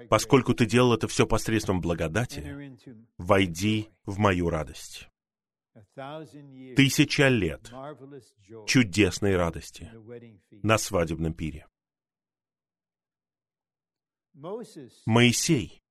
поскольку 0.09 0.53
ты 0.53 0.65
делал 0.65 0.93
это 0.93 1.07
все 1.07 1.27
посредством 1.27 1.81
благодати, 1.81 2.77
войди 3.17 3.89
в 4.05 4.17
мою 4.17 4.49
радость. 4.49 5.09
Тысяча 6.75 7.27
лет 7.27 7.73
чудесной 8.67 9.35
радости 9.35 9.91
на 10.61 10.77
свадебном 10.77 11.33
пире. 11.33 11.65
Моисей, 15.05 15.81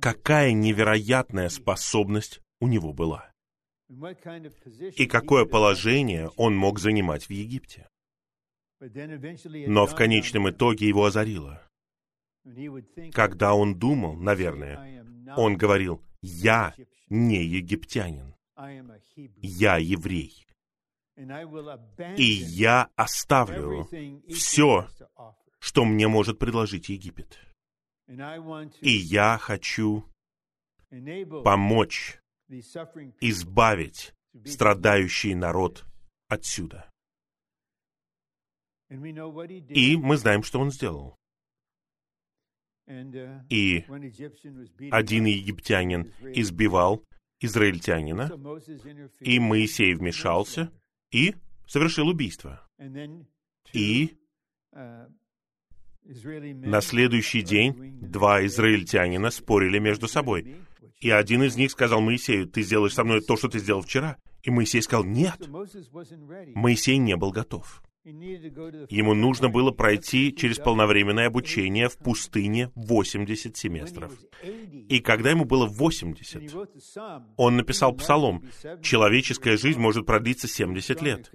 какая 0.00 0.52
невероятная 0.52 1.48
способность 1.48 2.40
у 2.60 2.68
него 2.68 2.92
была. 2.92 3.30
И 4.96 5.06
какое 5.06 5.44
положение 5.44 6.28
он 6.36 6.56
мог 6.56 6.78
занимать 6.78 7.28
в 7.28 7.30
Египте. 7.30 7.88
Но 8.80 9.86
в 9.86 9.94
конечном 9.94 10.50
итоге 10.50 10.86
его 10.86 11.06
озарило. 11.06 11.62
Когда 13.12 13.54
он 13.54 13.78
думал, 13.78 14.14
наверное, 14.16 15.04
он 15.36 15.56
говорил, 15.56 16.02
«Я 16.22 16.74
не 17.08 17.44
египтянин, 17.44 18.34
я 19.36 19.76
еврей, 19.78 20.46
и 22.16 22.22
я 22.22 22.90
оставлю 22.94 23.88
все, 24.28 24.88
что 25.68 25.84
мне 25.84 26.08
может 26.08 26.38
предложить 26.38 26.88
Египет. 26.88 27.38
И 28.80 28.90
я 28.90 29.36
хочу 29.36 30.02
помочь 31.44 32.18
избавить 33.20 34.14
страдающий 34.46 35.34
народ 35.34 35.84
отсюда. 36.26 36.90
И 38.88 39.96
мы 39.98 40.16
знаем, 40.16 40.42
что 40.42 40.58
он 40.58 40.70
сделал. 40.70 41.16
Uh, 42.86 43.44
И 43.50 43.84
один 44.90 45.26
египтянин 45.26 46.10
избивал 46.34 47.04
израильтянина, 47.40 48.30
и 49.20 49.38
Моисей 49.38 49.92
вмешался 49.92 50.72
и 51.10 51.34
совершил 51.66 52.08
убийство. 52.08 52.66
И 53.74 54.16
uh, 54.72 55.12
на 56.08 56.80
следующий 56.80 57.42
день 57.42 57.98
два 58.00 58.44
израильтянина 58.46 59.30
спорили 59.30 59.78
между 59.78 60.08
собой. 60.08 60.56
И 61.00 61.10
один 61.10 61.42
из 61.42 61.56
них 61.56 61.70
сказал 61.70 62.00
Моисею, 62.00 62.46
ты 62.46 62.62
сделаешь 62.62 62.94
со 62.94 63.04
мной 63.04 63.20
то, 63.20 63.36
что 63.36 63.48
ты 63.48 63.58
сделал 63.58 63.82
вчера. 63.82 64.16
И 64.42 64.50
Моисей 64.50 64.82
сказал, 64.82 65.04
нет. 65.04 65.36
Моисей 66.54 66.96
не 66.96 67.16
был 67.16 67.30
готов. 67.30 67.82
Ему 68.90 69.14
нужно 69.14 69.48
было 69.48 69.70
пройти 69.70 70.34
через 70.34 70.58
полновременное 70.58 71.26
обучение 71.26 71.88
в 71.88 71.98
пустыне 71.98 72.70
80 72.74 73.56
семестров. 73.56 74.12
И 74.42 75.00
когда 75.00 75.30
ему 75.30 75.44
было 75.44 75.66
80, 75.66 76.54
он 77.36 77.56
написал 77.56 77.94
псалом 77.94 78.44
«Человеческая 78.82 79.56
жизнь 79.56 79.78
может 79.78 80.06
продлиться 80.06 80.48
70 80.48 81.02
лет, 81.02 81.30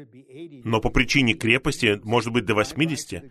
но 0.64 0.82
по 0.82 0.90
причине 0.90 1.36
крепости 1.36 2.00
может 2.04 2.34
быть 2.34 2.46
до 2.46 2.56
80, 2.56 3.24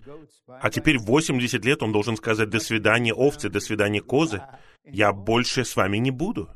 а 0.47 0.71
теперь 0.71 0.99
80 0.99 1.65
лет 1.65 1.83
он 1.83 1.93
должен 1.93 2.17
сказать 2.17 2.49
«До 2.49 2.61
свидания, 2.61 3.13
овцы, 3.13 3.49
до 3.49 3.61
свидания, 3.61 4.01
козы, 4.01 4.43
я 4.85 5.13
больше 5.13 5.65
с 5.65 5.75
вами 5.75 5.99
не 5.99 6.11
буду». 6.11 6.49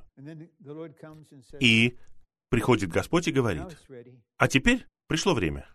И 1.60 1.96
приходит 2.48 2.90
Господь 2.90 3.28
и 3.28 3.32
говорит, 3.32 3.76
а 4.36 4.48
теперь 4.48 4.86
пришло 5.08 5.34
время. 5.34 5.66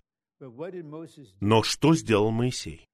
Но 1.39 1.63
что 1.63 1.93
сделал 1.95 2.31
Моисей? 2.31 2.87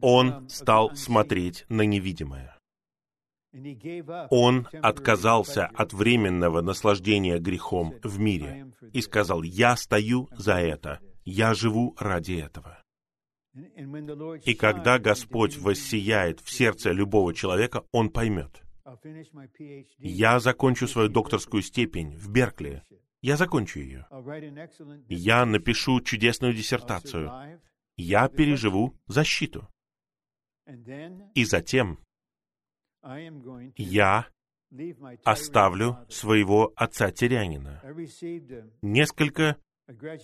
Он 0.00 0.48
стал 0.48 0.94
смотреть 0.94 1.64
на 1.68 1.82
невидимое. 1.82 2.58
Он 4.30 4.68
отказался 4.82 5.66
от 5.66 5.92
временного 5.92 6.60
наслаждения 6.60 7.38
грехом 7.38 7.94
в 8.02 8.18
мире 8.18 8.72
и 8.92 9.00
сказал, 9.00 9.42
«Я 9.42 9.76
стою 9.76 10.28
за 10.32 10.54
это, 10.54 11.00
я 11.24 11.54
живу 11.54 11.96
ради 11.98 12.34
этого». 12.34 12.82
И 14.44 14.54
когда 14.54 14.98
Господь 14.98 15.56
воссияет 15.56 16.40
в 16.40 16.50
сердце 16.50 16.92
любого 16.92 17.34
человека, 17.34 17.84
он 17.92 18.10
поймет. 18.10 18.62
Я 19.98 20.40
закончу 20.40 20.86
свою 20.86 21.08
докторскую 21.08 21.62
степень 21.62 22.16
в 22.16 22.30
Беркли. 22.30 22.82
Я 23.20 23.36
закончу 23.36 23.80
ее. 23.80 24.06
Я 25.08 25.44
напишу 25.44 26.00
чудесную 26.00 26.52
диссертацию. 26.52 27.60
Я 27.96 28.28
переживу 28.28 28.94
защиту. 29.06 29.68
И 31.34 31.44
затем 31.44 31.98
я 33.76 34.28
оставлю 35.24 35.98
своего 36.08 36.72
отца-тирянина. 36.76 37.82
Несколько 38.82 39.56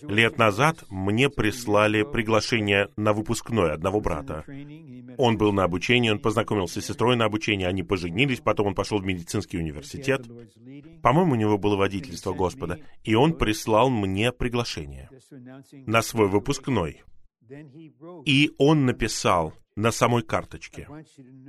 лет 0.01 0.37
назад 0.37 0.83
мне 0.89 1.29
прислали 1.29 2.03
приглашение 2.03 2.89
на 2.97 3.13
выпускной 3.13 3.73
одного 3.73 3.99
брата. 3.99 4.45
Он 5.17 5.37
был 5.37 5.51
на 5.53 5.63
обучении, 5.63 6.09
он 6.09 6.19
познакомился 6.19 6.81
с 6.81 6.85
сестрой 6.85 7.15
на 7.15 7.25
обучении, 7.25 7.65
они 7.65 7.83
поженились, 7.83 8.41
потом 8.41 8.67
он 8.67 8.75
пошел 8.75 8.99
в 8.99 9.05
медицинский 9.05 9.57
университет. 9.57 10.25
По-моему, 11.01 11.33
у 11.33 11.35
него 11.35 11.57
было 11.57 11.75
водительство 11.75 12.33
Господа, 12.33 12.79
и 13.03 13.15
он 13.15 13.33
прислал 13.33 13.89
мне 13.89 14.31
приглашение 14.31 15.09
на 15.71 16.01
свой 16.01 16.27
выпускной. 16.27 17.03
И 18.25 18.51
он 18.57 18.85
написал 18.85 19.53
на 19.75 19.91
самой 19.91 20.23
карточке, 20.23 20.87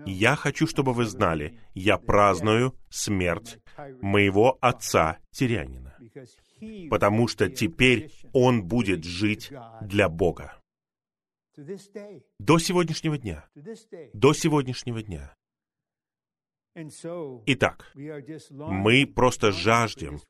«Я 0.05 0.37
хочу, 0.37 0.67
чтобы 0.67 0.93
вы 0.93 1.05
знали, 1.05 1.59
я 1.75 1.97
праздную 1.97 2.75
смерть 2.91 3.59
моего 4.01 4.59
отца-тирянина, 4.61 5.97
потому 6.91 7.29
что 7.29 7.49
теперь 7.49 8.11
он 8.33 8.65
будет 8.65 9.05
жить 9.05 9.53
для 9.83 10.09
Бога». 10.09 10.61
До 12.39 12.59
сегодняшнего 12.59 13.17
дня. 13.17 13.49
До 14.13 14.35
сегодняшнего 14.35 15.03
дня. 15.03 15.35
Итак, 17.47 17.91
мы 17.95 19.07
просто 19.07 19.51
жаждем, 19.51 20.21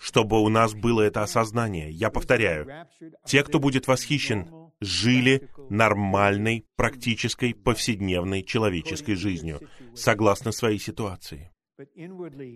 чтобы 0.00 0.40
у 0.40 0.48
нас 0.48 0.72
было 0.72 1.02
это 1.02 1.24
осознание. 1.24 1.90
Я 1.90 2.10
повторяю, 2.10 2.86
те, 3.26 3.42
кто 3.42 3.58
будет 3.58 3.88
восхищен, 3.88 4.70
жили 4.80 5.48
нормальной, 5.68 6.64
практической, 6.76 7.54
повседневной 7.54 8.44
человеческой 8.44 9.16
жизнью, 9.16 9.60
согласно 9.94 10.52
своей 10.52 10.78
ситуации. 10.78 11.50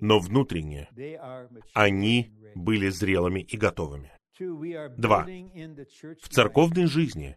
Но 0.00 0.18
внутренне 0.18 0.88
они 1.72 2.32
были 2.54 2.88
зрелыми 2.88 3.40
и 3.40 3.56
готовыми. 3.56 4.12
Два. 4.96 5.24
В 5.24 6.28
церковной 6.28 6.86
жизни 6.86 7.36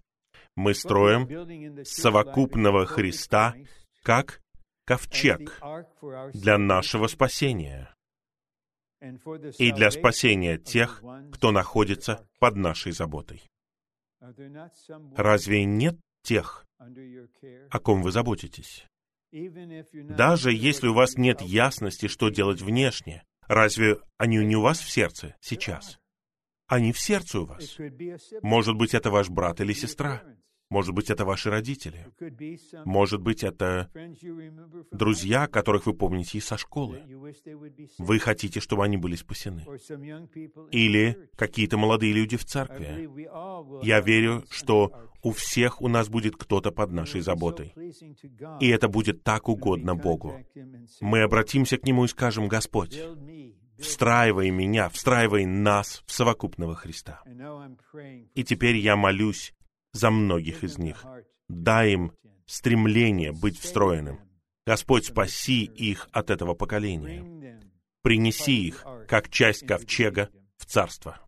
мы 0.56 0.74
строим 0.74 1.84
совокупного 1.86 2.86
Христа 2.86 3.56
как 4.04 4.42
ковчег 4.86 5.62
для 6.34 6.58
нашего 6.58 7.08
спасения 7.08 7.94
и 9.60 9.72
для 9.72 9.92
спасения 9.92 10.58
тех, 10.58 11.04
кто 11.32 11.52
находится 11.52 12.28
под 12.40 12.56
нашей 12.56 12.92
заботой. 12.92 13.44
Разве 15.16 15.66
нет 15.66 16.00
тех, 16.24 16.66
о 17.70 17.80
ком 17.80 18.02
вы 18.02 18.12
заботитесь? 18.12 18.88
Даже 19.94 20.52
если 20.52 20.88
у 20.88 20.94
вас 20.94 21.18
нет 21.18 21.42
ясности, 21.42 22.08
что 22.08 22.30
делать 22.30 22.62
внешне, 22.62 23.24
разве 23.48 23.98
они 24.18 24.38
не 24.38 24.56
у 24.56 24.62
вас 24.62 24.80
в 24.80 24.90
сердце 24.90 25.36
сейчас? 25.40 26.00
Они 26.68 26.92
в 26.92 27.00
сердце 27.00 27.42
у 27.42 27.46
вас. 27.46 27.78
Может 28.42 28.76
быть, 28.76 28.94
это 28.94 29.10
ваш 29.10 29.30
брат 29.30 29.62
или 29.62 29.74
сестра. 29.74 30.24
Может 30.70 30.94
быть, 30.94 31.10
это 31.10 31.24
ваши 31.24 31.50
родители. 31.50 32.08
Может 32.86 33.22
быть, 33.22 33.44
это 33.44 33.90
друзья, 34.92 35.48
которых 35.48 35.86
вы 35.86 35.94
помните 35.94 36.38
из 36.38 36.46
со 36.46 36.58
школы. 36.58 37.02
Вы 37.98 38.20
хотите, 38.20 38.60
чтобы 38.60 38.84
они 38.84 38.98
были 38.98 39.16
спасены. 39.16 39.66
Или 40.72 41.30
какие-то 41.36 41.78
молодые 41.78 42.14
люди 42.14 42.38
в 42.38 42.46
церкви. 42.46 43.10
Я 43.86 44.02
верю, 44.02 44.44
что 44.50 44.92
у 45.24 45.32
всех 45.32 45.82
у 45.82 45.88
нас 45.88 46.10
будет 46.10 46.36
кто-то 46.36 46.72
под 46.72 46.92
нашей 46.92 47.22
заботой. 47.22 47.74
И 48.60 48.68
это 48.68 48.88
будет 48.88 49.24
так 49.24 49.50
угодно 49.50 49.96
Богу. 49.96 50.36
Мы 51.02 51.22
обратимся 51.22 51.78
к 51.78 51.86
Нему 51.86 52.06
и 52.06 52.08
скажем, 52.08 52.48
Господь, 52.48 53.00
встраивай 53.80 54.50
меня, 54.50 54.90
встраивай 54.90 55.46
нас 55.46 56.04
в 56.06 56.12
совокупного 56.12 56.76
Христа. 56.76 57.22
И 58.36 58.44
теперь 58.44 58.78
я 58.78 58.96
молюсь 58.96 59.54
за 59.98 60.12
многих 60.12 60.64
из 60.64 60.78
них. 60.78 61.06
Дай 61.50 61.94
им 61.94 62.14
стремление 62.46 63.32
быть 63.32 63.60
встроенным. 63.60 64.20
Господь, 64.66 65.06
спаси 65.06 65.64
их 65.64 66.10
от 66.12 66.30
этого 66.30 66.54
поколения. 66.54 67.62
Принеси 68.02 68.68
их, 68.68 68.86
как 69.08 69.30
часть 69.30 69.66
ковчега, 69.66 70.30
в 70.58 70.66
царство. 70.66 71.20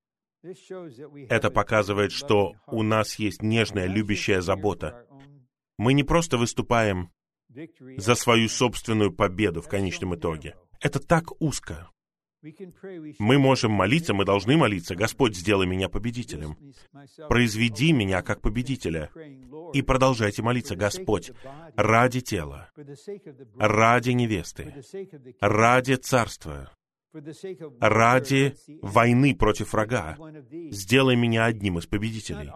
Это 1.30 1.50
показывает, 1.50 2.12
что 2.12 2.54
у 2.68 2.84
нас 2.84 3.16
есть 3.20 3.42
нежная, 3.42 3.88
любящая 3.88 4.42
забота. 4.42 5.06
Мы 5.78 5.94
не 5.94 6.04
просто 6.04 6.38
выступаем 6.38 7.12
за 7.98 8.16
свою 8.16 8.48
собственную 8.48 9.14
победу 9.14 9.62
в 9.62 9.68
конечном 9.68 10.16
итоге. 10.16 10.56
Это 10.80 11.00
так 11.00 11.42
узко. 11.42 11.90
Мы 13.20 13.38
можем 13.38 13.72
молиться, 13.72 14.14
мы 14.14 14.24
должны 14.24 14.56
молиться. 14.56 14.96
Господь, 14.96 15.36
сделай 15.36 15.68
меня 15.68 15.90
победителем. 15.90 16.58
Произведи 17.28 17.92
меня 17.92 18.22
как 18.22 18.42
победителя. 18.42 19.10
И 19.74 19.82
продолжайте 19.82 20.42
молиться, 20.42 20.76
Господь, 20.76 21.32
ради 21.76 22.22
тела, 22.22 22.70
ради 23.58 24.12
невесты, 24.12 24.74
ради 25.42 25.96
царства, 25.96 26.72
ради 27.82 28.56
войны 28.82 29.36
против 29.36 29.74
врага. 29.74 30.18
Сделай 30.72 31.18
меня 31.18 31.46
одним 31.46 31.80
из 31.80 31.88
победителей. 31.88 32.52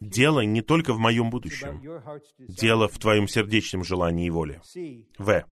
Дело 0.00 0.40
не 0.40 0.62
только 0.62 0.94
в 0.94 0.98
моем 0.98 1.28
будущем. 1.28 1.82
Дело 2.38 2.88
в 2.88 2.98
твоем 2.98 3.28
сердечном 3.28 3.84
желании 3.84 4.28
и 4.28 4.30
воле. 4.30 4.62
В. 5.18 5.44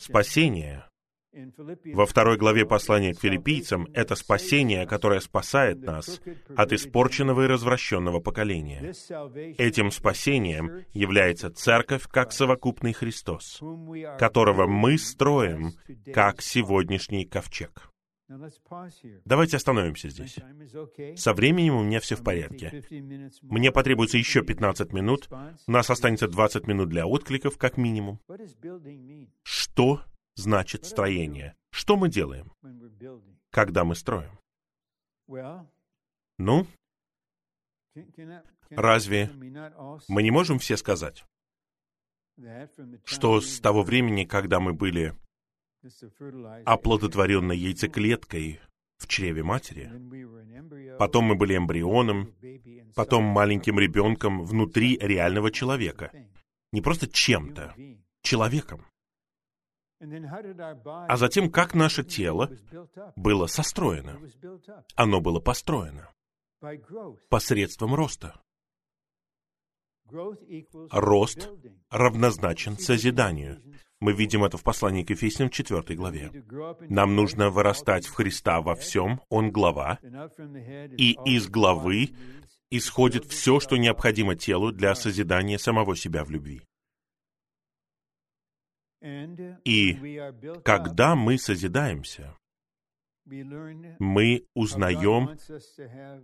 Спасение 0.00 0.84
во 1.94 2.06
второй 2.06 2.36
главе 2.36 2.66
послания 2.66 3.14
к 3.14 3.20
филиппийцам 3.20 3.88
это 3.94 4.14
спасение, 4.14 4.86
которое 4.86 5.20
спасает 5.20 5.80
нас 5.80 6.20
от 6.56 6.72
испорченного 6.72 7.44
и 7.44 7.46
развращенного 7.46 8.20
поколения. 8.20 8.92
Этим 9.58 9.90
спасением 9.90 10.84
является 10.92 11.50
церковь 11.50 12.06
как 12.08 12.32
совокупный 12.32 12.92
Христос, 12.92 13.60
которого 14.18 14.66
мы 14.66 14.98
строим 14.98 15.72
как 16.12 16.42
сегодняшний 16.42 17.24
ковчег. 17.24 17.88
Давайте 19.24 19.56
остановимся 19.56 20.08
здесь. 20.08 20.38
Со 21.16 21.34
временем 21.34 21.76
у 21.76 21.82
меня 21.82 22.00
все 22.00 22.16
в 22.16 22.22
порядке. 22.22 22.82
Мне 23.42 23.70
потребуется 23.72 24.16
еще 24.16 24.42
15 24.42 24.92
минут. 24.92 25.28
У 25.66 25.70
нас 25.70 25.90
останется 25.90 26.28
20 26.28 26.66
минут 26.66 26.88
для 26.88 27.06
откликов, 27.06 27.58
как 27.58 27.76
минимум. 27.76 28.20
Что 29.42 30.00
значит 30.34 30.84
строение. 30.86 31.54
Что 31.70 31.96
мы 31.96 32.08
делаем, 32.08 32.52
когда 33.50 33.84
мы 33.84 33.94
строим? 33.94 34.38
Ну, 36.38 36.66
разве 38.70 39.30
мы 40.08 40.22
не 40.22 40.30
можем 40.30 40.58
все 40.58 40.76
сказать, 40.76 41.24
что 43.04 43.40
с 43.40 43.60
того 43.60 43.82
времени, 43.82 44.24
когда 44.24 44.60
мы 44.60 44.72
были 44.72 45.14
оплодотворенной 46.64 47.56
яйцеклеткой 47.56 48.60
в 48.98 49.08
чреве 49.08 49.42
матери. 49.42 49.90
Потом 50.98 51.24
мы 51.24 51.34
были 51.34 51.56
эмбрионом, 51.56 52.34
потом 52.94 53.24
маленьким 53.24 53.78
ребенком 53.78 54.44
внутри 54.44 54.96
реального 54.98 55.50
человека. 55.50 56.12
Не 56.72 56.80
просто 56.80 57.08
чем-то, 57.08 57.74
человеком. 58.22 58.86
А 60.02 61.16
затем, 61.16 61.50
как 61.50 61.74
наше 61.74 62.02
тело 62.02 62.50
было 63.16 63.46
состроено. 63.46 64.18
Оно 64.96 65.20
было 65.20 65.40
построено 65.40 66.08
посредством 67.28 67.94
роста. 67.94 68.40
Рост 70.90 71.48
равнозначен 71.90 72.78
созиданию. 72.78 73.62
Мы 74.00 74.12
видим 74.12 74.44
это 74.44 74.56
в 74.58 74.62
послании 74.62 75.04
к 75.04 75.10
Ефесянам 75.10 75.50
4 75.50 75.96
главе. 75.96 76.44
Нам 76.88 77.14
нужно 77.14 77.50
вырастать 77.50 78.06
в 78.06 78.14
Христа 78.14 78.60
во 78.60 78.74
всем, 78.74 79.20
Он 79.28 79.50
глава, 79.50 79.98
и 80.02 81.16
из 81.24 81.48
главы 81.48 82.10
исходит 82.70 83.26
все, 83.26 83.60
что 83.60 83.76
необходимо 83.76 84.34
телу 84.34 84.72
для 84.72 84.94
созидания 84.94 85.58
самого 85.58 85.96
себя 85.96 86.24
в 86.24 86.30
любви. 86.30 86.62
И 89.02 90.20
когда 90.64 91.16
мы 91.16 91.38
созидаемся, 91.38 92.36
мы 93.24 94.44
узнаем, 94.54 95.38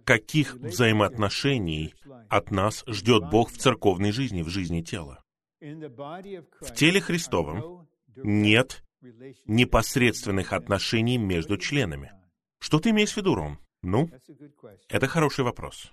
каких 0.04 0.54
взаимоотношений 0.54 1.94
от 2.28 2.50
нас 2.50 2.84
ждет 2.86 3.30
Бог 3.30 3.50
в 3.50 3.58
церковной 3.58 4.12
жизни, 4.12 4.42
в 4.42 4.48
жизни 4.48 4.82
тела. 4.82 5.22
В 5.60 6.74
теле 6.74 7.00
Христовом 7.00 7.88
нет 8.16 8.84
непосредственных 9.46 10.52
отношений 10.52 11.18
между 11.18 11.56
членами. 11.56 12.12
Что 12.60 12.80
ты 12.80 12.90
имеешь 12.90 13.12
в 13.12 13.16
виду, 13.16 13.34
Ром? 13.34 13.58
Ну, 13.82 14.10
это 14.88 15.06
хороший 15.06 15.44
вопрос. 15.44 15.92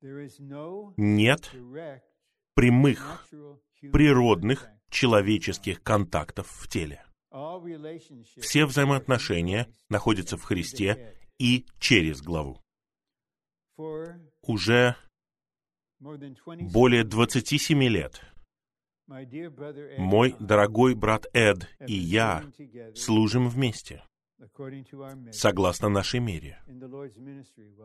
Нет 0.00 1.50
прямых, 2.54 3.26
природных 3.92 4.68
человеческих 4.90 5.82
контактов 5.82 6.48
в 6.48 6.68
теле. 6.68 7.04
Все 8.40 8.66
взаимоотношения 8.66 9.68
находятся 9.88 10.36
в 10.36 10.42
Христе 10.42 11.14
и 11.38 11.66
через 11.78 12.22
главу. 12.22 12.60
Уже 14.42 14.96
более 16.00 17.04
27 17.04 17.82
лет 17.84 18.22
мой 19.98 20.36
дорогой 20.38 20.94
брат 20.94 21.26
Эд 21.32 21.66
и 21.86 21.94
я 21.94 22.44
служим 22.94 23.48
вместе, 23.48 24.04
согласно 25.32 25.88
нашей 25.88 26.20
мере, 26.20 26.62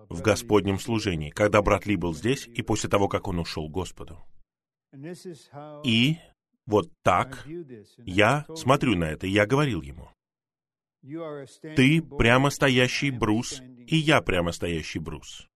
в 0.09 0.21
Господнем 0.21 0.79
служении, 0.79 1.29
когда 1.29 1.61
брат 1.61 1.85
Ли 1.85 1.95
был 1.95 2.13
здесь 2.13 2.47
и 2.47 2.61
после 2.61 2.89
того, 2.89 3.07
как 3.07 3.27
он 3.27 3.39
ушел 3.39 3.69
Господу. 3.69 4.19
И 5.83 6.17
вот 6.65 6.91
так 7.01 7.45
я 7.97 8.45
смотрю 8.55 8.95
на 8.95 9.05
это, 9.05 9.27
я 9.27 9.45
говорил 9.45 9.81
ему. 9.81 10.09
Ты 11.75 12.01
прямо 12.01 12.49
стоящий 12.49 13.11
брус, 13.11 13.61
и 13.87 13.97
я 13.97 14.21
прямо 14.21 14.51
стоящий 14.51 14.99
брус. 14.99 15.47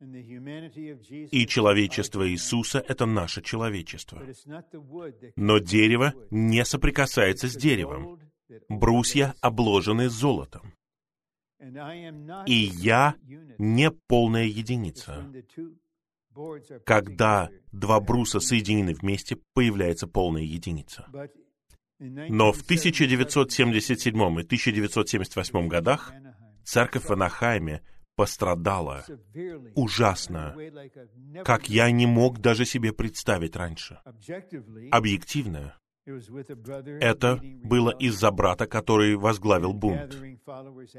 И 0.00 1.46
человечество 1.46 2.28
Иисуса— 2.28 2.78
это 2.88 3.06
наше 3.06 3.42
человечество. 3.42 4.22
Но 5.36 5.58
дерево 5.58 6.12
не 6.30 6.64
соприкасается 6.64 7.48
с 7.48 7.56
деревом. 7.56 8.20
Брусья 8.68 9.34
обложены 9.40 10.08
золотом. 10.08 10.74
И 12.46 12.54
я 12.54 13.14
не 13.58 13.90
полная 13.90 14.44
единица. 14.44 15.32
Когда 16.84 17.50
два 17.72 18.00
бруса 18.00 18.40
соединены 18.40 18.94
вместе, 18.94 19.38
появляется 19.54 20.06
полная 20.06 20.42
единица. 20.42 21.06
Но 21.98 22.52
в 22.52 22.62
1977 22.62 24.14
и 24.14 24.42
1978 24.42 25.68
годах 25.68 26.12
церковь 26.64 27.04
в 27.04 27.12
Анахайме 27.12 27.82
пострадала 28.16 29.04
ужасно, 29.74 30.56
как 31.44 31.68
я 31.68 31.90
не 31.90 32.06
мог 32.06 32.40
даже 32.40 32.64
себе 32.64 32.92
представить 32.92 33.56
раньше. 33.56 34.00
Объективно, 34.90 35.76
это 36.06 37.40
было 37.64 37.90
из-за 37.90 38.30
брата, 38.30 38.66
который 38.66 39.16
возглавил 39.16 39.72
бунт 39.72 40.16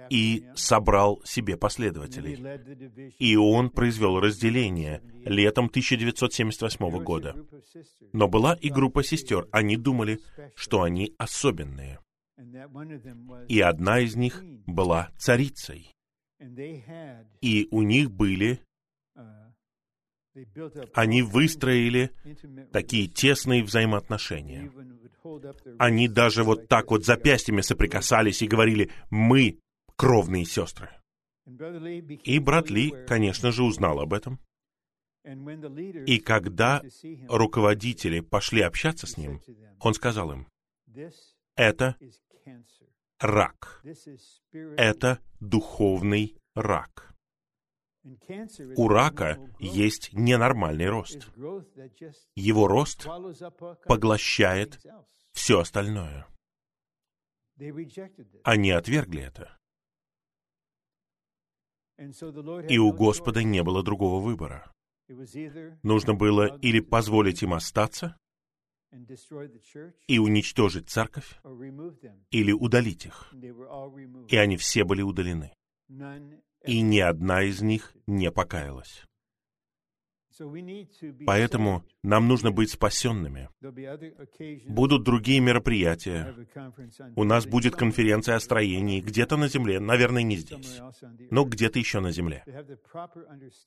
и 0.10 0.46
собрал 0.56 1.22
себе 1.24 1.56
последователей. 1.56 3.14
И 3.18 3.36
он 3.38 3.70
произвел 3.70 4.20
разделение 4.20 5.02
летом 5.24 5.66
1978 5.66 7.04
года. 7.04 7.36
Но 8.12 8.28
была 8.28 8.54
и 8.56 8.70
группа 8.70 9.04
сестер. 9.04 9.48
Они 9.52 9.78
думали, 9.78 10.20
что 10.56 10.82
они 10.82 11.14
особенные. 11.18 12.00
И 13.48 13.62
одна 13.62 14.00
из 14.00 14.16
них 14.16 14.44
была 14.66 15.10
царицей. 15.18 15.92
И 17.42 17.68
у 17.72 17.82
них 17.82 18.12
были 18.12 18.60
они 20.94 21.22
выстроили 21.22 22.12
такие 22.72 23.08
тесные 23.08 23.64
взаимоотношения. 23.64 24.72
Они 25.78 26.08
даже 26.08 26.44
вот 26.44 26.68
так 26.68 26.92
вот 26.92 27.06
запястьями 27.06 27.62
соприкасались 27.62 28.42
и 28.42 28.48
говорили 28.48 28.92
«мы 29.10 29.60
кровные 29.96 30.46
сестры». 30.46 30.90
И 32.24 32.40
брат 32.40 32.70
Ли, 32.70 32.94
конечно 33.08 33.52
же, 33.52 33.64
узнал 33.64 34.00
об 34.00 34.14
этом. 34.14 34.40
И 36.06 36.20
когда 36.20 36.82
руководители 37.28 38.22
пошли 38.22 38.62
общаться 38.62 39.08
с 39.08 39.18
ним, 39.18 39.42
он 39.80 39.94
сказал 39.94 40.32
им, 40.32 40.48
это 41.56 41.98
рак, 43.20 43.84
это 44.78 45.20
духовный 45.40 46.38
рак. 46.56 47.17
У 48.76 48.88
рака 48.88 49.38
есть 49.60 50.14
ненормальный 50.14 50.90
рост. 50.90 51.30
Его 52.36 52.68
рост 52.68 53.08
поглощает 53.86 54.80
все 55.34 55.60
остальное. 55.60 56.28
Они 58.44 58.72
отвергли 58.72 59.24
это. 59.24 59.58
И 62.70 62.78
у 62.78 62.94
Господа 62.94 63.44
не 63.44 63.64
было 63.64 63.84
другого 63.84 64.22
выбора. 64.22 64.72
Нужно 65.84 66.14
было 66.14 66.58
или 66.60 66.80
позволить 66.80 67.42
им 67.42 67.54
остаться 67.54 68.18
и 70.08 70.20
уничтожить 70.20 70.90
церковь, 70.90 71.40
или 72.30 72.52
удалить 72.52 73.06
их. 73.06 73.34
И 74.30 74.38
они 74.38 74.58
все 74.58 74.84
были 74.84 75.02
удалены 75.02 75.54
и 76.66 76.82
ни 76.82 77.00
одна 77.00 77.44
из 77.44 77.62
них 77.62 77.94
не 78.06 78.32
покаялась. 78.32 79.08
Поэтому 81.26 81.84
нам 82.04 82.28
нужно 82.28 82.52
быть 82.52 82.72
спасенными. 82.72 83.50
Будут 84.68 85.04
другие 85.04 85.40
мероприятия. 85.40 86.36
У 87.16 87.24
нас 87.24 87.46
будет 87.46 87.76
конференция 87.76 88.36
о 88.36 88.40
строении 88.40 89.02
где-то 89.02 89.38
на 89.38 89.48
Земле, 89.48 89.80
наверное, 89.80 90.24
не 90.24 90.38
здесь, 90.38 90.80
но 91.32 91.44
где-то 91.44 91.80
еще 91.80 92.00
на 92.00 92.12
Земле. 92.12 92.44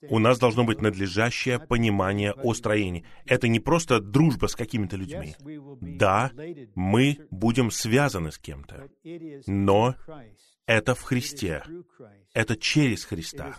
У 0.09 0.19
нас 0.19 0.39
должно 0.39 0.63
быть 0.63 0.81
надлежащее 0.81 1.59
понимание 1.59 2.31
о 2.31 2.53
строении. 2.53 3.05
Это 3.25 3.47
не 3.47 3.59
просто 3.59 3.99
дружба 3.99 4.47
с 4.47 4.55
какими-то 4.55 4.95
людьми. 4.95 5.35
Да, 5.81 6.31
мы 6.75 7.17
будем 7.31 7.71
связаны 7.71 8.31
с 8.31 8.37
кем-то, 8.37 8.89
но 9.47 9.95
это 10.71 10.95
в 10.95 11.01
Христе. 11.01 11.63
Это 12.33 12.55
через 12.55 13.03
Христа. 13.03 13.57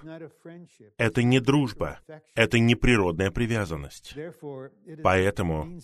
Это 0.96 1.22
не 1.22 1.40
дружба. 1.40 2.00
Это 2.34 2.58
не 2.58 2.74
природная 2.74 3.30
привязанность. 3.30 4.14
Поэтому 5.02 5.78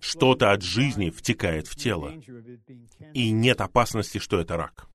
что-то 0.00 0.50
от 0.50 0.62
жизни 0.62 1.10
втекает 1.10 1.68
в 1.68 1.76
тело. 1.76 2.12
И 3.14 3.30
нет 3.30 3.60
опасности, 3.60 4.18
что 4.18 4.40
это 4.40 4.56
рак. 4.56 4.88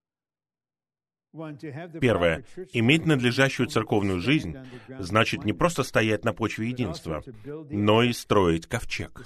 Первое. 1.99 2.45
Иметь 2.73 3.07
надлежащую 3.07 3.67
церковную 3.67 4.19
жизнь 4.19 4.55
значит 4.99 5.45
не 5.45 5.53
просто 5.53 5.81
стоять 5.81 6.25
на 6.25 6.33
почве 6.33 6.69
единства, 6.69 7.23
но 7.71 8.03
и 8.03 8.13
строить 8.13 8.67
ковчег, 8.67 9.25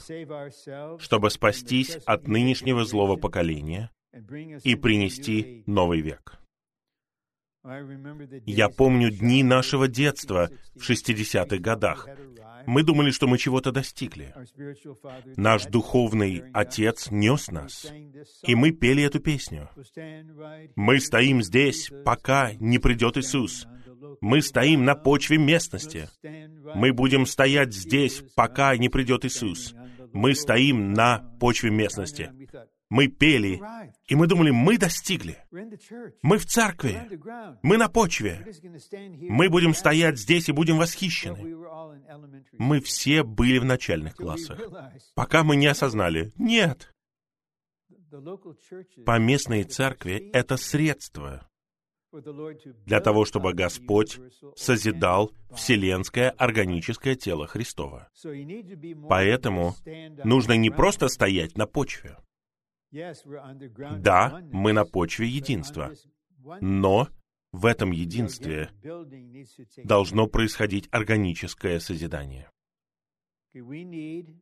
чтобы 0.99 1.29
спастись 1.29 1.97
от 2.05 2.27
нынешнего 2.27 2.85
злого 2.85 3.17
поколения 3.17 3.91
и 4.63 4.75
принести 4.75 5.63
новый 5.65 6.01
век. 6.01 6.39
Я 8.45 8.69
помню 8.69 9.11
дни 9.11 9.43
нашего 9.43 9.87
детства 9.87 10.49
в 10.75 10.89
60-х 10.89 11.57
годах. 11.57 12.07
Мы 12.65 12.83
думали, 12.83 13.11
что 13.11 13.27
мы 13.27 13.37
чего-то 13.37 13.71
достигли. 13.71 14.33
Наш 15.35 15.65
духовный 15.65 16.43
отец 16.53 17.09
нес 17.11 17.47
нас, 17.49 17.91
и 18.43 18.55
мы 18.55 18.71
пели 18.71 19.03
эту 19.03 19.19
песню. 19.19 19.69
Мы 20.75 20.99
стоим 20.99 21.41
здесь, 21.41 21.91
пока 22.05 22.53
не 22.53 22.79
придет 22.79 23.17
Иисус. 23.17 23.67
Мы 24.21 24.41
стоим 24.41 24.85
на 24.85 24.95
почве 24.95 25.37
местности. 25.37 26.09
Мы 26.75 26.93
будем 26.93 27.25
стоять 27.25 27.73
здесь, 27.73 28.23
пока 28.35 28.75
не 28.77 28.89
придет 28.89 29.25
Иисус. 29.25 29.73
Мы 30.13 30.35
стоим 30.35 30.93
на 30.93 31.19
почве 31.39 31.69
местности. 31.69 32.31
Мы 32.89 33.07
пели, 33.07 33.61
и 34.07 34.15
мы 34.15 34.27
думали, 34.27 34.51
мы 34.51 34.77
достигли. 34.77 35.37
Мы 36.21 36.37
в 36.37 36.45
церкви. 36.45 37.01
Мы 37.61 37.77
на 37.77 37.89
почве. 37.89 38.45
Мы 39.21 39.49
будем 39.49 39.73
стоять 39.73 40.17
здесь 40.17 40.47
и 40.47 40.53
будем 40.53 40.77
восхищены. 40.77 41.57
Мы 42.53 42.79
все 42.79 43.23
были 43.23 43.59
в 43.59 43.65
начальных 43.65 44.15
классах, 44.15 44.59
пока 45.15 45.43
мы 45.43 45.57
не 45.57 45.67
осознали. 45.67 46.31
Нет. 46.37 46.93
Поместные 49.05 49.65
церкви— 49.65 50.29
это 50.33 50.55
средство 50.55 51.49
для 52.85 53.01
того, 53.01 53.25
чтобы 53.25 53.53
Господь 53.53 54.17
созидал 54.55 55.31
вселенское 55.53 56.29
органическое 56.31 57.15
тело 57.15 57.47
Христова. 57.47 58.09
Поэтому 59.09 59.75
нужно 60.23 60.53
не 60.53 60.69
просто 60.69 61.09
стоять 61.09 61.57
на 61.57 61.67
почве. 61.67 62.17
Да, 63.99 64.41
мы 64.51 64.73
на 64.73 64.85
почве 64.85 65.27
единства, 65.27 65.93
но 66.61 67.09
в 67.51 67.65
этом 67.65 67.91
единстве 67.91 68.69
должно 69.83 70.27
происходить 70.27 70.87
органическое 70.91 71.79
созидание. 71.79 72.49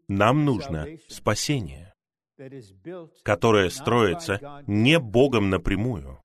Нам 0.07 0.45
нужно 0.45 0.87
спасение, 1.07 1.93
которое 3.23 3.69
строится 3.69 4.63
не 4.67 4.99
Богом 4.99 5.49
напрямую, 5.49 6.21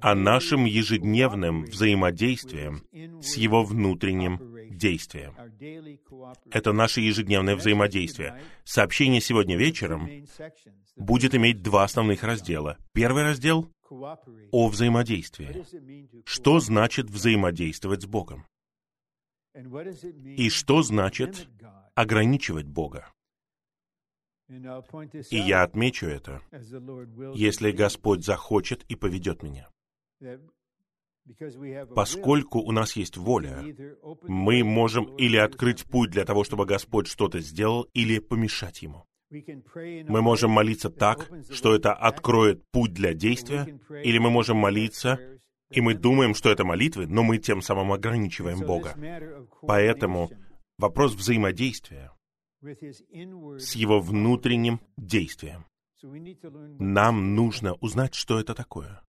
а 0.00 0.14
нашим 0.14 0.64
ежедневным 0.64 1.64
взаимодействием 1.64 2.86
с 3.20 3.36
Его 3.36 3.64
внутренним 3.64 4.38
действием. 4.70 5.34
Это 6.50 6.72
наше 6.72 7.00
ежедневное 7.00 7.56
взаимодействие. 7.56 8.40
Сообщение 8.64 9.20
сегодня 9.20 9.56
вечером 9.56 10.08
будет 10.96 11.34
иметь 11.34 11.62
два 11.62 11.84
основных 11.84 12.22
раздела. 12.22 12.78
Первый 12.92 13.24
раздел— 13.24 13.68
о 14.52 14.68
взаимодействии. 14.68 15.64
Что 16.24 16.60
значит 16.60 17.10
взаимодействовать 17.10 18.02
с 18.02 18.06
Богом? 18.06 18.46
И 20.36 20.50
что 20.50 20.82
значит 20.82 21.48
ограничивать 21.94 22.66
Бога? 22.66 23.08
И 24.48 25.36
я 25.36 25.62
отмечу 25.62 26.06
это, 26.06 26.40
если 27.34 27.72
Господь 27.72 28.24
захочет 28.24 28.84
и 28.84 28.94
поведет 28.94 29.42
меня. 29.42 29.68
Поскольку 31.94 32.60
у 32.60 32.70
нас 32.70 32.94
есть 32.94 33.16
воля, 33.16 33.64
мы 34.22 34.62
можем 34.62 35.16
или 35.16 35.36
открыть 35.36 35.84
путь 35.84 36.10
для 36.10 36.24
того, 36.24 36.44
чтобы 36.44 36.66
Господь 36.66 37.08
что-то 37.08 37.40
сделал, 37.40 37.88
или 37.94 38.20
помешать 38.20 38.82
Ему. 38.82 39.04
Мы 39.30 40.22
можем 40.22 40.52
молиться 40.52 40.88
так, 40.88 41.28
что 41.50 41.74
это 41.74 41.92
откроет 41.92 42.62
путь 42.70 42.92
для 42.92 43.12
действия, 43.12 43.80
или 44.04 44.18
мы 44.18 44.30
можем 44.30 44.56
молиться, 44.58 45.18
и 45.70 45.80
мы 45.80 45.94
думаем, 45.94 46.34
что 46.34 46.50
это 46.50 46.64
молитвы, 46.64 47.08
но 47.08 47.24
мы 47.24 47.38
тем 47.38 47.60
самым 47.60 47.92
ограничиваем 47.92 48.60
Бога. 48.60 48.94
Поэтому 49.62 50.30
вопрос 50.78 51.14
взаимодействия 51.14 52.12
с 53.58 53.74
его 53.74 54.00
внутренним 54.00 54.80
действием. 54.96 55.64
Нам 56.78 57.34
нужно 57.34 57.74
узнать, 57.74 58.14
что 58.14 58.38
это 58.38 58.54
такое. 58.54 59.02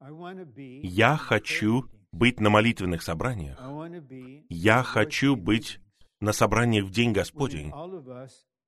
Я 0.00 1.16
хочу 1.16 1.88
быть 2.12 2.40
на 2.40 2.50
молитвенных 2.50 3.02
собраниях. 3.02 3.58
Я 4.48 4.82
хочу 4.82 5.36
быть 5.36 5.80
на 6.20 6.32
собраниях 6.32 6.86
в 6.86 6.90
День 6.90 7.12
Господень, 7.12 7.72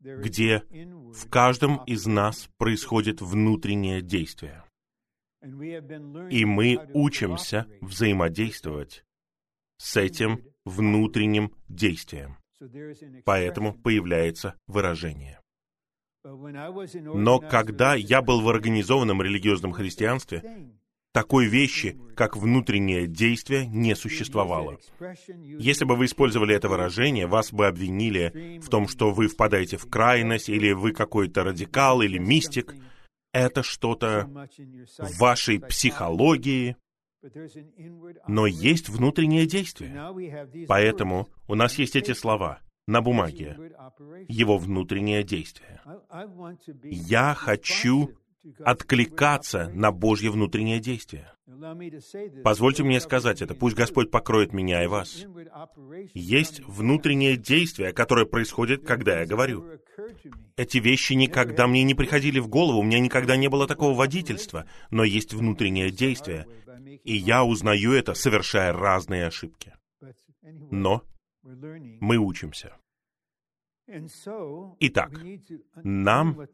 где 0.00 0.62
в 0.70 1.28
каждом 1.28 1.84
из 1.84 2.06
нас 2.06 2.48
происходит 2.58 3.20
внутреннее 3.20 4.02
действие. 4.02 4.64
И 5.42 6.44
мы 6.44 6.90
учимся 6.92 7.66
взаимодействовать 7.80 9.04
с 9.78 9.96
этим 9.96 10.42
внутренним 10.64 11.52
действием. 11.68 12.36
Поэтому 13.24 13.74
появляется 13.74 14.54
выражение. 14.66 15.40
Но 16.24 17.38
когда 17.38 17.94
я 17.94 18.20
был 18.20 18.40
в 18.40 18.48
организованном 18.48 19.22
религиозном 19.22 19.72
христианстве, 19.72 20.72
такой 21.12 21.46
вещи, 21.46 21.98
как 22.14 22.36
внутреннее 22.36 23.06
действие, 23.06 23.66
не 23.66 23.94
существовало. 23.94 24.78
Если 25.28 25.86
бы 25.86 25.96
вы 25.96 26.04
использовали 26.04 26.54
это 26.54 26.68
выражение, 26.68 27.26
вас 27.26 27.52
бы 27.52 27.66
обвинили 27.66 28.58
в 28.58 28.68
том, 28.68 28.86
что 28.86 29.12
вы 29.12 29.28
впадаете 29.28 29.78
в 29.78 29.88
крайность, 29.88 30.50
или 30.50 30.72
вы 30.72 30.92
какой-то 30.92 31.44
радикал, 31.44 32.02
или 32.02 32.18
мистик. 32.18 32.74
Это 33.32 33.62
что-то 33.62 34.28
в 34.98 35.18
вашей 35.18 35.58
психологии, 35.58 36.76
но 38.26 38.46
есть 38.46 38.88
внутреннее 38.88 39.46
действие. 39.46 40.66
Поэтому 40.66 41.28
у 41.48 41.54
нас 41.54 41.78
есть 41.78 41.96
эти 41.96 42.12
слова 42.12 42.60
на 42.86 43.00
бумаге. 43.00 43.56
Его 44.28 44.58
внутреннее 44.58 45.22
действие. 45.22 45.80
Я 46.82 47.34
хочу 47.34 48.10
откликаться 48.64 49.70
на 49.74 49.90
Божье 49.90 50.30
внутреннее 50.30 50.78
действие. 50.78 51.32
Позвольте 52.42 52.82
мне 52.82 53.00
сказать 53.00 53.42
это, 53.42 53.54
пусть 53.54 53.76
Господь 53.76 54.10
покроет 54.10 54.52
меня 54.52 54.82
и 54.82 54.86
вас. 54.86 55.24
Есть 56.14 56.60
внутреннее 56.66 57.36
действие, 57.36 57.92
которое 57.92 58.26
происходит, 58.26 58.84
когда 58.84 59.20
я 59.20 59.26
говорю. 59.26 59.64
Эти 60.56 60.78
вещи 60.78 61.14
никогда 61.14 61.66
мне 61.66 61.82
не 61.84 61.94
приходили 61.94 62.38
в 62.38 62.48
голову, 62.48 62.80
у 62.80 62.82
меня 62.82 63.00
никогда 63.00 63.36
не 63.36 63.48
было 63.48 63.66
такого 63.66 63.94
водительства, 63.94 64.66
но 64.90 65.04
есть 65.04 65.34
внутреннее 65.34 65.90
действие, 65.90 66.46
и 67.04 67.14
я 67.14 67.44
узнаю 67.44 67.92
это, 67.92 68.14
совершая 68.14 68.72
разные 68.72 69.26
ошибки. 69.26 69.74
Но 70.42 71.02
мы 71.42 72.16
учимся. 72.18 72.76
Итак, 74.80 75.20
нам 75.84 76.48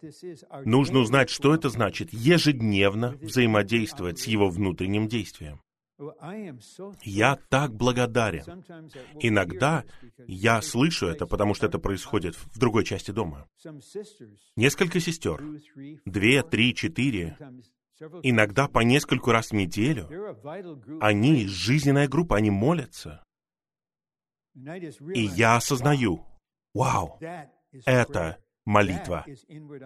нужно 0.65 0.99
узнать, 0.99 1.31
что 1.31 1.55
это 1.55 1.71
значит 1.71 2.13
ежедневно 2.13 3.17
взаимодействовать 3.23 4.19
с 4.19 4.27
его 4.27 4.51
внутренним 4.51 5.09
действием. 5.09 5.63
Я 7.05 7.37
так 7.49 7.75
благодарен. 7.75 8.65
Иногда 9.21 9.85
я 10.27 10.61
слышу 10.61 11.07
это, 11.07 11.27
потому 11.27 11.55
что 11.55 11.67
это 11.67 11.79
происходит 11.79 12.35
в 12.35 12.59
другой 12.59 12.85
части 12.85 13.11
дома. 13.13 13.49
Несколько 14.57 15.01
сестер, 15.01 15.43
две, 16.05 16.43
три, 16.43 16.75
четыре, 16.75 17.39
иногда 18.23 18.69
по 18.69 18.81
нескольку 18.81 19.31
раз 19.33 19.51
в 19.51 19.55
неделю, 19.55 20.09
они 21.01 21.47
жизненная 21.47 22.09
группа, 22.09 22.37
они 22.37 22.51
молятся. 22.51 23.23
И 24.55 25.23
я 25.23 25.57
осознаю, 25.57 26.27
вау, 26.75 27.19
это 27.87 28.39
молитва, 28.65 29.25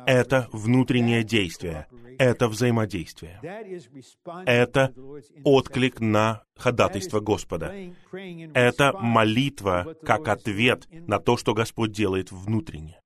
это 0.07 0.49
внутреннее 0.53 1.23
действие, 1.23 1.87
это 2.19 2.49
взаимодействие, 2.49 3.41
это 4.45 4.93
отклик 5.45 6.01
на 6.01 6.45
ходатайство 6.57 7.21
Господа, 7.21 7.75
это 8.55 8.93
молитва 8.93 9.97
как 10.03 10.29
ответ 10.29 10.87
на 10.91 11.19
то, 11.21 11.37
что 11.37 11.55
Господь 11.55 11.93
делает 11.93 12.33
внутренне. 12.33 13.01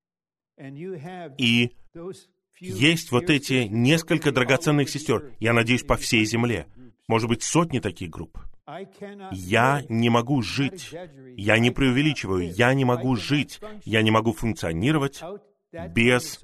И 1.37 1.71
есть 2.61 3.11
вот 3.11 3.29
эти 3.29 3.67
несколько 3.69 4.31
драгоценных 4.31 4.89
сестер, 4.89 5.33
я 5.39 5.53
надеюсь, 5.53 5.83
по 5.83 5.95
всей 5.97 6.25
земле, 6.25 6.67
может 7.07 7.27
быть, 7.27 7.43
сотни 7.43 7.79
таких 7.79 8.09
групп. 8.09 8.37
Я 9.31 9.83
не 9.89 10.09
могу 10.09 10.41
жить, 10.41 10.93
я 11.35 11.59
не 11.59 11.71
преувеличиваю, 11.71 12.51
я 12.53 12.73
не 12.73 12.85
могу 12.85 13.15
жить, 13.15 13.59
я 13.83 14.01
не 14.01 14.11
могу 14.11 14.31
функционировать 14.31 15.21
без 15.89 16.39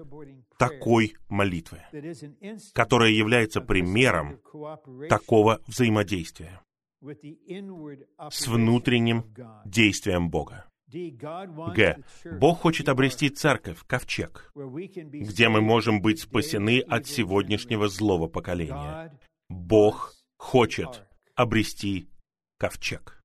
такой 0.57 1.13
молитвы, 1.29 1.81
которая 2.73 3.11
является 3.11 3.61
примером 3.61 4.39
такого 5.09 5.61
взаимодействия 5.67 6.61
с 8.29 8.47
внутренним 8.47 9.33
действием 9.65 10.29
Бога. 10.29 10.65
Г. 10.89 12.03
Бог 12.39 12.59
хочет 12.61 12.87
обрести 12.87 13.29
церковь, 13.29 13.79
ковчег, 13.85 14.51
где 14.55 15.49
мы 15.49 15.61
можем 15.61 16.01
быть 16.01 16.21
спасены 16.21 16.79
от 16.79 17.07
сегодняшнего 17.07 17.89
злого 17.89 18.27
поколения. 18.27 19.19
Бог 19.49 20.13
хочет 20.37 21.05
обрести 21.35 22.09
ковчег. 22.57 23.21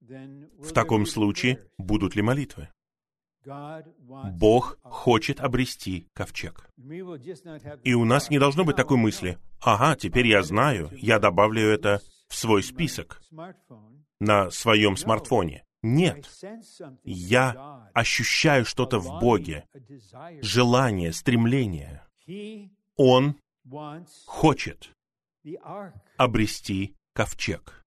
В 0.00 0.72
таком 0.74 1.06
случае 1.06 1.60
будут 1.78 2.14
ли 2.14 2.22
молитвы? 2.22 2.68
Бог 3.44 4.78
хочет 4.82 5.40
обрести 5.40 6.08
ковчег. 6.12 6.68
И 7.84 7.94
у 7.94 8.04
нас 8.04 8.28
не 8.28 8.38
должно 8.38 8.64
быть 8.64 8.76
такой 8.76 8.98
мысли, 8.98 9.38
ага, 9.60 9.96
теперь 9.96 10.26
я 10.26 10.42
знаю, 10.42 10.90
я 10.92 11.18
добавлю 11.18 11.62
это 11.62 12.02
в 12.28 12.34
свой 12.34 12.62
список 12.62 13.22
на 14.18 14.50
своем 14.50 14.96
смартфоне. 14.98 15.64
Нет, 15.82 16.28
я 17.04 17.90
ощущаю 17.94 18.64
что-то 18.64 18.98
в 18.98 19.20
Боге, 19.20 19.64
желание, 20.42 21.12
стремление. 21.12 22.02
Он 22.96 23.36
хочет 24.26 24.90
обрести 26.16 26.96
ковчег, 27.14 27.84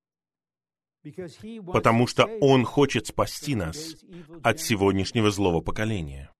потому 1.72 2.08
что 2.08 2.26
Он 2.42 2.66
хочет 2.66 3.08
спасти 3.08 3.56
нас 3.56 3.96
от 4.42 4.60
сегодняшнего 4.60 5.30
злого 5.30 5.62
поколения. 5.62 6.32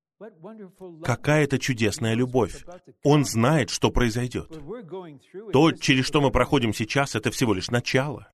Какая 1.04 1.44
это 1.44 1.60
чудесная 1.60 2.14
любовь. 2.14 2.66
Он 3.04 3.26
знает, 3.26 3.70
что 3.70 3.92
произойдет. 3.92 4.50
То, 5.52 5.72
через 5.74 6.06
что 6.06 6.22
мы 6.22 6.32
проходим 6.32 6.74
сейчас, 6.74 7.16
это 7.16 7.30
всего 7.32 7.54
лишь 7.54 7.70
начало. 7.70 8.32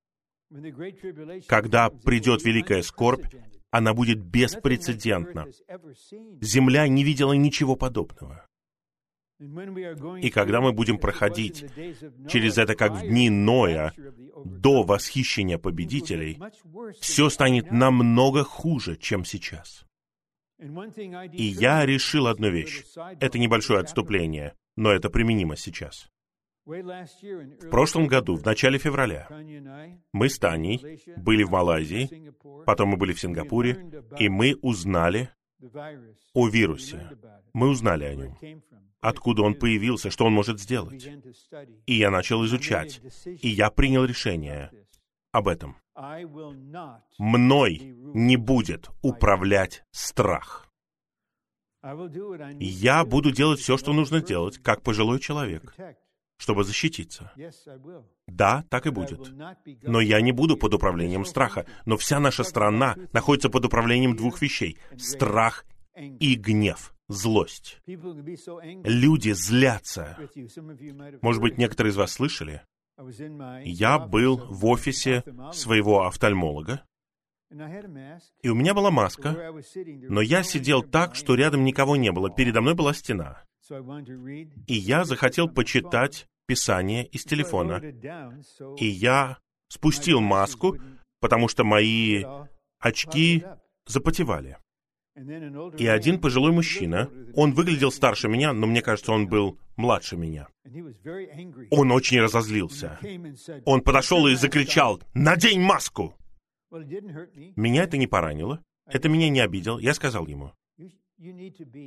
Когда 1.48 1.90
придет 1.90 2.44
великая 2.44 2.82
скорбь, 2.82 3.26
она 3.72 3.94
будет 3.94 4.20
беспрецедентна. 4.20 5.48
Земля 6.42 6.88
не 6.88 7.04
видела 7.04 7.34
ничего 7.34 7.76
подобного. 7.76 8.46
И 9.40 10.30
когда 10.32 10.60
мы 10.60 10.74
будем 10.74 10.98
проходить 10.98 11.66
через 12.28 12.58
это 12.58 12.76
как 12.76 12.94
в 12.94 13.08
дни 13.08 13.30
Ноя, 13.30 13.94
до 14.44 14.84
восхищения 14.84 15.58
победителей, 15.58 16.40
все 17.00 17.30
станет 17.30 17.72
намного 17.72 18.44
хуже, 18.44 18.98
чем 18.98 19.24
сейчас. 19.24 19.86
И 20.60 21.44
я 21.44 21.86
решил 21.86 22.28
одну 22.28 22.50
вещь. 22.50 22.84
Это 23.22 23.40
небольшое 23.40 23.80
отступление, 23.80 24.56
но 24.76 24.92
это 24.92 25.10
применимо 25.10 25.56
сейчас. 25.56 26.10
В 26.70 27.70
прошлом 27.72 28.06
году, 28.06 28.36
в 28.36 28.46
начале 28.46 28.78
февраля, 28.78 29.28
мы 30.14 30.30
с 30.30 30.38
Таней 30.38 31.02
были 31.18 31.44
в 31.44 31.50
Малайзии, 31.50 32.32
потом 32.66 32.90
мы 32.90 32.98
были 32.98 33.14
в 33.14 33.20
Сингапуре, 33.20 34.04
и 34.20 34.30
мы 34.30 34.56
узнали 34.62 35.32
о 36.34 36.48
вирусе. 36.48 37.10
Мы 37.54 37.70
узнали 37.70 38.04
о 38.04 38.16
нем. 38.16 38.38
Откуда 39.02 39.42
он 39.42 39.56
появился, 39.56 40.12
что 40.12 40.26
он 40.26 40.34
может 40.34 40.60
сделать. 40.60 41.10
И 41.88 41.96
я 41.96 42.12
начал 42.12 42.46
изучать. 42.46 43.02
И 43.26 43.50
я 43.50 43.72
принял 43.72 44.06
решение 44.06 44.72
об 45.32 45.48
этом. 45.48 45.76
Мной 47.18 47.96
не 48.14 48.38
будет 48.38 48.90
управлять 49.02 49.84
страх. 49.90 50.68
Я 51.82 53.06
буду 53.06 53.32
делать 53.32 53.60
все, 53.60 53.78
что 53.78 53.94
нужно 53.94 54.22
делать, 54.22 54.58
как 54.60 54.84
пожилой 54.84 55.20
человек, 55.20 55.74
чтобы 56.40 56.64
защититься. 56.64 57.32
Да, 58.28 58.64
так 58.70 58.88
и 58.88 58.90
будет. 58.90 59.32
Но 59.84 60.00
я 60.00 60.22
не 60.22 60.32
буду 60.32 60.58
под 60.58 60.74
управлением 60.74 61.26
страха. 61.26 61.66
Но 61.86 61.98
вся 61.98 62.20
наша 62.20 62.44
страна 62.44 62.96
находится 63.12 63.50
под 63.50 63.66
управлением 63.66 64.16
двух 64.16 64.42
вещей. 64.42 64.78
Страх 64.98 65.66
и 65.96 66.36
гнев, 66.36 66.94
злость. 67.10 67.82
Люди 67.86 69.32
злятся. 69.34 70.18
Может 71.22 71.42
быть, 71.42 71.58
некоторые 71.58 71.92
из 71.92 71.98
вас 71.98 72.14
слышали? 72.14 72.62
Я 73.64 74.00
был 74.00 74.38
в 74.38 74.66
офисе 74.66 75.24
своего 75.52 76.06
офтальмолога, 76.06 76.84
и 78.44 78.50
у 78.50 78.56
меня 78.56 78.74
была 78.74 78.92
маска, 78.92 79.54
но 80.08 80.22
я 80.22 80.44
сидел 80.44 80.84
так, 80.84 81.16
что 81.16 81.36
рядом 81.36 81.64
никого 81.64 81.96
не 81.96 82.12
было. 82.12 82.30
Передо 82.30 82.62
мной 82.62 82.76
была 82.76 82.94
стена. 82.94 83.44
И 84.68 84.74
я 84.74 85.06
захотел 85.06 85.48
почитать 85.48 86.28
Писание 86.48 87.06
из 87.06 87.26
телефона. 87.26 87.80
И 88.78 88.86
я 88.86 89.38
спустил 89.68 90.20
маску, 90.20 90.78
потому 91.20 91.48
что 91.48 91.64
мои 91.64 92.26
очки 92.80 93.46
запотевали. 93.86 94.58
И 95.78 95.86
один 95.86 96.20
пожилой 96.20 96.52
мужчина, 96.52 97.10
он 97.36 97.54
выглядел 97.54 97.92
старше 97.92 98.28
меня, 98.28 98.54
но 98.54 98.66
мне 98.68 98.82
кажется, 98.82 99.12
он 99.12 99.28
был 99.28 99.60
младше 99.76 100.18
меня. 100.18 100.48
Он 101.70 101.92
очень 101.92 102.20
разозлился. 102.20 102.98
Он 103.66 103.82
подошел 103.82 104.28
и 104.28 104.36
закричал 104.36 105.02
«Надень 105.14 105.62
маску!» 105.62 106.16
Меня 106.72 107.84
это 107.84 107.98
не 107.98 108.08
поранило, 108.08 108.64
это 108.88 109.10
меня 109.10 109.30
не 109.30 109.40
обидело. 109.40 109.80
Я 109.80 109.94
сказал 109.94 110.26
ему, 110.28 110.54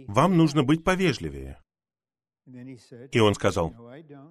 «Вам 0.06 0.36
нужно 0.36 0.62
быть 0.62 0.84
повежливее». 0.84 1.58
И 2.46 3.20
он 3.20 3.34
сказал, 3.34 3.74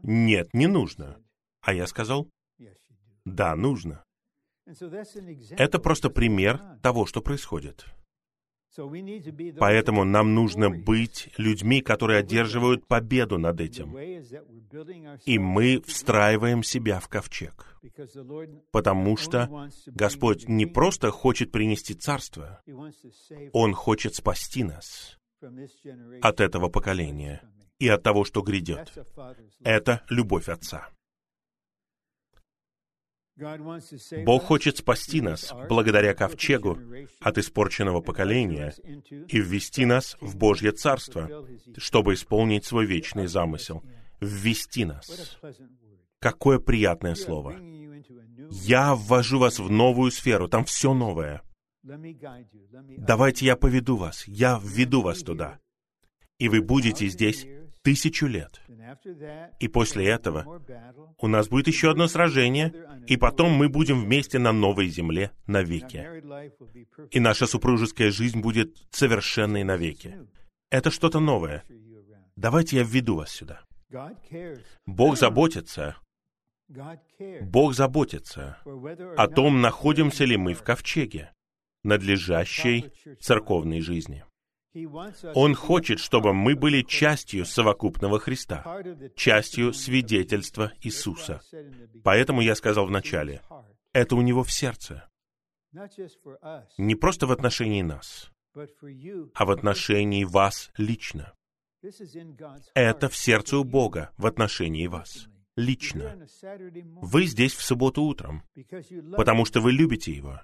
«Нет, 0.03 0.49
не 0.53 0.67
нужно». 0.67 1.21
А 1.61 1.73
я 1.73 1.88
сказал, 1.88 2.27
«Да, 3.25 3.55
нужно». 3.55 4.03
Это 5.57 5.79
просто 5.79 6.09
пример 6.09 6.61
того, 6.81 7.05
что 7.05 7.21
происходит. 7.21 7.85
Поэтому 9.57 10.05
нам 10.05 10.33
нужно 10.33 10.69
быть 10.69 11.29
людьми, 11.38 11.81
которые 11.81 12.19
одерживают 12.19 12.88
победу 12.88 13.38
над 13.38 13.59
этим. 13.59 13.97
И 15.25 15.39
мы 15.39 15.81
встраиваем 15.81 16.63
себя 16.63 16.99
в 16.99 17.09
ковчег. 17.09 17.77
Потому 18.71 19.17
что 19.17 19.69
Господь 19.88 20.47
не 20.47 20.65
просто 20.65 21.11
хочет 21.11 21.51
принести 21.51 21.95
царство, 21.95 22.61
Он 23.51 23.73
хочет 23.73 24.15
спасти 24.15 24.63
нас 24.63 25.17
от 26.21 26.39
этого 26.39 26.69
поколения 26.69 27.41
и 27.81 27.87
от 27.87 28.03
того, 28.03 28.23
что 28.25 28.41
грядет. 28.41 28.93
Это 29.63 30.03
любовь 30.07 30.49
Отца. 30.49 30.87
Бог 34.23 34.43
хочет 34.43 34.77
спасти 34.77 35.19
нас 35.19 35.51
благодаря 35.67 36.13
ковчегу 36.13 36.77
от 37.19 37.39
испорченного 37.39 38.01
поколения 38.01 38.71
и 39.27 39.39
ввести 39.39 39.85
нас 39.85 40.15
в 40.21 40.37
Божье 40.37 40.73
Царство, 40.73 41.47
чтобы 41.75 42.13
исполнить 42.13 42.65
свой 42.65 42.85
вечный 42.85 43.25
замысел. 43.25 43.83
Ввести 44.19 44.85
нас. 44.85 45.39
Какое 46.19 46.59
приятное 46.59 47.15
слово. 47.15 47.55
Я 48.51 48.93
ввожу 48.93 49.39
вас 49.39 49.57
в 49.57 49.71
новую 49.71 50.11
сферу, 50.11 50.47
там 50.47 50.65
все 50.65 50.93
новое. 50.93 51.41
Давайте 51.81 53.47
я 53.47 53.55
поведу 53.55 53.97
вас, 53.97 54.27
я 54.27 54.61
введу 54.63 55.01
вас 55.01 55.23
туда. 55.23 55.59
И 56.37 56.47
вы 56.47 56.61
будете 56.61 57.07
здесь 57.07 57.47
тысячу 57.83 58.27
лет. 58.27 58.61
И 59.59 59.67
после 59.67 60.07
этого 60.07 60.61
у 61.17 61.27
нас 61.27 61.47
будет 61.49 61.67
еще 61.67 61.91
одно 61.91 62.07
сражение, 62.07 62.73
и 63.07 63.17
потом 63.17 63.51
мы 63.51 63.69
будем 63.69 64.03
вместе 64.03 64.39
на 64.39 64.51
новой 64.51 64.87
земле 64.87 65.31
навеки. 65.47 66.07
И 67.11 67.19
наша 67.19 67.47
супружеская 67.47 68.11
жизнь 68.11 68.39
будет 68.41 68.77
совершенной 68.91 69.63
навеки. 69.63 70.17
Это 70.69 70.89
что-то 70.91 71.19
новое. 71.19 71.63
Давайте 72.35 72.77
я 72.77 72.83
введу 72.83 73.15
вас 73.15 73.29
сюда. 73.29 73.61
Бог 74.85 75.17
заботится. 75.17 75.97
Бог 77.41 77.73
заботится 77.73 78.57
о 79.17 79.27
том, 79.27 79.61
находимся 79.61 80.23
ли 80.23 80.37
мы 80.37 80.53
в 80.53 80.63
ковчеге 80.63 81.33
надлежащей 81.83 82.91
церковной 83.19 83.81
жизни. 83.81 84.23
Он 85.35 85.56
хочет, 85.56 85.99
чтобы 85.99 86.34
мы 86.34 86.56
были 86.56 86.81
частью 86.81 87.45
совокупного 87.45 88.19
Христа, 88.19 88.64
частью 89.15 89.73
свидетельства 89.73 90.72
Иисуса. 90.81 91.41
Поэтому 92.03 92.41
я 92.41 92.56
сказал 92.56 92.85
вначале, 92.88 93.41
это 93.93 94.15
у 94.15 94.22
него 94.22 94.43
в 94.43 94.52
сердце. 94.52 95.10
Не 96.77 96.95
просто 96.95 97.27
в 97.27 97.31
отношении 97.31 97.81
нас, 97.81 98.31
а 99.34 99.45
в 99.45 99.52
отношении 99.52 100.23
вас 100.23 100.72
лично. 100.77 101.34
Это 102.76 103.10
в 103.10 103.15
сердце 103.15 103.57
у 103.57 103.64
Бога 103.64 104.11
в 104.18 104.26
отношении 104.26 104.88
вас. 104.88 105.27
Лично. 105.57 106.18
Вы 107.02 107.26
здесь 107.26 107.53
в 107.53 107.61
субботу 107.61 108.03
утром, 108.03 108.43
потому 109.18 109.45
что 109.45 109.60
вы 109.60 109.73
любите 109.73 110.14
Его. 110.14 110.41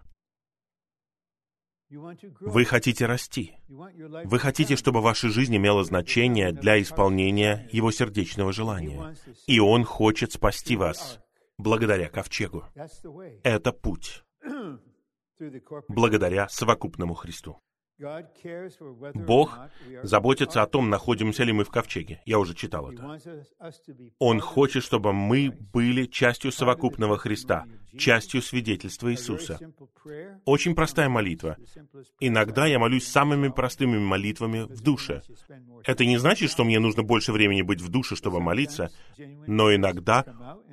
Вы 1.90 2.66
хотите 2.66 3.06
расти. 3.06 3.56
Вы 3.68 4.40
хотите, 4.40 4.76
чтобы 4.76 5.02
ваша 5.02 5.30
жизнь 5.30 5.56
имела 5.56 5.84
значение 5.84 6.52
для 6.52 6.82
исполнения 6.82 7.70
Его 7.72 7.92
сердечного 7.92 8.52
желания. 8.52 9.16
И 9.48 9.60
Он 9.60 9.84
хочет 9.84 10.34
спасти 10.34 10.76
вас 10.76 11.20
благодаря 11.58 12.10
ковчегу. 12.10 12.66
Это 13.44 13.72
путь 13.72 14.24
благодаря 15.88 16.50
совокупному 16.50 17.14
Христу. 17.14 17.62
Бог 19.16 19.60
заботится 20.04 20.62
о 20.62 20.68
том, 20.68 20.90
находимся 20.90 21.44
ли 21.44 21.52
мы 21.52 21.64
в 21.64 21.70
ковчеге. 21.70 22.22
Я 22.26 22.38
уже 22.38 22.54
читал 22.54 22.92
это. 22.92 23.20
Он 24.20 24.40
хочет, 24.40 24.84
чтобы 24.84 25.14
мы 25.14 25.50
были 25.74 26.06
частью 26.06 26.52
совокупного 26.52 27.18
Христа, 27.18 27.66
частью 27.98 28.42
свидетельства 28.42 29.12
Иисуса. 29.12 29.60
Очень 30.46 30.76
простая 30.76 31.10
молитва. 31.10 31.58
Иногда 32.20 32.68
я 32.68 32.78
молюсь 32.78 33.08
самыми 33.08 33.48
простыми 33.48 33.98
молитвами 33.98 34.62
в 34.62 34.82
душе. 34.82 35.24
Это 35.84 36.06
не 36.06 36.18
значит, 36.18 36.52
что 36.52 36.64
мне 36.64 36.80
нужно 36.80 37.02
больше 37.02 37.32
времени 37.32 37.64
быть 37.64 37.82
в 37.82 37.90
душе, 37.90 38.16
чтобы 38.16 38.40
молиться, 38.40 38.92
но 39.48 39.74
иногда 39.74 40.24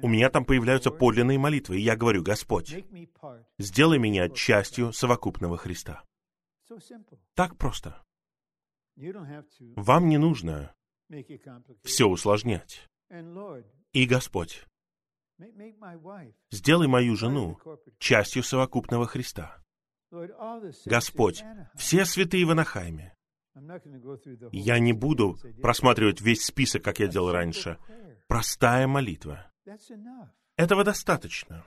у 0.03 0.09
меня 0.09 0.29
там 0.29 0.45
появляются 0.45 0.91
подлинные 0.91 1.39
молитвы, 1.39 1.79
и 1.79 1.83
я 1.83 1.97
говорю, 1.97 2.23
Господь, 2.23 2.85
сделай 3.59 3.99
меня 3.99 4.29
частью 4.29 4.93
совокупного 4.93 5.57
Христа. 5.57 6.03
Так 7.35 7.57
просто. 7.57 8.03
Вам 9.77 10.09
не 10.09 10.19
нужно 10.19 10.75
все 11.83 12.07
усложнять. 12.07 12.89
И 13.93 14.07
Господь, 14.07 14.67
сделай 16.51 16.87
мою 16.89 17.17
жену 17.17 17.59
частью 17.99 18.43
совокупного 18.43 19.07
Христа. 19.07 19.63
Господь, 20.87 21.45
все 21.75 22.05
святые 22.05 22.47
в 22.47 22.51
Анахайме. 22.51 23.15
Я 24.53 24.79
не 24.79 24.93
буду 24.93 25.37
просматривать 25.61 26.21
весь 26.21 26.45
список, 26.45 26.83
как 26.83 26.99
я 26.99 27.09
делал 27.09 27.33
раньше. 27.33 27.79
Простая 28.27 28.87
молитва. 28.87 29.51
Этого 30.57 30.85
достаточно. 30.85 31.67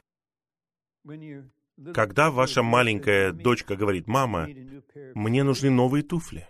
Когда 1.94 2.32
ваша 2.32 2.64
маленькая 2.64 3.32
дочка 3.32 3.76
говорит, 3.76 4.08
«Мама, 4.08 4.48
мне 5.14 5.44
нужны 5.44 5.70
новые 5.70 6.04
туфли», 6.04 6.48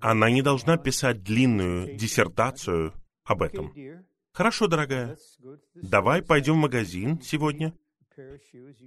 она 0.00 0.30
не 0.30 0.42
должна 0.42 0.76
писать 0.76 1.22
длинную 1.22 1.96
диссертацию 1.96 2.92
об 3.24 3.42
этом. 3.42 3.72
Хорошо, 4.32 4.66
дорогая, 4.66 5.16
давай 5.74 6.22
пойдем 6.22 6.54
в 6.54 6.62
магазин 6.62 7.20
сегодня, 7.22 7.72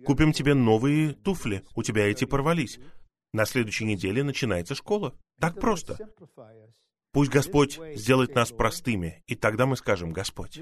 купим 0.06 0.32
тебе 0.32 0.54
новые 0.54 1.14
туфли, 1.14 1.64
у 1.76 1.84
тебя 1.84 2.08
эти 2.08 2.26
порвались. 2.26 2.80
На 3.32 3.46
следующей 3.46 3.86
неделе 3.86 4.24
начинается 4.24 4.76
школа. 4.76 5.16
Так 5.40 5.60
просто. 5.60 5.98
Пусть 7.12 7.32
Господь 7.32 7.80
сделает 7.96 8.36
нас 8.36 8.52
простыми, 8.52 9.24
и 9.26 9.36
тогда 9.36 9.66
мы 9.66 9.76
скажем, 9.76 10.14
Господь, 10.14 10.60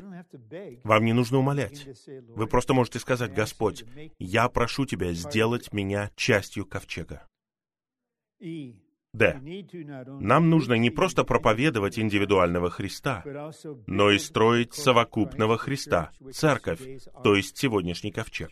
вам 0.84 1.06
не 1.06 1.14
нужно 1.14 1.40
умолять. 1.40 1.88
Вы 2.30 2.48
просто 2.48 2.74
можете 2.74 3.00
сказать, 3.00 3.34
Господь, 3.34 3.84
я 4.18 4.48
прошу 4.48 4.86
Тебя 4.86 5.12
сделать 5.14 5.74
меня 5.74 6.12
частью 6.16 6.66
ковчега. 6.66 7.28
Д. 9.18 9.42
Нам 10.20 10.50
нужно 10.50 10.74
не 10.74 10.90
просто 10.90 11.24
проповедовать 11.24 11.98
индивидуального 12.00 12.70
Христа, 12.70 13.24
но 13.88 14.12
и 14.12 14.20
строить 14.20 14.74
совокупного 14.74 15.58
Христа, 15.58 16.12
церковь, 16.32 16.80
то 17.24 17.36
есть 17.36 17.58
сегодняшний 17.58 18.12
ковчег. 18.12 18.52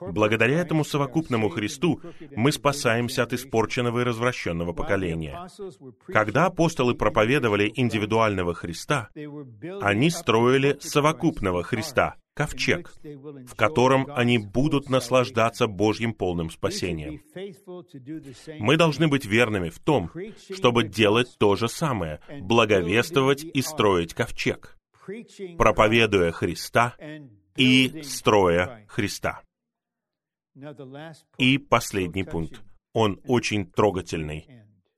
Благодаря 0.00 0.58
этому 0.58 0.84
совокупному 0.84 1.48
Христу 1.48 2.00
мы 2.36 2.52
спасаемся 2.52 3.22
от 3.22 3.32
испорченного 3.32 4.00
и 4.00 4.04
развращенного 4.04 4.72
поколения. 4.72 5.48
Когда 6.06 6.46
апостолы 6.46 6.94
проповедовали 6.94 7.72
индивидуального 7.74 8.54
Христа, 8.54 9.08
они 9.80 10.10
строили 10.10 10.76
совокупного 10.80 11.62
Христа, 11.62 12.16
ковчег, 12.34 12.92
в 13.02 13.54
котором 13.54 14.06
они 14.10 14.38
будут 14.38 14.88
наслаждаться 14.88 15.66
Божьим 15.66 16.14
полным 16.14 16.50
спасением. 16.50 17.22
Мы 18.58 18.76
должны 18.76 19.08
быть 19.08 19.26
верными 19.26 19.70
в 19.70 19.78
том, 19.78 20.10
чтобы 20.54 20.84
делать 20.84 21.36
то 21.38 21.56
же 21.56 21.68
самое, 21.68 22.20
благовествовать 22.40 23.44
и 23.44 23.62
строить 23.62 24.14
ковчег, 24.14 24.78
проповедуя 25.58 26.32
Христа 26.32 26.94
и 27.56 28.02
строя 28.02 28.84
Христа. 28.88 29.42
И 31.38 31.58
последний 31.58 32.24
пункт. 32.24 32.62
Он 32.92 33.20
очень 33.26 33.70
трогательный. 33.70 34.48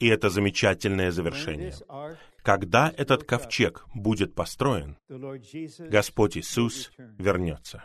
И 0.02 0.08
это 0.08 0.30
замечательное 0.30 1.12
завершение. 1.12 1.72
Когда 2.42 2.92
этот 2.96 3.22
ковчег 3.22 3.86
будет 3.94 4.34
построен, 4.34 4.98
Господь 5.08 6.36
Иисус 6.36 6.90
вернется. 6.98 7.84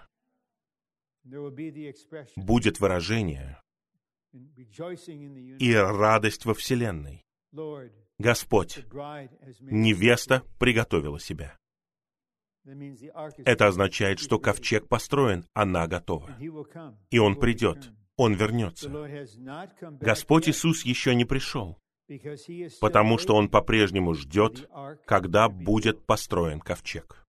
Будет 2.35 2.79
выражение 2.79 3.61
и 5.59 5.75
радость 5.75 6.45
во 6.45 6.55
Вселенной. 6.55 7.23
Господь, 8.17 8.79
невеста 9.61 10.41
приготовила 10.57 11.19
себя. 11.19 11.55
Это 13.45 13.67
означает, 13.67 14.17
что 14.17 14.39
ковчег 14.39 14.87
построен, 14.87 15.45
она 15.53 15.85
готова. 15.85 16.35
И 17.11 17.19
он 17.19 17.35
придет, 17.35 17.91
он 18.15 18.33
вернется. 18.33 18.89
Господь 20.01 20.49
Иисус 20.49 20.83
еще 20.83 21.13
не 21.13 21.23
пришел 21.23 21.77
потому 22.79 23.17
что 23.17 23.35
он 23.35 23.49
по-прежнему 23.49 24.13
ждет, 24.13 24.69
когда 25.05 25.49
будет 25.49 26.05
построен 26.05 26.59
ковчег. 26.59 27.25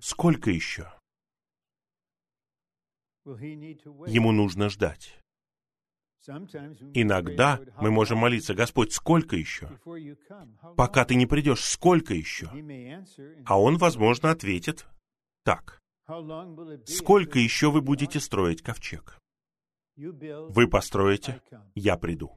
Сколько 0.00 0.50
еще? 0.50 0.92
Ему 3.24 4.32
нужно 4.32 4.68
ждать. 4.68 5.18
Иногда 6.94 7.60
мы 7.80 7.90
можем 7.90 8.18
молиться, 8.18 8.54
Господь, 8.54 8.92
сколько 8.92 9.36
еще? 9.36 9.78
Пока 10.76 11.04
ты 11.04 11.14
не 11.14 11.26
придешь, 11.26 11.64
сколько 11.64 12.14
еще? 12.14 12.50
А 13.44 13.60
он, 13.60 13.78
возможно, 13.78 14.30
ответит 14.30 14.86
так. 15.44 15.80
Сколько 16.86 17.38
еще 17.38 17.70
вы 17.70 17.80
будете 17.80 18.20
строить 18.20 18.62
ковчег? 18.62 19.18
Вы 19.96 20.68
построите, 20.68 21.42
я 21.74 21.96
приду. 21.96 22.36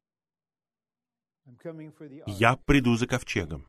Я 2.27 2.55
приду 2.55 2.95
за 2.95 3.07
ковчегом. 3.07 3.67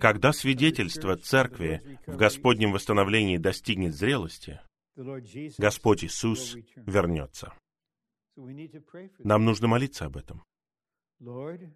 Когда 0.00 0.32
свидетельство 0.32 1.16
церкви 1.16 1.98
в 2.06 2.16
Господнем 2.16 2.72
восстановлении 2.72 3.36
достигнет 3.36 3.94
зрелости, 3.94 4.60
Господь 5.58 6.04
Иисус 6.04 6.56
вернется. 6.76 7.52
Нам 9.18 9.44
нужно 9.44 9.68
молиться 9.68 10.06
об 10.06 10.16
этом. 10.16 10.42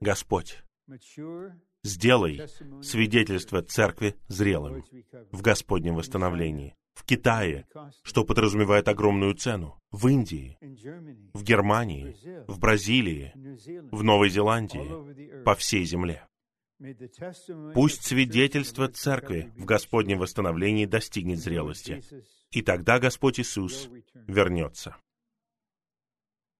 Господь, 0.01 0.63
сделай 1.83 2.49
свидетельство 2.83 3.63
церкви 3.63 4.17
зрелым 4.29 4.85
в 5.31 5.43
Господнем 5.43 5.97
восстановлении 5.97 6.75
в 6.95 7.05
Китае, 7.05 7.67
что 8.03 8.25
подразумевает 8.25 8.89
огромную 8.89 9.35
цену, 9.35 9.79
в 9.91 10.09
Индии, 10.09 10.59
в 11.35 11.43
Германии, 11.43 12.17
в 12.47 12.59
Бразилии, 12.59 13.33
в 13.91 14.03
Новой 14.03 14.31
Зеландии, 14.31 15.43
по 15.45 15.55
всей 15.55 15.85
земле. 15.85 16.27
Пусть 17.75 18.05
свидетельство 18.05 18.89
Церкви 18.89 19.53
в 19.57 19.67
Господнем 19.67 20.19
восстановлении 20.19 20.87
достигнет 20.87 21.39
зрелости, 21.39 22.03
и 22.51 22.63
тогда 22.63 22.99
Господь 22.99 23.39
Иисус 23.39 23.91
вернется. 24.15 24.97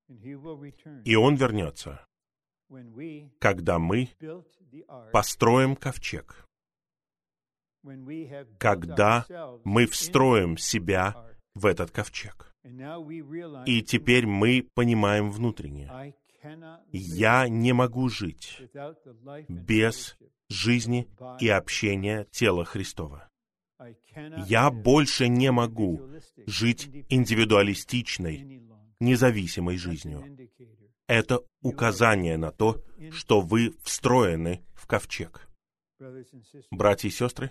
И 0.09 1.15
Он 1.15 1.37
вернется, 1.37 2.07
когда 3.39 3.79
мы 3.79 4.11
построим 5.13 5.75
ковчег, 5.75 6.47
когда 8.59 9.27
мы 9.65 9.87
встроим 9.87 10.57
себя 10.57 11.15
в 11.55 11.67
этот 11.67 11.91
ковчег. 11.91 12.55
И 13.67 13.83
теперь 13.83 14.27
мы 14.27 14.67
понимаем 14.75 15.31
внутренне, 15.31 16.15
я 16.93 17.49
не 17.49 17.73
могу 17.73 18.09
жить 18.09 18.63
без 19.49 20.17
жизни 20.49 21.09
и 21.39 21.49
общения 21.49 22.27
тела 22.31 22.65
Христова. 22.65 23.29
Я 24.47 24.71
больше 24.71 25.29
не 25.29 25.51
могу 25.51 26.03
жить 26.47 26.89
индивидуалистичной, 27.09 28.63
независимой 29.01 29.79
жизнью. 29.79 30.37
Это 31.07 31.41
указание 31.63 32.37
на 32.37 32.53
то, 32.53 32.83
что 33.11 33.41
вы 33.41 33.75
встроены 33.83 34.63
в 34.75 34.87
ковчег. 34.87 35.49
Братья 36.71 37.09
и 37.09 37.11
сестры, 37.11 37.51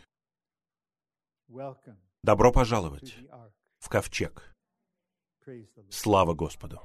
Добро 2.24 2.52
пожаловать 2.52 3.16
в 3.80 3.90
ковчег. 3.90 4.56
Слава 5.90 6.34
Господу! 6.34 6.82